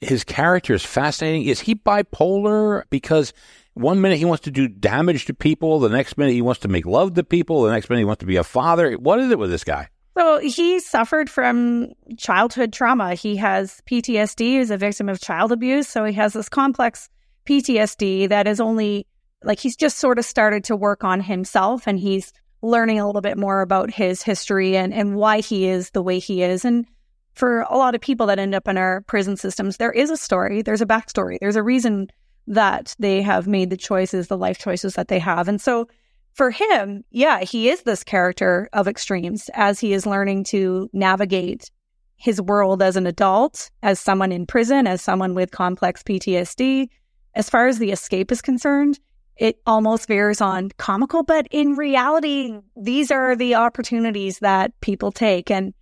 His 0.00 0.24
character 0.24 0.74
is 0.74 0.84
fascinating. 0.84 1.44
Is 1.44 1.60
he 1.60 1.74
bipolar? 1.74 2.82
Because 2.90 3.32
one 3.74 4.00
minute 4.00 4.18
he 4.18 4.24
wants 4.24 4.44
to 4.44 4.50
do 4.50 4.68
damage 4.68 5.26
to 5.26 5.34
people, 5.34 5.78
the 5.78 5.88
next 5.88 6.18
minute 6.18 6.32
he 6.32 6.42
wants 6.42 6.60
to 6.60 6.68
make 6.68 6.86
love 6.86 7.14
to 7.14 7.24
people, 7.24 7.62
the 7.62 7.72
next 7.72 7.88
minute 7.88 8.00
he 8.00 8.06
wants 8.06 8.20
to 8.20 8.26
be 8.26 8.36
a 8.36 8.44
father. 8.44 8.94
What 8.94 9.20
is 9.20 9.30
it 9.30 9.38
with 9.38 9.50
this 9.50 9.64
guy? 9.64 9.88
So 10.16 10.38
he 10.38 10.80
suffered 10.80 11.28
from 11.28 11.92
childhood 12.16 12.72
trauma. 12.72 13.14
He 13.14 13.36
has 13.36 13.82
PTSD, 13.90 14.58
he's 14.58 14.70
a 14.70 14.78
victim 14.78 15.10
of 15.10 15.20
child 15.20 15.52
abuse. 15.52 15.88
So 15.88 16.04
he 16.04 16.14
has 16.14 16.32
this 16.32 16.48
complex 16.48 17.10
PTSD 17.46 18.28
that 18.28 18.46
is 18.46 18.60
only 18.60 19.06
like 19.42 19.60
he's 19.60 19.76
just 19.76 19.98
sort 19.98 20.18
of 20.18 20.24
started 20.24 20.64
to 20.64 20.76
work 20.76 21.04
on 21.04 21.20
himself 21.20 21.86
and 21.86 21.98
he's 21.98 22.32
learning 22.62 22.98
a 22.98 23.06
little 23.06 23.20
bit 23.20 23.38
more 23.38 23.60
about 23.60 23.90
his 23.90 24.22
history 24.22 24.76
and, 24.76 24.92
and 24.92 25.14
why 25.14 25.40
he 25.40 25.66
is 25.66 25.90
the 25.90 26.02
way 26.02 26.18
he 26.18 26.42
is. 26.42 26.64
And 26.64 26.86
for 27.34 27.60
a 27.62 27.76
lot 27.76 27.94
of 27.94 28.00
people 28.00 28.26
that 28.26 28.38
end 28.38 28.54
up 28.54 28.66
in 28.66 28.78
our 28.78 29.02
prison 29.02 29.36
systems, 29.36 29.76
there 29.76 29.92
is 29.92 30.10
a 30.10 30.16
story, 30.16 30.62
there's 30.62 30.80
a 30.80 30.86
backstory, 30.86 31.38
there's 31.38 31.56
a 31.56 31.62
reason 31.62 32.08
that 32.46 32.94
they 32.98 33.22
have 33.22 33.46
made 33.46 33.70
the 33.70 33.76
choices, 33.76 34.28
the 34.28 34.38
life 34.38 34.58
choices 34.58 34.94
that 34.94 35.08
they 35.08 35.18
have. 35.18 35.48
And 35.48 35.60
so 35.60 35.88
for 36.32 36.50
him, 36.50 37.04
yeah, 37.10 37.40
he 37.40 37.68
is 37.68 37.82
this 37.82 38.04
character 38.04 38.68
of 38.72 38.88
extremes 38.88 39.50
as 39.54 39.80
he 39.80 39.92
is 39.92 40.06
learning 40.06 40.44
to 40.44 40.88
navigate 40.92 41.70
his 42.16 42.40
world 42.40 42.82
as 42.82 42.96
an 42.96 43.06
adult, 43.06 43.70
as 43.82 44.00
someone 44.00 44.32
in 44.32 44.46
prison, 44.46 44.86
as 44.86 45.02
someone 45.02 45.34
with 45.34 45.50
complex 45.50 46.02
PTSD. 46.02 46.88
As 47.36 47.48
far 47.48 47.68
as 47.68 47.78
the 47.78 47.92
escape 47.92 48.32
is 48.32 48.42
concerned, 48.42 48.98
it 49.36 49.60
almost 49.66 50.08
veers 50.08 50.40
on 50.40 50.70
comical, 50.78 51.22
but 51.22 51.46
in 51.50 51.76
reality, 51.76 52.58
these 52.74 53.10
are 53.10 53.36
the 53.36 53.54
opportunities 53.54 54.38
that 54.40 54.72
people 54.80 55.12
take. 55.12 55.50
And 55.50 55.74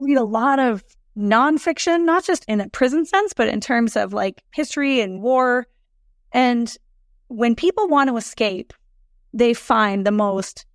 read 0.00 0.16
a 0.16 0.24
lot 0.24 0.58
of 0.58 0.82
nonfiction, 1.16 2.04
not 2.04 2.24
just 2.24 2.44
in 2.48 2.60
a 2.60 2.68
prison 2.70 3.04
sense, 3.04 3.32
but 3.32 3.48
in 3.48 3.60
terms 3.60 3.96
of 3.96 4.12
like 4.12 4.42
history 4.54 5.00
and 5.00 5.22
war. 5.22 5.66
And 6.32 6.74
when 7.28 7.54
people 7.54 7.88
want 7.88 8.08
to 8.08 8.16
escape, 8.16 8.72
they 9.32 9.54
find 9.54 10.06
the 10.06 10.10
most 10.10 10.66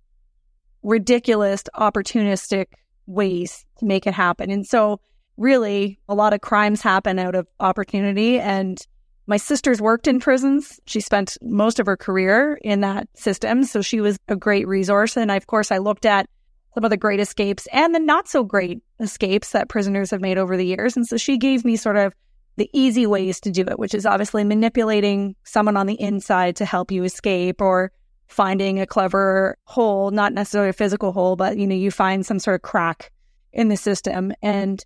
ridiculous, 0.82 1.64
opportunistic 1.74 2.66
ways 3.06 3.64
to 3.78 3.84
make 3.84 4.06
it 4.06 4.14
happen. 4.14 4.50
And 4.50 4.66
so, 4.66 5.00
really, 5.36 5.98
a 6.08 6.14
lot 6.14 6.32
of 6.32 6.40
crimes 6.40 6.80
happen 6.80 7.18
out 7.18 7.34
of 7.34 7.46
opportunity. 7.60 8.38
And 8.40 8.80
my 9.28 9.36
sister's 9.36 9.80
worked 9.80 10.08
in 10.08 10.20
prisons. 10.20 10.80
She 10.86 11.00
spent 11.00 11.36
most 11.42 11.78
of 11.78 11.86
her 11.86 11.98
career 11.98 12.58
in 12.62 12.80
that 12.80 13.08
system. 13.14 13.62
So 13.62 13.82
she 13.82 14.00
was 14.00 14.18
a 14.26 14.34
great 14.34 14.66
resource. 14.66 15.18
And 15.18 15.30
I, 15.30 15.36
of 15.36 15.46
course, 15.46 15.70
I 15.70 15.78
looked 15.78 16.06
at 16.06 16.28
some 16.74 16.82
of 16.82 16.90
the 16.90 16.96
great 16.96 17.20
escapes 17.20 17.68
and 17.70 17.94
the 17.94 17.98
not 17.98 18.26
so 18.26 18.42
great 18.42 18.82
escapes 19.00 19.52
that 19.52 19.68
prisoners 19.68 20.10
have 20.12 20.22
made 20.22 20.38
over 20.38 20.56
the 20.56 20.64
years. 20.64 20.96
And 20.96 21.06
so 21.06 21.18
she 21.18 21.36
gave 21.36 21.62
me 21.62 21.76
sort 21.76 21.96
of 21.96 22.14
the 22.56 22.70
easy 22.72 23.06
ways 23.06 23.38
to 23.40 23.50
do 23.50 23.62
it, 23.62 23.78
which 23.78 23.94
is 23.94 24.06
obviously 24.06 24.44
manipulating 24.44 25.36
someone 25.44 25.76
on 25.76 25.86
the 25.86 26.00
inside 26.00 26.56
to 26.56 26.64
help 26.64 26.90
you 26.90 27.04
escape 27.04 27.60
or 27.60 27.92
finding 28.28 28.80
a 28.80 28.86
clever 28.86 29.58
hole, 29.64 30.10
not 30.10 30.32
necessarily 30.32 30.70
a 30.70 30.72
physical 30.72 31.12
hole, 31.12 31.36
but 31.36 31.58
you 31.58 31.66
know, 31.66 31.74
you 31.74 31.90
find 31.90 32.24
some 32.24 32.38
sort 32.38 32.54
of 32.54 32.62
crack 32.62 33.12
in 33.52 33.68
the 33.68 33.76
system. 33.76 34.32
And 34.40 34.82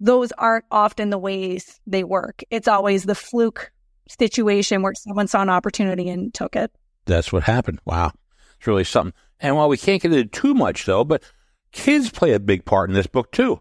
those 0.00 0.32
aren't 0.32 0.64
often 0.70 1.10
the 1.10 1.18
ways 1.18 1.80
they 1.86 2.04
work. 2.04 2.42
It's 2.50 2.68
always 2.68 3.04
the 3.04 3.14
fluke 3.14 3.72
situation 4.08 4.82
where 4.82 4.94
someone 4.94 5.26
saw 5.26 5.42
an 5.42 5.50
opportunity 5.50 6.08
and 6.08 6.32
took 6.32 6.56
it. 6.56 6.70
That's 7.06 7.32
what 7.32 7.44
happened. 7.44 7.80
Wow. 7.84 8.12
It's 8.58 8.66
really 8.66 8.84
something. 8.84 9.14
And 9.40 9.56
while 9.56 9.68
we 9.68 9.76
can't 9.76 10.02
get 10.02 10.12
into 10.12 10.28
too 10.28 10.54
much 10.54 10.86
though, 10.86 11.04
but 11.04 11.22
kids 11.72 12.10
play 12.10 12.32
a 12.32 12.40
big 12.40 12.64
part 12.64 12.90
in 12.90 12.94
this 12.94 13.06
book 13.06 13.32
too. 13.32 13.60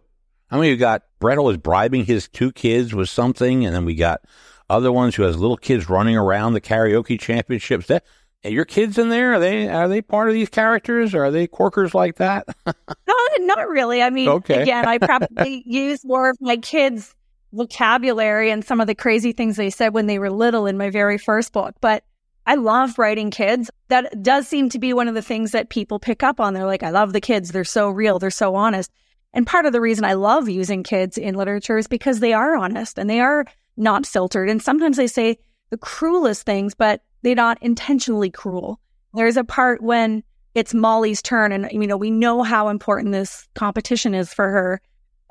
I 0.52 0.60
mean, 0.60 0.70
you 0.70 0.78
got 0.78 1.04
Brett 1.20 1.42
was 1.42 1.58
bribing 1.58 2.06
his 2.06 2.28
two 2.28 2.52
kids 2.52 2.94
with 2.94 3.10
something, 3.10 3.66
and 3.66 3.76
then 3.76 3.84
we 3.84 3.96
got 3.96 4.22
other 4.70 4.92
ones 4.92 5.16
who 5.16 5.24
has 5.24 5.38
little 5.38 5.58
kids 5.58 5.90
running 5.90 6.16
around 6.16 6.54
the 6.54 6.62
karaoke 6.62 7.20
championships. 7.20 7.88
That 7.88 8.06
your 8.50 8.66
kids 8.66 8.98
in 8.98 9.10
there? 9.10 9.34
Are 9.34 9.40
they 9.40 9.68
are 9.68 9.88
they 9.88 10.02
part 10.02 10.28
of 10.28 10.34
these 10.34 10.50
characters? 10.50 11.14
Or 11.14 11.26
are 11.26 11.32
they 11.32 11.48
corkers 11.48 11.94
like 11.94 12.16
that? 12.18 12.48
no, 12.66 13.16
not 13.40 13.68
really. 13.68 14.02
I 14.02 14.10
mean, 14.10 14.30
okay. 14.30 14.62
again, 14.62 14.88
I 14.88 14.98
probably 14.98 15.64
use 15.68 16.04
more 16.06 16.30
of 16.30 16.38
my 16.40 16.58
kids' 16.58 17.16
vocabulary 17.54 18.52
and 18.52 18.64
some 18.64 18.82
of 18.82 18.88
the 18.88 18.96
crazy 18.96 19.32
things 19.32 19.56
they 19.56 19.70
said 19.70 19.94
when 19.94 20.08
they 20.08 20.20
were 20.20 20.30
little 20.30 20.66
in 20.66 20.78
my 20.78 20.90
very 20.90 21.18
first 21.18 21.54
book. 21.54 21.76
But 21.82 22.04
I 22.46 22.56
love 22.56 23.00
writing 23.00 23.32
kids. 23.32 23.72
That 23.88 24.22
does 24.22 24.48
seem 24.48 24.70
to 24.70 24.80
be 24.80 24.94
one 24.94 25.08
of 25.08 25.16
the 25.16 25.22
things 25.22 25.52
that 25.52 25.70
people 25.70 26.00
pick 26.00 26.22
up 26.22 26.40
on. 26.40 26.54
They're 26.54 26.66
like, 26.66 26.84
I 26.84 26.92
love 26.92 27.14
the 27.14 27.22
kids. 27.22 27.52
They're 27.52 27.64
so 27.64 27.90
real. 27.90 28.20
They're 28.20 28.30
so 28.30 28.56
honest. 28.56 28.92
And 29.34 29.48
part 29.48 29.66
of 29.66 29.74
the 29.74 29.82
reason 29.82 30.06
I 30.06 30.14
love 30.14 30.48
using 30.48 30.84
kids 30.84 31.18
in 31.18 31.36
literature 31.36 31.78
is 31.78 31.88
because 31.88 32.20
they 32.20 32.34
are 32.34 32.56
honest 32.56 32.98
and 32.98 33.10
they 33.10 33.20
are 33.20 33.46
not 33.76 34.06
filtered. 34.06 34.50
And 34.50 34.62
sometimes 34.62 34.98
they 34.98 35.08
say 35.08 35.38
the 35.72 35.78
cruelest 35.78 36.46
things, 36.46 36.74
but 36.74 37.02
they're 37.26 37.34
not 37.34 37.58
intentionally 37.60 38.30
cruel. 38.30 38.80
There's 39.16 39.36
a 39.36 39.44
part 39.44 39.82
when 39.82 40.24
it's 40.54 40.76
Molly's 40.76 41.24
turn 41.24 41.52
and 41.52 41.68
you 41.72 41.88
know 41.88 41.98
we 41.98 42.12
know 42.12 42.44
how 42.44 42.68
important 42.68 43.14
this 43.14 43.48
competition 43.56 44.14
is 44.14 44.32
for 44.32 44.48
her 44.52 44.80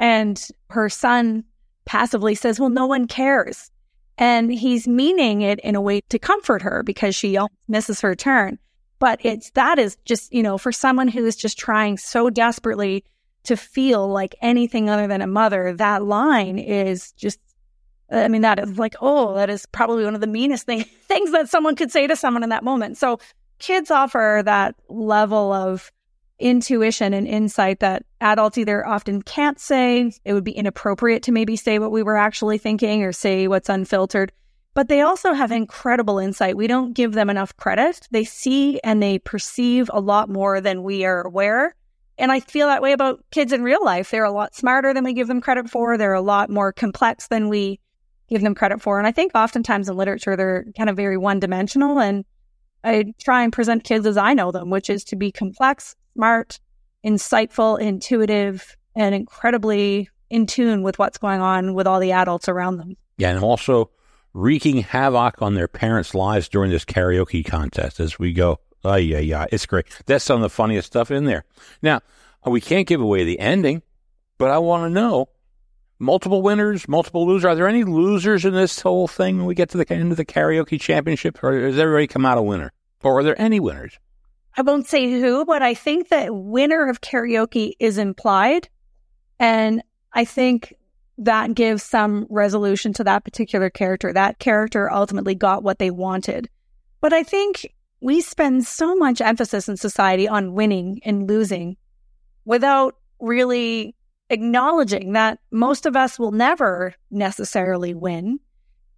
and 0.01 0.49
her 0.71 0.89
son 0.89 1.45
passively 1.85 2.35
says, 2.35 2.59
"Well, 2.59 2.69
no 2.69 2.87
one 2.87 3.07
cares." 3.07 3.71
And 4.19 4.53
he's 4.53 4.89
meaning 4.89 5.43
it 5.43 5.61
in 5.61 5.77
a 5.77 5.81
way 5.81 6.01
to 6.09 6.19
comfort 6.19 6.63
her 6.63 6.83
because 6.83 7.15
she 7.15 7.39
misses 7.69 8.01
her 8.01 8.17
turn. 8.17 8.59
But 8.99 9.21
it's 9.25 9.51
that 9.51 9.79
is 9.79 9.97
just, 10.05 10.35
you 10.35 10.43
know, 10.43 10.59
for 10.59 10.73
someone 10.73 11.07
who 11.07 11.25
is 11.25 11.37
just 11.37 11.57
trying 11.57 11.97
so 11.97 12.29
desperately 12.29 13.05
to 13.45 13.57
feel 13.57 14.09
like 14.09 14.35
anything 14.43 14.91
other 14.91 15.07
than 15.07 15.23
a 15.23 15.29
mother, 15.29 15.75
that 15.75 16.03
line 16.03 16.59
is 16.59 17.13
just 17.13 17.39
I 18.11 18.29
mean, 18.29 18.43
that 18.43 18.59
is 18.59 18.79
like, 18.79 18.95
oh, 19.01 19.35
that 19.35 19.51
is 19.51 19.67
probably 19.67 20.05
one 20.05 20.15
of 20.15 20.21
the 20.21 20.27
meanest 20.27 20.67
thing, 20.67 20.85
things 21.09 21.33
that 21.33 21.49
someone 21.49 21.77
could 21.77 21.91
say 21.91 22.07
to 22.07 22.17
someone 22.17 22.43
in 22.43 22.51
that 22.51 22.65
moment. 22.65 22.99
So 22.99 23.19
kids 23.59 23.91
offer 23.91 24.43
that 24.45 24.75
level 24.89 25.53
of 25.53 25.91
intuition 26.39 27.15
and 27.15 27.27
insight 27.27 27.81
that 27.81 28.05
adults 28.21 28.59
either 28.59 28.87
often 28.87 29.23
can't 29.23 29.59
say. 29.59 30.13
It 30.25 30.33
would 30.33 30.45
be 30.45 30.53
inappropriate 30.53 31.23
to 31.25 31.33
maybe 31.33 31.57
say 31.57 31.79
what 31.79 31.93
we 31.93 32.03
were 32.03 32.17
actually 32.17 32.59
thinking 32.59 33.03
or 33.03 33.13
say 33.13 33.49
what's 33.49 33.69
unfiltered. 33.69 34.33
But 34.75 34.89
they 34.89 35.01
also 35.01 35.33
have 35.33 35.53
incredible 35.53 36.19
insight. 36.19 36.57
We 36.57 36.67
don't 36.67 36.95
give 36.95 37.13
them 37.13 37.31
enough 37.31 37.57
credit. 37.57 38.09
They 38.11 38.25
see 38.25 38.81
and 38.81 39.01
they 39.01 39.21
perceive 39.21 39.89
a 39.93 40.01
lot 40.01 40.29
more 40.29 40.61
than 40.61 40.83
we 40.83 41.05
are 41.05 41.23
aware. 41.23 41.77
And 42.19 42.33
I 42.33 42.41
feel 42.41 42.67
that 42.67 42.83
way 42.83 42.93
about 42.93 43.25
kids 43.31 43.53
in 43.53 43.63
real 43.63 43.85
life. 43.85 44.11
They're 44.11 44.25
a 44.25 44.33
lot 44.33 44.55
smarter 44.55 44.93
than 44.93 45.05
we 45.05 45.15
give 45.15 45.29
them 45.29 45.41
credit 45.41 45.71
for. 45.71 45.97
They're 45.97 46.13
a 46.13 46.21
lot 46.21 46.51
more 46.51 46.73
complex 46.73 47.29
than 47.29 47.49
we 47.49 47.79
give 48.29 48.43
them 48.43 48.55
credit 48.55 48.81
for. 48.81 48.99
And 48.99 49.07
I 49.07 49.13
think 49.13 49.33
oftentimes 49.35 49.89
in 49.89 49.97
literature, 49.97 50.37
they're 50.37 50.67
kind 50.77 50.91
of 50.91 50.97
very 50.97 51.17
one 51.17 51.41
dimensional. 51.41 51.99
And 51.99 52.25
I 52.83 53.15
try 53.21 53.43
and 53.43 53.53
present 53.53 53.85
kids 53.85 54.07
as 54.07 54.17
I 54.17 54.35
know 54.35 54.51
them, 54.51 54.71
which 54.71 54.91
is 54.91 55.05
to 55.05 55.17
be 55.17 55.33
complex, 55.33 55.97
smart, 56.15 56.61
insightful, 57.05 57.79
intuitive, 57.79 58.77
and 58.97 59.15
incredibly 59.15 60.09
in 60.31 60.47
tune 60.47 60.83
with 60.83 60.99
what's 60.99 61.19
going 61.19 61.41
on 61.41 61.75
with 61.75 61.87
all 61.87 62.01
the 62.01 62.13
adults 62.13 62.49
around 62.49 62.79
them. 62.79 62.97
Yeah, 63.19 63.31
and 63.31 63.45
also 63.45 63.91
wreaking 64.33 64.79
havoc 64.79 65.41
on 65.41 65.55
their 65.55 65.69
parents' 65.69 66.15
lives 66.15 66.49
during 66.49 66.71
this 66.71 66.85
karaoke 66.85 67.45
contest 67.45 68.01
as 68.01 68.19
we 68.19 68.33
go. 68.33 68.59
Oh, 68.83 68.97
yeah, 68.97 69.19
yeah, 69.19 69.47
it's 69.53 69.67
great. 69.67 69.87
That's 70.07 70.25
some 70.25 70.37
of 70.37 70.43
the 70.43 70.51
funniest 70.51 70.87
stuff 70.87 71.11
in 71.11 71.25
there. 71.25 71.45
Now, 71.83 72.01
we 72.47 72.61
can't 72.61 72.87
give 72.87 73.01
away 73.01 73.25
the 73.25 73.39
ending, 73.39 73.83
but 74.37 74.51
I 74.51 74.59
want 74.59 74.85
to 74.85 74.91
know 74.91 75.29
multiple 75.99 76.43
winners, 76.43 76.89
multiple 76.89 77.27
losers. 77.27 77.45
Are 77.45 77.55
there 77.55 77.69
any 77.69 77.85
losers 77.85 78.45
in 78.45 78.55
this 78.55 78.81
whole 78.81 79.09
thing 79.09 79.39
when 79.39 79.47
we 79.47 79.55
get 79.55 79.71
to 79.71 79.79
the 79.79 79.93
end 79.93 80.11
of 80.11 80.17
the 80.17 80.25
karaoke 80.25 80.81
championship, 80.81 81.43
or 81.43 81.61
does 81.61 81.79
everybody 81.79 82.07
come 82.07 82.27
out 82.27 82.39
a 82.39 82.43
winner? 82.43 82.73
Or 83.03 83.19
are 83.19 83.23
there 83.23 83.41
any 83.41 83.61
winners? 83.61 83.99
I 84.57 84.63
won't 84.63 84.87
say 84.87 85.21
who, 85.21 85.45
but 85.45 85.63
I 85.63 85.75
think 85.75 86.09
that 86.09 86.35
winner 86.35 86.89
of 86.89 87.01
karaoke 87.01 87.73
is 87.79 87.99
implied. 87.99 88.69
And 89.41 89.83
I 90.13 90.25
think 90.25 90.75
that 91.19 91.55
gives 91.55 91.83
some 91.83 92.27
resolution 92.31 92.93
to 92.95 93.05
that 93.05 93.25
particular 93.25 93.71
character. 93.71 94.13
That 94.13 94.39
character 94.39 94.91
ultimately 94.91 95.35
got 95.35 95.63
what 95.63 95.79
they 95.79 95.91
wanted. 95.91 96.49
But 97.01 97.13
I 97.13 97.23
think 97.23 97.75
we 98.01 98.21
spend 98.21 98.67
so 98.67 98.95
much 98.95 99.21
emphasis 99.21 99.69
in 99.69 99.77
society 99.77 100.29
on 100.29 100.55
winning 100.55 101.01
and 101.05 101.29
losing 101.29 101.77
without 102.45 102.97
really 103.21 103.95
acknowledging 104.31 105.13
that 105.13 105.39
most 105.51 105.87
of 105.87 105.97
us 105.97 106.19
will 106.19 106.33
never 106.33 106.95
necessarily 107.11 107.95
win, 107.95 108.39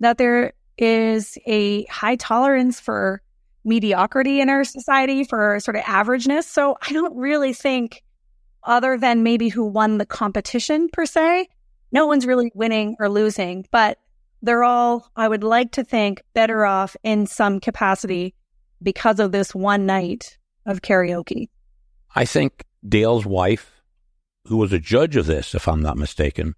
that 0.00 0.18
there 0.18 0.52
is 0.78 1.38
a 1.46 1.84
high 1.86 2.16
tolerance 2.16 2.78
for 2.78 3.20
mediocrity 3.64 4.40
in 4.40 4.48
our 4.48 4.64
society, 4.64 5.24
for 5.24 5.58
sort 5.60 5.76
of 5.76 5.82
averageness. 5.82 6.44
So 6.44 6.76
I 6.80 6.92
don't 6.92 7.16
really 7.16 7.52
think, 7.52 8.02
other 8.62 8.96
than 8.98 9.22
maybe 9.22 9.48
who 9.48 9.64
won 9.64 9.98
the 9.98 10.06
competition 10.06 10.88
per 10.92 11.06
se, 11.06 11.48
no 11.92 12.06
one's 12.06 12.26
really 12.26 12.52
winning 12.54 12.96
or 13.00 13.08
losing, 13.08 13.66
but 13.70 13.98
they're 14.42 14.64
all, 14.64 15.10
I 15.16 15.28
would 15.28 15.42
like 15.42 15.72
to 15.72 15.84
think, 15.84 16.22
better 16.34 16.64
off 16.64 16.96
in 17.02 17.26
some 17.26 17.58
capacity 17.58 18.34
because 18.82 19.18
of 19.18 19.32
this 19.32 19.54
one 19.54 19.86
night 19.86 20.36
of 20.66 20.82
karaoke. 20.82 21.48
I 22.14 22.24
think 22.24 22.64
Dale's 22.88 23.26
wife 23.26 23.75
who 24.48 24.56
was 24.56 24.72
a 24.72 24.78
judge 24.78 25.16
of 25.16 25.26
this, 25.26 25.54
if 25.54 25.68
I'm 25.68 25.82
not 25.82 25.96
mistaken. 25.96 26.54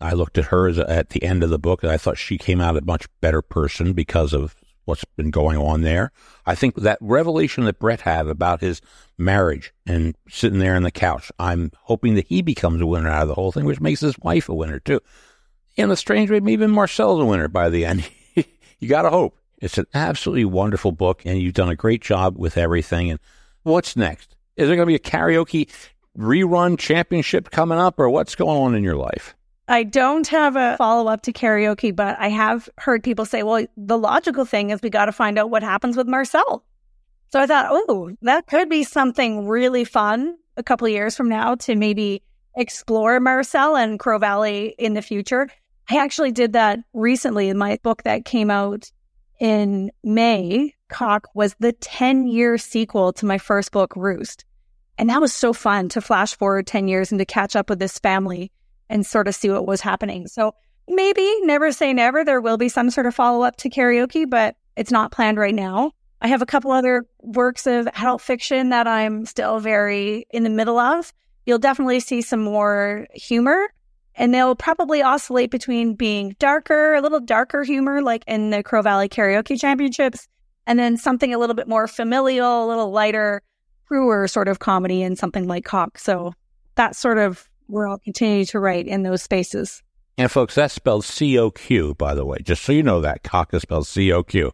I 0.00 0.12
looked 0.14 0.36
at 0.36 0.46
her 0.46 0.68
a, 0.68 0.78
at 0.90 1.10
the 1.10 1.22
end 1.22 1.42
of 1.42 1.50
the 1.50 1.58
book 1.58 1.82
and 1.82 1.92
I 1.92 1.96
thought 1.96 2.18
she 2.18 2.36
came 2.36 2.60
out 2.60 2.76
a 2.76 2.84
much 2.84 3.06
better 3.20 3.40
person 3.40 3.92
because 3.92 4.32
of 4.32 4.56
what's 4.84 5.04
been 5.16 5.30
going 5.30 5.56
on 5.56 5.82
there. 5.82 6.10
I 6.44 6.54
think 6.54 6.74
that 6.76 6.98
revelation 7.00 7.64
that 7.64 7.78
Brett 7.78 8.00
had 8.00 8.26
about 8.26 8.60
his 8.60 8.80
marriage 9.16 9.72
and 9.86 10.16
sitting 10.28 10.58
there 10.58 10.74
on 10.74 10.82
the 10.82 10.90
couch, 10.90 11.30
I'm 11.38 11.70
hoping 11.82 12.16
that 12.16 12.26
he 12.26 12.42
becomes 12.42 12.80
a 12.80 12.86
winner 12.86 13.08
out 13.08 13.22
of 13.22 13.28
the 13.28 13.34
whole 13.34 13.52
thing, 13.52 13.64
which 13.64 13.80
makes 13.80 14.00
his 14.00 14.18
wife 14.18 14.48
a 14.48 14.54
winner 14.54 14.80
too. 14.80 15.00
In 15.76 15.90
a 15.90 15.96
strange 15.96 16.30
way, 16.30 16.40
maybe 16.40 16.66
Marcel's 16.66 17.20
a 17.20 17.24
winner 17.24 17.48
by 17.48 17.68
the 17.68 17.84
end. 17.84 18.08
you 18.34 18.88
got 18.88 19.02
to 19.02 19.10
hope. 19.10 19.38
It's 19.58 19.78
an 19.78 19.86
absolutely 19.94 20.44
wonderful 20.44 20.90
book, 20.90 21.22
and 21.24 21.40
you've 21.40 21.54
done 21.54 21.68
a 21.68 21.76
great 21.76 22.02
job 22.02 22.36
with 22.36 22.58
everything. 22.58 23.10
And 23.10 23.20
what's 23.62 23.96
next? 23.96 24.34
Is 24.56 24.66
there 24.66 24.76
going 24.76 24.86
to 24.86 24.90
be 24.90 24.96
a 24.96 24.98
karaoke 24.98 25.70
rerun 26.16 26.78
championship 26.78 27.50
coming 27.50 27.78
up, 27.78 27.98
or 27.98 28.08
what's 28.10 28.34
going 28.34 28.56
on 28.56 28.74
in 28.74 28.82
your 28.82 28.96
life? 28.96 29.34
I 29.68 29.84
don't 29.84 30.26
have 30.28 30.56
a 30.56 30.76
follow 30.76 31.10
up 31.10 31.22
to 31.22 31.32
karaoke, 31.32 31.94
but 31.94 32.16
I 32.18 32.28
have 32.28 32.68
heard 32.78 33.02
people 33.02 33.24
say, 33.24 33.42
well, 33.42 33.64
the 33.76 33.98
logical 33.98 34.44
thing 34.44 34.70
is 34.70 34.82
we 34.82 34.90
got 34.90 35.06
to 35.06 35.12
find 35.12 35.38
out 35.38 35.50
what 35.50 35.62
happens 35.62 35.96
with 35.96 36.08
Marcel. 36.08 36.64
So 37.32 37.40
I 37.40 37.46
thought, 37.46 37.68
oh, 37.70 38.10
that 38.22 38.46
could 38.46 38.68
be 38.68 38.84
something 38.84 39.48
really 39.48 39.84
fun 39.84 40.36
a 40.56 40.62
couple 40.62 40.88
years 40.88 41.16
from 41.16 41.28
now 41.28 41.54
to 41.54 41.74
maybe 41.74 42.22
explore 42.56 43.18
Marcel 43.20 43.76
and 43.76 43.98
Crow 43.98 44.18
Valley 44.18 44.74
in 44.78 44.94
the 44.94 45.00
future. 45.00 45.48
I 45.88 45.96
actually 45.96 46.32
did 46.32 46.52
that 46.52 46.80
recently 46.92 47.48
in 47.48 47.56
my 47.56 47.78
book 47.82 48.02
that 48.02 48.24
came 48.24 48.50
out 48.50 48.90
in 49.40 49.90
May. 50.04 50.74
Coq 50.88 51.28
was 51.34 51.56
the 51.58 51.72
10 51.72 52.26
year 52.26 52.58
sequel 52.58 53.12
to 53.14 53.26
my 53.26 53.38
first 53.38 53.72
book, 53.72 53.96
Roost. 53.96 54.44
And 54.98 55.08
that 55.10 55.20
was 55.20 55.32
so 55.32 55.52
fun 55.52 55.88
to 55.90 56.00
flash 56.00 56.36
forward 56.36 56.66
10 56.66 56.88
years 56.88 57.12
and 57.12 57.18
to 57.18 57.24
catch 57.24 57.56
up 57.56 57.70
with 57.70 57.78
this 57.78 57.98
family 57.98 58.52
and 58.88 59.06
sort 59.06 59.28
of 59.28 59.34
see 59.34 59.50
what 59.50 59.66
was 59.66 59.80
happening. 59.80 60.26
So 60.26 60.54
maybe 60.88 61.38
never 61.42 61.72
say 61.72 61.92
never. 61.92 62.24
There 62.24 62.40
will 62.40 62.58
be 62.58 62.68
some 62.68 62.90
sort 62.90 63.06
of 63.06 63.14
follow 63.14 63.42
up 63.42 63.56
to 63.56 63.70
karaoke, 63.70 64.28
but 64.28 64.56
it's 64.76 64.90
not 64.90 65.12
planned 65.12 65.38
right 65.38 65.54
now. 65.54 65.92
I 66.20 66.28
have 66.28 66.42
a 66.42 66.46
couple 66.46 66.70
other 66.70 67.04
works 67.20 67.66
of 67.66 67.88
adult 67.88 68.20
fiction 68.20 68.68
that 68.68 68.86
I'm 68.86 69.26
still 69.26 69.58
very 69.58 70.26
in 70.30 70.44
the 70.44 70.50
middle 70.50 70.78
of. 70.78 71.12
You'll 71.46 71.58
definitely 71.58 71.98
see 72.00 72.22
some 72.22 72.40
more 72.40 73.08
humor 73.12 73.68
and 74.14 74.32
they'll 74.32 74.54
probably 74.54 75.02
oscillate 75.02 75.50
between 75.50 75.94
being 75.94 76.36
darker, 76.38 76.94
a 76.94 77.00
little 77.00 77.20
darker 77.20 77.64
humor, 77.64 78.02
like 78.02 78.24
in 78.26 78.50
the 78.50 78.62
Crow 78.62 78.82
Valley 78.82 79.08
Karaoke 79.08 79.58
Championships, 79.58 80.28
and 80.66 80.78
then 80.78 80.96
something 80.96 81.32
a 81.32 81.38
little 81.38 81.54
bit 81.54 81.66
more 81.66 81.88
familial, 81.88 82.66
a 82.66 82.68
little 82.68 82.90
lighter, 82.90 83.42
truer 83.92 84.26
sort 84.26 84.48
of 84.48 84.58
comedy 84.58 85.02
in 85.02 85.16
something 85.16 85.46
like 85.46 85.64
Coq. 85.64 85.98
So 85.98 86.32
that's 86.74 86.98
sort 86.98 87.18
of 87.18 87.48
where 87.66 87.86
I'll 87.86 87.98
continue 87.98 88.44
to 88.46 88.58
write 88.58 88.86
in 88.86 89.02
those 89.02 89.22
spaces. 89.22 89.82
And 90.18 90.30
folks, 90.30 90.54
that's 90.54 90.74
spelled 90.74 91.04
C 91.04 91.38
O 91.38 91.50
Q, 91.50 91.94
by 91.94 92.14
the 92.14 92.24
way, 92.24 92.38
just 92.42 92.62
so 92.62 92.72
you 92.72 92.82
know 92.82 93.00
that 93.00 93.22
Coq 93.22 93.52
is 93.54 93.62
spelled 93.62 93.86
C 93.86 94.12
O 94.12 94.22
Q. 94.22 94.52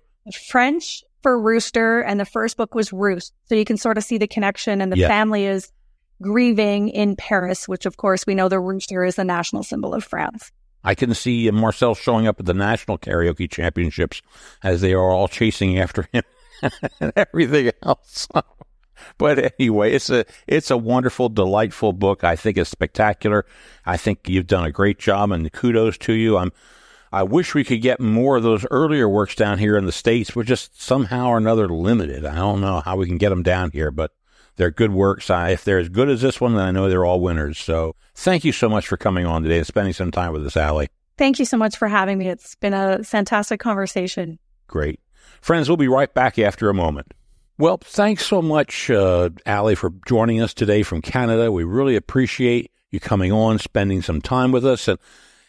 French 0.48 1.02
for 1.22 1.40
rooster, 1.40 2.00
and 2.00 2.20
the 2.20 2.24
first 2.24 2.56
book 2.56 2.74
was 2.74 2.92
Roost. 2.92 3.32
So 3.46 3.54
you 3.54 3.64
can 3.64 3.76
sort 3.76 3.98
of 3.98 4.04
see 4.04 4.18
the 4.18 4.28
connection, 4.28 4.80
and 4.80 4.92
the 4.92 4.98
yeah. 4.98 5.08
family 5.08 5.46
is 5.46 5.72
grieving 6.22 6.88
in 6.90 7.16
Paris, 7.16 7.68
which 7.68 7.86
of 7.86 7.96
course 7.96 8.26
we 8.26 8.34
know 8.34 8.48
the 8.48 8.60
rooster 8.60 9.04
is 9.04 9.16
the 9.16 9.24
national 9.24 9.62
symbol 9.62 9.94
of 9.94 10.04
France. 10.04 10.52
I 10.84 10.94
can 10.94 11.12
see 11.14 11.50
Marcel 11.50 11.94
showing 11.94 12.28
up 12.28 12.38
at 12.38 12.46
the 12.46 12.54
national 12.54 12.98
karaoke 12.98 13.50
championships 13.50 14.22
as 14.62 14.80
they 14.80 14.94
are 14.94 15.10
all 15.10 15.28
chasing 15.28 15.78
after 15.78 16.08
him 16.12 16.22
and 17.00 17.12
everything 17.16 17.72
else. 17.82 18.28
but 19.18 19.52
anyway, 19.58 19.92
it's 19.92 20.10
a 20.10 20.24
it's 20.46 20.70
a 20.70 20.76
wonderful, 20.76 21.28
delightful 21.28 21.92
book. 21.92 22.24
I 22.24 22.36
think 22.36 22.56
it's 22.56 22.70
spectacular. 22.70 23.46
I 23.84 23.96
think 23.96 24.28
you've 24.28 24.46
done 24.46 24.64
a 24.64 24.72
great 24.72 24.98
job, 24.98 25.32
and 25.32 25.50
kudos 25.52 25.98
to 25.98 26.12
you. 26.12 26.36
I'm. 26.36 26.52
I 27.10 27.22
wish 27.22 27.54
we 27.54 27.64
could 27.64 27.80
get 27.80 28.00
more 28.00 28.36
of 28.36 28.42
those 28.42 28.66
earlier 28.70 29.08
works 29.08 29.34
down 29.34 29.58
here 29.58 29.78
in 29.78 29.86
the 29.86 29.92
states. 29.92 30.36
We're 30.36 30.42
just 30.42 30.82
somehow 30.82 31.28
or 31.28 31.38
another 31.38 31.66
limited. 31.66 32.26
I 32.26 32.34
don't 32.34 32.60
know 32.60 32.80
how 32.80 32.96
we 32.96 33.06
can 33.06 33.16
get 33.16 33.30
them 33.30 33.42
down 33.42 33.70
here, 33.70 33.90
but 33.90 34.12
they're 34.56 34.70
good 34.70 34.92
works. 34.92 35.30
I, 35.30 35.50
if 35.50 35.64
they're 35.64 35.78
as 35.78 35.88
good 35.88 36.10
as 36.10 36.20
this 36.20 36.38
one, 36.38 36.54
then 36.54 36.64
I 36.66 36.70
know 36.70 36.90
they're 36.90 37.06
all 37.06 37.20
winners. 37.20 37.58
So 37.58 37.96
thank 38.14 38.44
you 38.44 38.52
so 38.52 38.68
much 38.68 38.86
for 38.86 38.98
coming 38.98 39.24
on 39.24 39.42
today 39.42 39.56
and 39.56 39.66
spending 39.66 39.94
some 39.94 40.10
time 40.10 40.34
with 40.34 40.44
us, 40.46 40.56
Ali. 40.56 40.88
Thank 41.16 41.38
you 41.38 41.44
so 41.46 41.56
much 41.56 41.76
for 41.76 41.88
having 41.88 42.18
me. 42.18 42.28
It's 42.28 42.56
been 42.56 42.74
a 42.74 43.02
fantastic 43.02 43.58
conversation. 43.58 44.38
Great. 44.66 45.00
Friends, 45.40 45.68
we'll 45.68 45.76
be 45.76 45.88
right 45.88 46.12
back 46.12 46.38
after 46.38 46.68
a 46.68 46.74
moment. 46.74 47.14
Well, 47.60 47.78
thanks 47.78 48.24
so 48.24 48.40
much, 48.40 48.88
uh, 48.88 49.30
Ali, 49.44 49.74
for 49.74 49.92
joining 50.06 50.40
us 50.40 50.54
today 50.54 50.84
from 50.84 51.02
Canada. 51.02 51.50
We 51.50 51.64
really 51.64 51.96
appreciate 51.96 52.70
you 52.92 53.00
coming 53.00 53.32
on, 53.32 53.58
spending 53.58 54.00
some 54.00 54.22
time 54.22 54.52
with 54.52 54.64
us, 54.64 54.86
and 54.86 54.96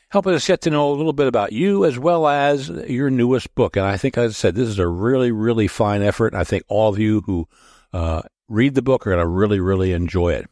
helping 0.09 0.33
us 0.33 0.47
get 0.47 0.61
to 0.61 0.71
know 0.71 0.91
a 0.91 0.95
little 0.95 1.13
bit 1.13 1.27
about 1.27 1.51
you 1.53 1.85
as 1.85 1.99
well 1.99 2.27
as 2.27 2.67
your 2.67 3.11
newest 3.11 3.53
book. 3.53 3.77
And 3.77 3.85
I 3.85 3.95
think, 3.95 4.17
as 4.17 4.31
I 4.31 4.33
said, 4.33 4.55
this 4.55 4.69
is 4.69 4.79
a 4.79 4.87
really, 4.87 5.31
really 5.31 5.67
fine 5.67 6.01
effort. 6.01 6.33
I 6.33 6.43
think 6.43 6.63
all 6.67 6.89
of 6.89 6.97
you 6.97 7.21
who 7.27 7.47
uh, 7.93 8.23
read 8.47 8.73
the 8.73 8.81
book 8.81 9.05
are 9.05 9.11
going 9.11 9.21
to 9.21 9.27
really, 9.27 9.59
really 9.59 9.93
enjoy 9.93 10.33
it. 10.33 10.49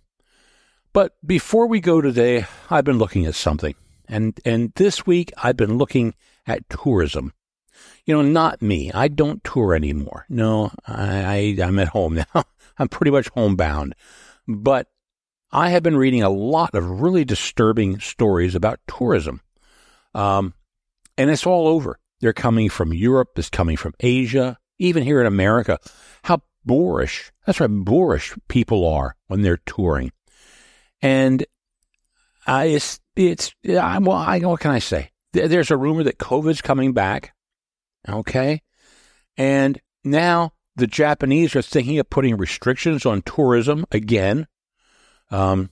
But 0.93 1.14
before 1.26 1.66
we 1.66 1.80
go 1.80 2.01
today, 2.01 2.45
I've 2.70 2.86
been 2.86 2.99
looking 2.99 3.26
at 3.26 3.34
something. 3.34 3.74
And, 4.08 4.39
and 4.45 4.74
this 4.76 5.08
week, 5.08 5.34
I've 5.41 5.58
been 5.58 5.80
looking 5.80 6.14
at 6.45 6.70
tourism 6.70 7.34
you 8.08 8.16
know, 8.16 8.22
not 8.22 8.62
me. 8.62 8.89
I 8.93 9.10
don't 9.10 9.43
tour 9.43 9.76
anymore. 9.76 10.26
No, 10.30 10.72
I, 10.88 11.58
I 11.60 11.64
I'm 11.64 11.78
at 11.78 11.89
home 11.89 12.16
now. 12.34 12.43
I'm 12.80 12.88
pretty 12.88 13.12
much 13.12 13.30
homebound. 13.30 13.93
But 14.47 14.88
I 15.51 15.70
have 15.70 15.84
been 15.84 15.97
reading 15.97 16.24
a 16.24 16.30
lot 16.30 16.74
of 16.74 17.01
really 17.01 17.26
disturbing 17.26 17.99
stories 17.99 18.55
about 18.55 18.80
tourism. 18.88 19.41
Um, 20.16 20.53
and 21.18 21.30
it's 21.30 21.45
all 21.45 21.68
over. 21.68 21.99
They're 22.22 22.34
coming 22.34 22.70
from 22.70 22.93
Europe, 22.93 23.32
it's 23.36 23.49
coming 23.49 23.78
from 23.78 23.93
Asia, 23.99 24.58
even 24.80 25.03
here 25.03 25.20
in 25.20 25.28
America. 25.28 25.78
How 26.24 26.41
boorish, 26.66 27.32
that's 27.45 27.60
right, 27.60 27.70
boorish 27.70 28.34
people 28.47 28.88
are 28.88 29.16
when 29.28 29.41
they're 29.41 29.60
touring. 29.66 30.12
And 31.01 31.45
I, 32.47 32.66
it's, 32.66 32.99
it's, 33.16 33.53
I, 33.68 33.99
well, 33.99 34.18
I, 34.18 34.39
what 34.39 34.62
can 34.62 34.72
I 34.72 34.80
say? 34.80 35.12
There's 35.34 35.72
a 35.72 35.78
rumor 35.78 36.03
that 36.03 36.18
COVID's 36.18 36.62
coming 36.62 36.93
back. 36.93 37.34
Okay. 38.10 38.62
And 39.38 39.80
now 40.03 40.53
the 40.76 40.88
Japanese 40.88 41.55
are 41.55 41.62
thinking 41.62 41.99
of 41.99 42.10
putting 42.10 42.38
restrictions 42.38 43.05
on 43.05 43.22
tourism 43.24 43.86
again. 43.91 44.47
Um, 45.30 45.70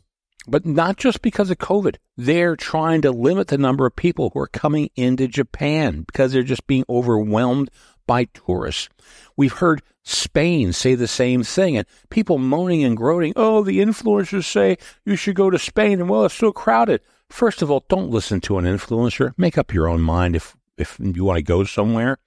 but 0.47 0.65
not 0.65 0.97
just 0.97 1.21
because 1.21 1.49
of 1.49 1.57
COVID. 1.57 1.95
They're 2.17 2.55
trying 2.55 3.01
to 3.01 3.11
limit 3.11 3.47
the 3.47 3.57
number 3.57 3.85
of 3.85 3.95
people 3.95 4.31
who 4.33 4.39
are 4.39 4.47
coming 4.47 4.89
into 4.95 5.27
Japan 5.27 6.01
because 6.01 6.31
they're 6.31 6.43
just 6.43 6.67
being 6.67 6.85
overwhelmed 6.89 7.69
by 8.07 8.25
tourists. 8.25 8.89
We've 9.35 9.53
heard 9.53 9.81
Spain 10.03 10.71
say 10.71 10.93
the 10.93 11.07
same 11.07 11.43
thing 11.43 11.77
and 11.77 11.87
people 12.09 12.37
moaning 12.37 12.83
and 12.83 12.95
groaning, 12.95 13.33
oh, 13.35 13.63
the 13.63 13.79
influencers 13.79 14.45
say 14.45 14.77
you 15.03 15.15
should 15.15 15.35
go 15.35 15.49
to 15.49 15.57
Spain 15.57 15.99
and 15.99 16.09
well, 16.09 16.25
it's 16.25 16.35
so 16.35 16.51
crowded. 16.51 17.01
First 17.29 17.63
of 17.63 17.71
all, 17.71 17.83
don't 17.89 18.11
listen 18.11 18.39
to 18.41 18.59
an 18.59 18.65
influencer. 18.65 19.33
Make 19.35 19.57
up 19.57 19.73
your 19.73 19.87
own 19.87 20.01
mind 20.01 20.35
if, 20.35 20.55
if 20.77 20.97
you 20.99 21.23
want 21.23 21.37
to 21.37 21.43
go 21.43 21.63
somewhere. 21.63 22.17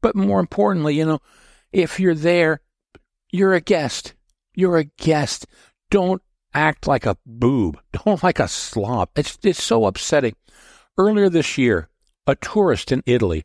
But 0.00 0.16
more 0.16 0.40
importantly, 0.40 0.96
you 0.96 1.04
know, 1.04 1.20
if 1.72 2.00
you're 2.00 2.14
there, 2.14 2.60
you're 3.30 3.54
a 3.54 3.60
guest. 3.60 4.14
You're 4.54 4.78
a 4.78 4.84
guest. 4.84 5.46
Don't 5.90 6.22
act 6.54 6.86
like 6.86 7.06
a 7.06 7.16
boob. 7.26 7.80
Don't 8.04 8.22
like 8.22 8.38
a 8.38 8.48
slob. 8.48 9.10
It's, 9.16 9.38
it's 9.42 9.62
so 9.62 9.86
upsetting. 9.86 10.34
Earlier 10.96 11.28
this 11.28 11.58
year, 11.58 11.88
a 12.26 12.34
tourist 12.34 12.90
in 12.92 13.02
Italy 13.06 13.44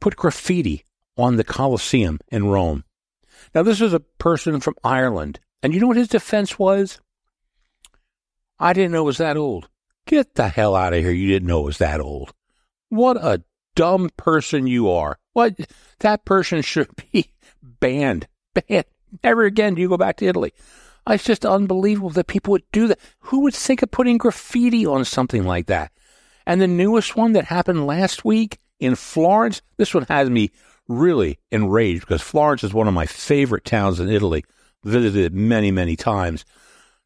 put 0.00 0.16
graffiti 0.16 0.84
on 1.16 1.36
the 1.36 1.44
Colosseum 1.44 2.18
in 2.28 2.46
Rome. 2.46 2.84
Now, 3.54 3.62
this 3.62 3.80
was 3.80 3.94
a 3.94 4.00
person 4.00 4.60
from 4.60 4.74
Ireland. 4.84 5.40
And 5.62 5.74
you 5.74 5.80
know 5.80 5.86
what 5.86 5.96
his 5.96 6.08
defense 6.08 6.58
was? 6.58 7.00
I 8.58 8.72
didn't 8.72 8.92
know 8.92 9.02
it 9.02 9.06
was 9.06 9.18
that 9.18 9.36
old. 9.36 9.68
Get 10.06 10.34
the 10.34 10.48
hell 10.48 10.74
out 10.74 10.92
of 10.92 11.02
here. 11.02 11.12
You 11.12 11.28
didn't 11.28 11.48
know 11.48 11.60
it 11.60 11.66
was 11.66 11.78
that 11.78 12.00
old. 12.00 12.32
What 12.88 13.16
a 13.16 13.42
dumb 13.80 14.10
person 14.18 14.66
you 14.66 14.90
are. 14.90 15.18
What? 15.32 15.54
That 16.00 16.26
person 16.26 16.60
should 16.60 16.90
be 17.12 17.32
banned. 17.62 18.28
Banned. 18.52 18.84
Never 19.24 19.44
again 19.44 19.74
do 19.74 19.80
you 19.80 19.88
go 19.88 19.96
back 19.96 20.18
to 20.18 20.26
Italy. 20.26 20.52
Uh, 21.08 21.14
it's 21.14 21.24
just 21.24 21.46
unbelievable 21.46 22.10
that 22.10 22.26
people 22.26 22.52
would 22.52 22.70
do 22.72 22.88
that. 22.88 22.98
Who 23.20 23.40
would 23.40 23.54
think 23.54 23.80
of 23.80 23.90
putting 23.90 24.18
graffiti 24.18 24.84
on 24.84 25.06
something 25.06 25.44
like 25.44 25.66
that? 25.68 25.92
And 26.46 26.60
the 26.60 26.66
newest 26.66 27.16
one 27.16 27.32
that 27.32 27.46
happened 27.46 27.86
last 27.86 28.22
week 28.22 28.58
in 28.80 28.96
Florence, 28.96 29.62
this 29.78 29.94
one 29.94 30.04
has 30.10 30.28
me 30.28 30.50
really 30.86 31.38
enraged 31.50 32.02
because 32.02 32.20
Florence 32.20 32.62
is 32.62 32.74
one 32.74 32.86
of 32.86 32.92
my 32.92 33.06
favorite 33.06 33.64
towns 33.64 33.98
in 33.98 34.10
Italy. 34.10 34.44
Visited 34.84 35.16
it 35.16 35.32
many, 35.32 35.70
many 35.70 35.96
times. 35.96 36.44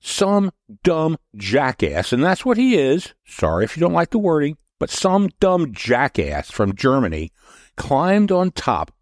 Some 0.00 0.50
dumb 0.82 1.18
jackass, 1.36 2.12
and 2.12 2.22
that's 2.22 2.44
what 2.44 2.56
he 2.56 2.76
is. 2.76 3.14
Sorry 3.24 3.64
if 3.64 3.76
you 3.76 3.80
don't 3.80 3.92
like 3.92 4.10
the 4.10 4.18
wording, 4.18 4.56
but 4.78 4.90
some 4.90 5.30
dumb 5.40 5.72
jackass 5.72 6.50
from 6.50 6.74
Germany 6.74 7.32
climbed 7.76 8.32
on 8.32 8.50
top 8.50 8.92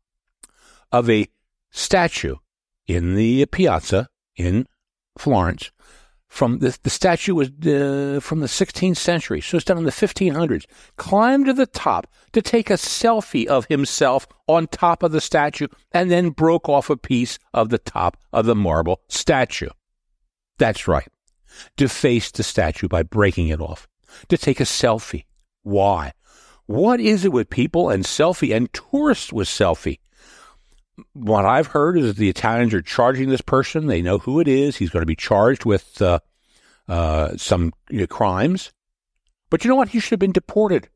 of 0.91 1.09
a 1.09 1.29
statue 1.71 2.37
in 2.87 3.15
the 3.15 3.47
piazza 3.47 4.09
in 4.37 4.67
Florence. 5.19 5.71
From 6.29 6.61
the, 6.61 6.77
the 6.83 6.89
statue 6.89 7.35
was 7.35 7.49
uh, 7.49 8.19
from 8.23 8.41
the 8.41 8.47
16th 8.47 8.97
century, 8.97 9.43
so 9.43 9.59
it's 9.59 9.67
done 9.67 9.77
in 9.77 9.85
the 9.85 9.91
1500s. 9.91 10.65
Climbed 10.97 11.45
to 11.45 11.53
the 11.53 11.67
top 11.67 12.07
to 12.33 12.41
take 12.41 12.71
a 12.71 12.75
selfie 12.75 13.45
of 13.45 13.67
himself 13.67 14.27
on 14.49 14.67
top 14.67 15.03
of 15.03 15.13
the 15.13 15.21
statue, 15.21 15.69
and 15.93 16.11
then 16.11 16.31
broke 16.31 16.71
off 16.71 16.89
a 16.89 16.97
piece 16.97 17.39
of 17.53 17.69
the 17.69 17.77
top 17.77 18.17
of 18.33 18.47
the 18.47 18.55
marble 18.55 19.03
statue. 19.09 19.69
That's 20.57 20.89
right. 20.89 21.07
Defaced 21.77 22.37
the 22.37 22.43
statue 22.43 22.89
by 22.89 23.03
breaking 23.03 23.49
it 23.49 23.61
off. 23.61 23.87
To 24.29 24.39
take 24.39 24.61
a 24.61 24.65
selfie. 24.65 25.25
Why? 25.63 26.13
What 26.67 27.01
is 27.01 27.25
it 27.25 27.33
with 27.33 27.51
people 27.51 27.91
and 27.91 28.05
selfie 28.05 28.55
and 28.55 28.73
tourists 28.73 29.33
with 29.33 29.49
selfie? 29.49 29.99
what 31.13 31.45
I've 31.45 31.69
heard 31.69 31.99
is 31.99 32.07
that 32.07 32.17
the 32.17 32.29
Italians 32.29 32.75
are 32.75 32.83
charging 32.83 33.29
this 33.29 33.41
person. 33.41 33.87
They 33.87 34.03
know 34.03 34.19
who 34.19 34.41
it 34.41 34.49
is. 34.49 34.77
He's 34.77 34.91
going 34.91 35.03
to 35.03 35.07
be 35.07 35.17
charged 35.17 35.65
with 35.65 36.01
uh, 36.03 36.21
uh, 36.89 37.37
some 37.37 37.73
you 37.91 38.01
know, 38.01 38.07
crimes. 38.07 38.73
But 39.51 39.65
you 39.65 39.71
know 39.71 39.77
what? 39.77 39.91
He 39.91 40.01
should 40.01 40.13
have 40.13 40.21
been 40.21 40.33
deported. 40.33 40.89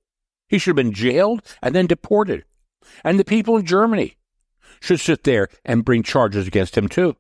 He 0.49 0.59
should 0.59 0.71
have 0.71 0.85
been 0.85 0.93
jailed 0.93 1.43
and 1.63 1.75
then 1.75 1.87
deported. 1.87 2.45
And 3.05 3.19
the 3.19 3.25
people 3.25 3.57
in 3.57 3.67
Germany 3.67 4.17
should 4.81 5.01
sit 5.01 5.25
there 5.25 5.49
and 5.65 5.85
bring 5.85 6.03
charges 6.03 6.47
against 6.47 6.77
him 6.77 6.89
too. 6.89 7.17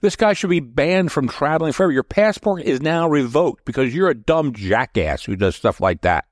This 0.00 0.16
guy 0.16 0.32
should 0.32 0.50
be 0.50 0.60
banned 0.60 1.12
from 1.12 1.28
traveling 1.28 1.72
forever. 1.72 1.92
Your 1.92 2.02
passport 2.02 2.62
is 2.62 2.80
now 2.80 3.08
revoked 3.08 3.64
because 3.64 3.94
you're 3.94 4.10
a 4.10 4.14
dumb 4.14 4.52
jackass 4.52 5.24
who 5.24 5.36
does 5.36 5.56
stuff 5.56 5.80
like 5.80 6.02
that. 6.02 6.26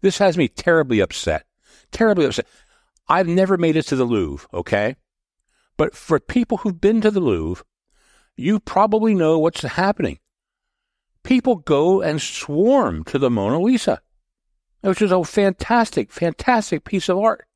This 0.00 0.18
has 0.18 0.36
me 0.36 0.48
terribly 0.48 1.00
upset. 1.00 1.44
Terribly 1.90 2.26
upset. 2.26 2.46
I've 3.08 3.28
never 3.28 3.56
made 3.56 3.76
it 3.76 3.86
to 3.88 3.96
the 3.96 4.04
Louvre, 4.04 4.48
okay? 4.54 4.96
But 5.76 5.94
for 5.94 6.20
people 6.20 6.58
who've 6.58 6.80
been 6.80 7.00
to 7.00 7.10
the 7.10 7.20
Louvre, 7.20 7.64
you 8.36 8.60
probably 8.60 9.14
know 9.14 9.38
what's 9.38 9.62
happening. 9.62 10.18
People 11.22 11.56
go 11.56 12.00
and 12.00 12.20
swarm 12.20 13.04
to 13.04 13.18
the 13.18 13.30
Mona 13.30 13.60
Lisa, 13.60 14.00
which 14.80 15.02
is 15.02 15.12
a 15.12 15.22
fantastic, 15.24 16.10
fantastic 16.10 16.84
piece 16.84 17.08
of 17.08 17.18
art. 17.18 17.46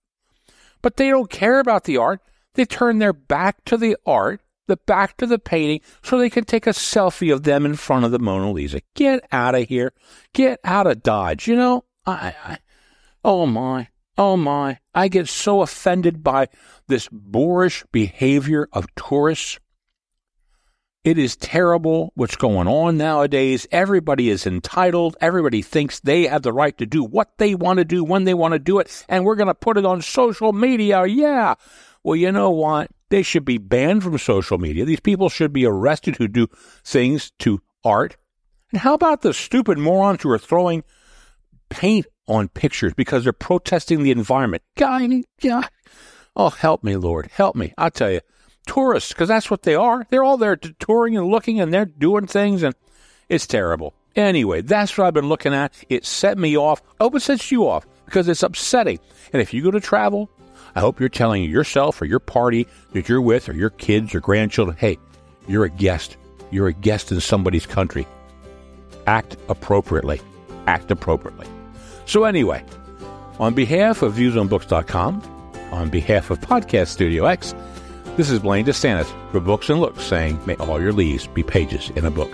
But 0.83 0.97
they 0.97 1.09
don't 1.09 1.31
care 1.31 1.59
about 1.59 1.85
the 1.85 1.97
art. 1.97 2.21
They 2.55 2.65
turn 2.65 2.99
their 2.99 3.13
back 3.13 3.65
to 3.65 3.77
the 3.77 3.97
art, 4.07 4.41
the 4.67 4.77
back 4.77 5.17
to 5.17 5.27
the 5.27 5.39
painting, 5.39 5.81
so 6.03 6.19
they 6.19 6.31
can 6.31 6.45
take 6.45 6.67
a 6.67 6.71
selfie 6.71 7.33
of 7.33 7.43
them 7.43 7.67
in 7.67 7.75
front 7.75 8.05
of 8.05 8.13
the 8.13 8.19
Mona 8.19 8.53
Lisa. 8.53 8.81
Get 8.95 9.27
out 9.33 9.55
of 9.55 9.69
here. 9.69 9.93
Get 10.33 10.61
out 10.63 10.87
of 10.87 11.03
Dodge. 11.03 11.49
You 11.49 11.57
know, 11.57 11.85
I, 12.07 12.35
I 12.45 12.59
oh 13.25 13.47
my. 13.47 13.89
Oh 14.19 14.39
my, 14.39 14.79
I 14.95 15.09
get 15.09 15.29
so 15.29 15.61
offended 15.61 16.25
by 16.25 16.49
this 16.89 17.07
boorish 17.13 17.85
behavior 17.93 18.67
of 18.73 18.87
tourists. 18.95 19.61
It 21.05 21.19
is 21.19 21.37
terrible 21.37 22.13
what's 22.15 22.35
going 22.35 22.67
on 22.67 22.97
nowadays. 22.97 23.67
Everybody 23.71 24.31
is 24.31 24.47
entitled. 24.47 25.19
Everybody 25.21 25.61
thinks 25.61 26.01
they 26.01 26.27
have 26.27 26.43
the 26.43 26.53
right 26.53 26.77
to 26.79 26.87
do 26.87 27.05
what 27.05 27.37
they 27.37 27.55
want 27.55 27.77
to 27.77 27.85
do 27.85 28.03
when 28.03 28.25
they 28.25 28.33
want 28.33 28.53
to 28.53 28.59
do 28.59 28.79
it. 28.79 29.05
And 29.09 29.25
we're 29.25 29.37
going 29.37 29.49
to 29.49 29.55
put 29.55 29.77
it 29.77 29.85
on 29.85 30.01
social 30.01 30.55
media. 30.55 31.05
Yeah. 31.05 31.55
Well, 32.03 32.17
you 32.17 32.33
know 32.33 32.51
what? 32.51 32.91
They 33.11 33.23
should 33.23 33.45
be 33.45 33.59
banned 33.59 34.03
from 34.03 34.17
social 34.17 34.57
media. 34.57 34.87
These 34.87 35.01
people 35.01 35.29
should 35.29 35.53
be 35.53 35.67
arrested 35.67 36.17
who 36.17 36.27
do 36.27 36.49
things 36.83 37.33
to 37.41 37.61
art. 37.85 38.17
And 38.73 38.81
how 38.81 38.95
about 38.95 39.21
the 39.21 39.35
stupid 39.35 39.79
morons 39.79 40.23
who 40.23 40.31
are 40.31 40.39
throwing 40.39 40.83
paint 41.69 42.07
on 42.27 42.49
pictures 42.49 42.95
because 42.95 43.25
they're 43.25 43.33
protesting 43.33 44.03
the 44.03 44.11
environment. 44.11 44.63
God, 44.77 45.11
God, 45.43 45.69
oh, 46.35 46.51
help 46.51 46.83
me, 46.83 46.97
Lord, 46.97 47.29
help 47.33 47.57
me. 47.57 47.73
I'll 47.79 47.91
tell 47.91 48.11
you, 48.11 48.21
tourists, 48.67 49.13
because 49.13 49.29
that's 49.29 49.51
what 49.51 49.63
they 49.63 49.75
are. 49.75 50.07
They're 50.11 50.25
all 50.25 50.37
there 50.37 50.57
touring 50.57 51.17
and 51.17 51.27
looking 51.29 51.61
and 51.61 51.73
they're 51.73 51.87
doing 51.87 52.27
things, 52.27 52.63
and 52.63 52.75
it's 53.29 53.47
terrible. 53.47 53.95
Anyway, 54.15 54.63
that's 54.63 54.97
what 54.97 55.07
I've 55.07 55.15
been 55.15 55.29
looking 55.29 55.55
at. 55.55 55.75
It 55.89 56.07
set 56.07 56.39
me 56.39 56.57
off. 56.57 56.83
I 56.99 57.05
hope 57.05 57.15
it 57.17 57.21
sets 57.21 57.53
you 57.53 57.69
off 57.69 57.87
because 58.07 58.29
it's 58.29 58.43
upsetting. 58.43 58.99
And 59.33 59.43
if 59.43 59.53
you 59.53 59.63
go 59.63 59.71
to 59.71 59.81
travel, 59.81 60.31
I 60.75 60.81
hope 60.81 61.01
you're 61.01 61.09
telling 61.09 61.45
yourself 61.45 62.01
or 62.01 62.07
your 62.07 62.19
party 62.19 62.67
that 62.93 63.09
you're 63.09 63.21
with 63.21 63.49
or 63.49 63.53
your 63.53 63.71
kids 63.71 64.15
or 64.15 64.21
grandchildren, 64.21 64.77
hey, 64.79 64.99
you're 65.47 65.65
a 65.65 65.71
guest. 65.71 66.17
You're 66.51 66.69
a 66.69 66.73
guest 66.73 67.13
in 67.13 67.21
somebody's 67.21 67.67
country. 67.67 68.07
Act 69.07 69.37
appropriately. 69.49 70.21
Act 70.67 70.91
appropriately. 70.91 71.47
So, 72.07 72.25
anyway, 72.25 72.65
on 73.39 73.55
behalf 73.55 74.03
of 74.03 74.15
ViewsOnBooks.com, 74.15 75.23
on 75.73 75.91
behalf 75.91 76.31
of 76.31 76.41
Podcast 76.41 76.89
Studio 76.89 77.27
X, 77.27 77.55
this 78.17 78.31
is 78.31 78.39
Blaine 78.39 78.65
DeSantis 78.65 79.13
for 79.31 79.41
Books 79.41 79.69
and 79.69 79.81
Looks 79.81 80.05
saying, 80.05 80.41
May 80.47 80.55
all 80.57 80.81
your 80.81 80.93
leaves 80.93 81.27
be 81.27 81.43
pages 81.43 81.91
in 81.91 82.07
a 82.07 82.11
book. 82.11 82.31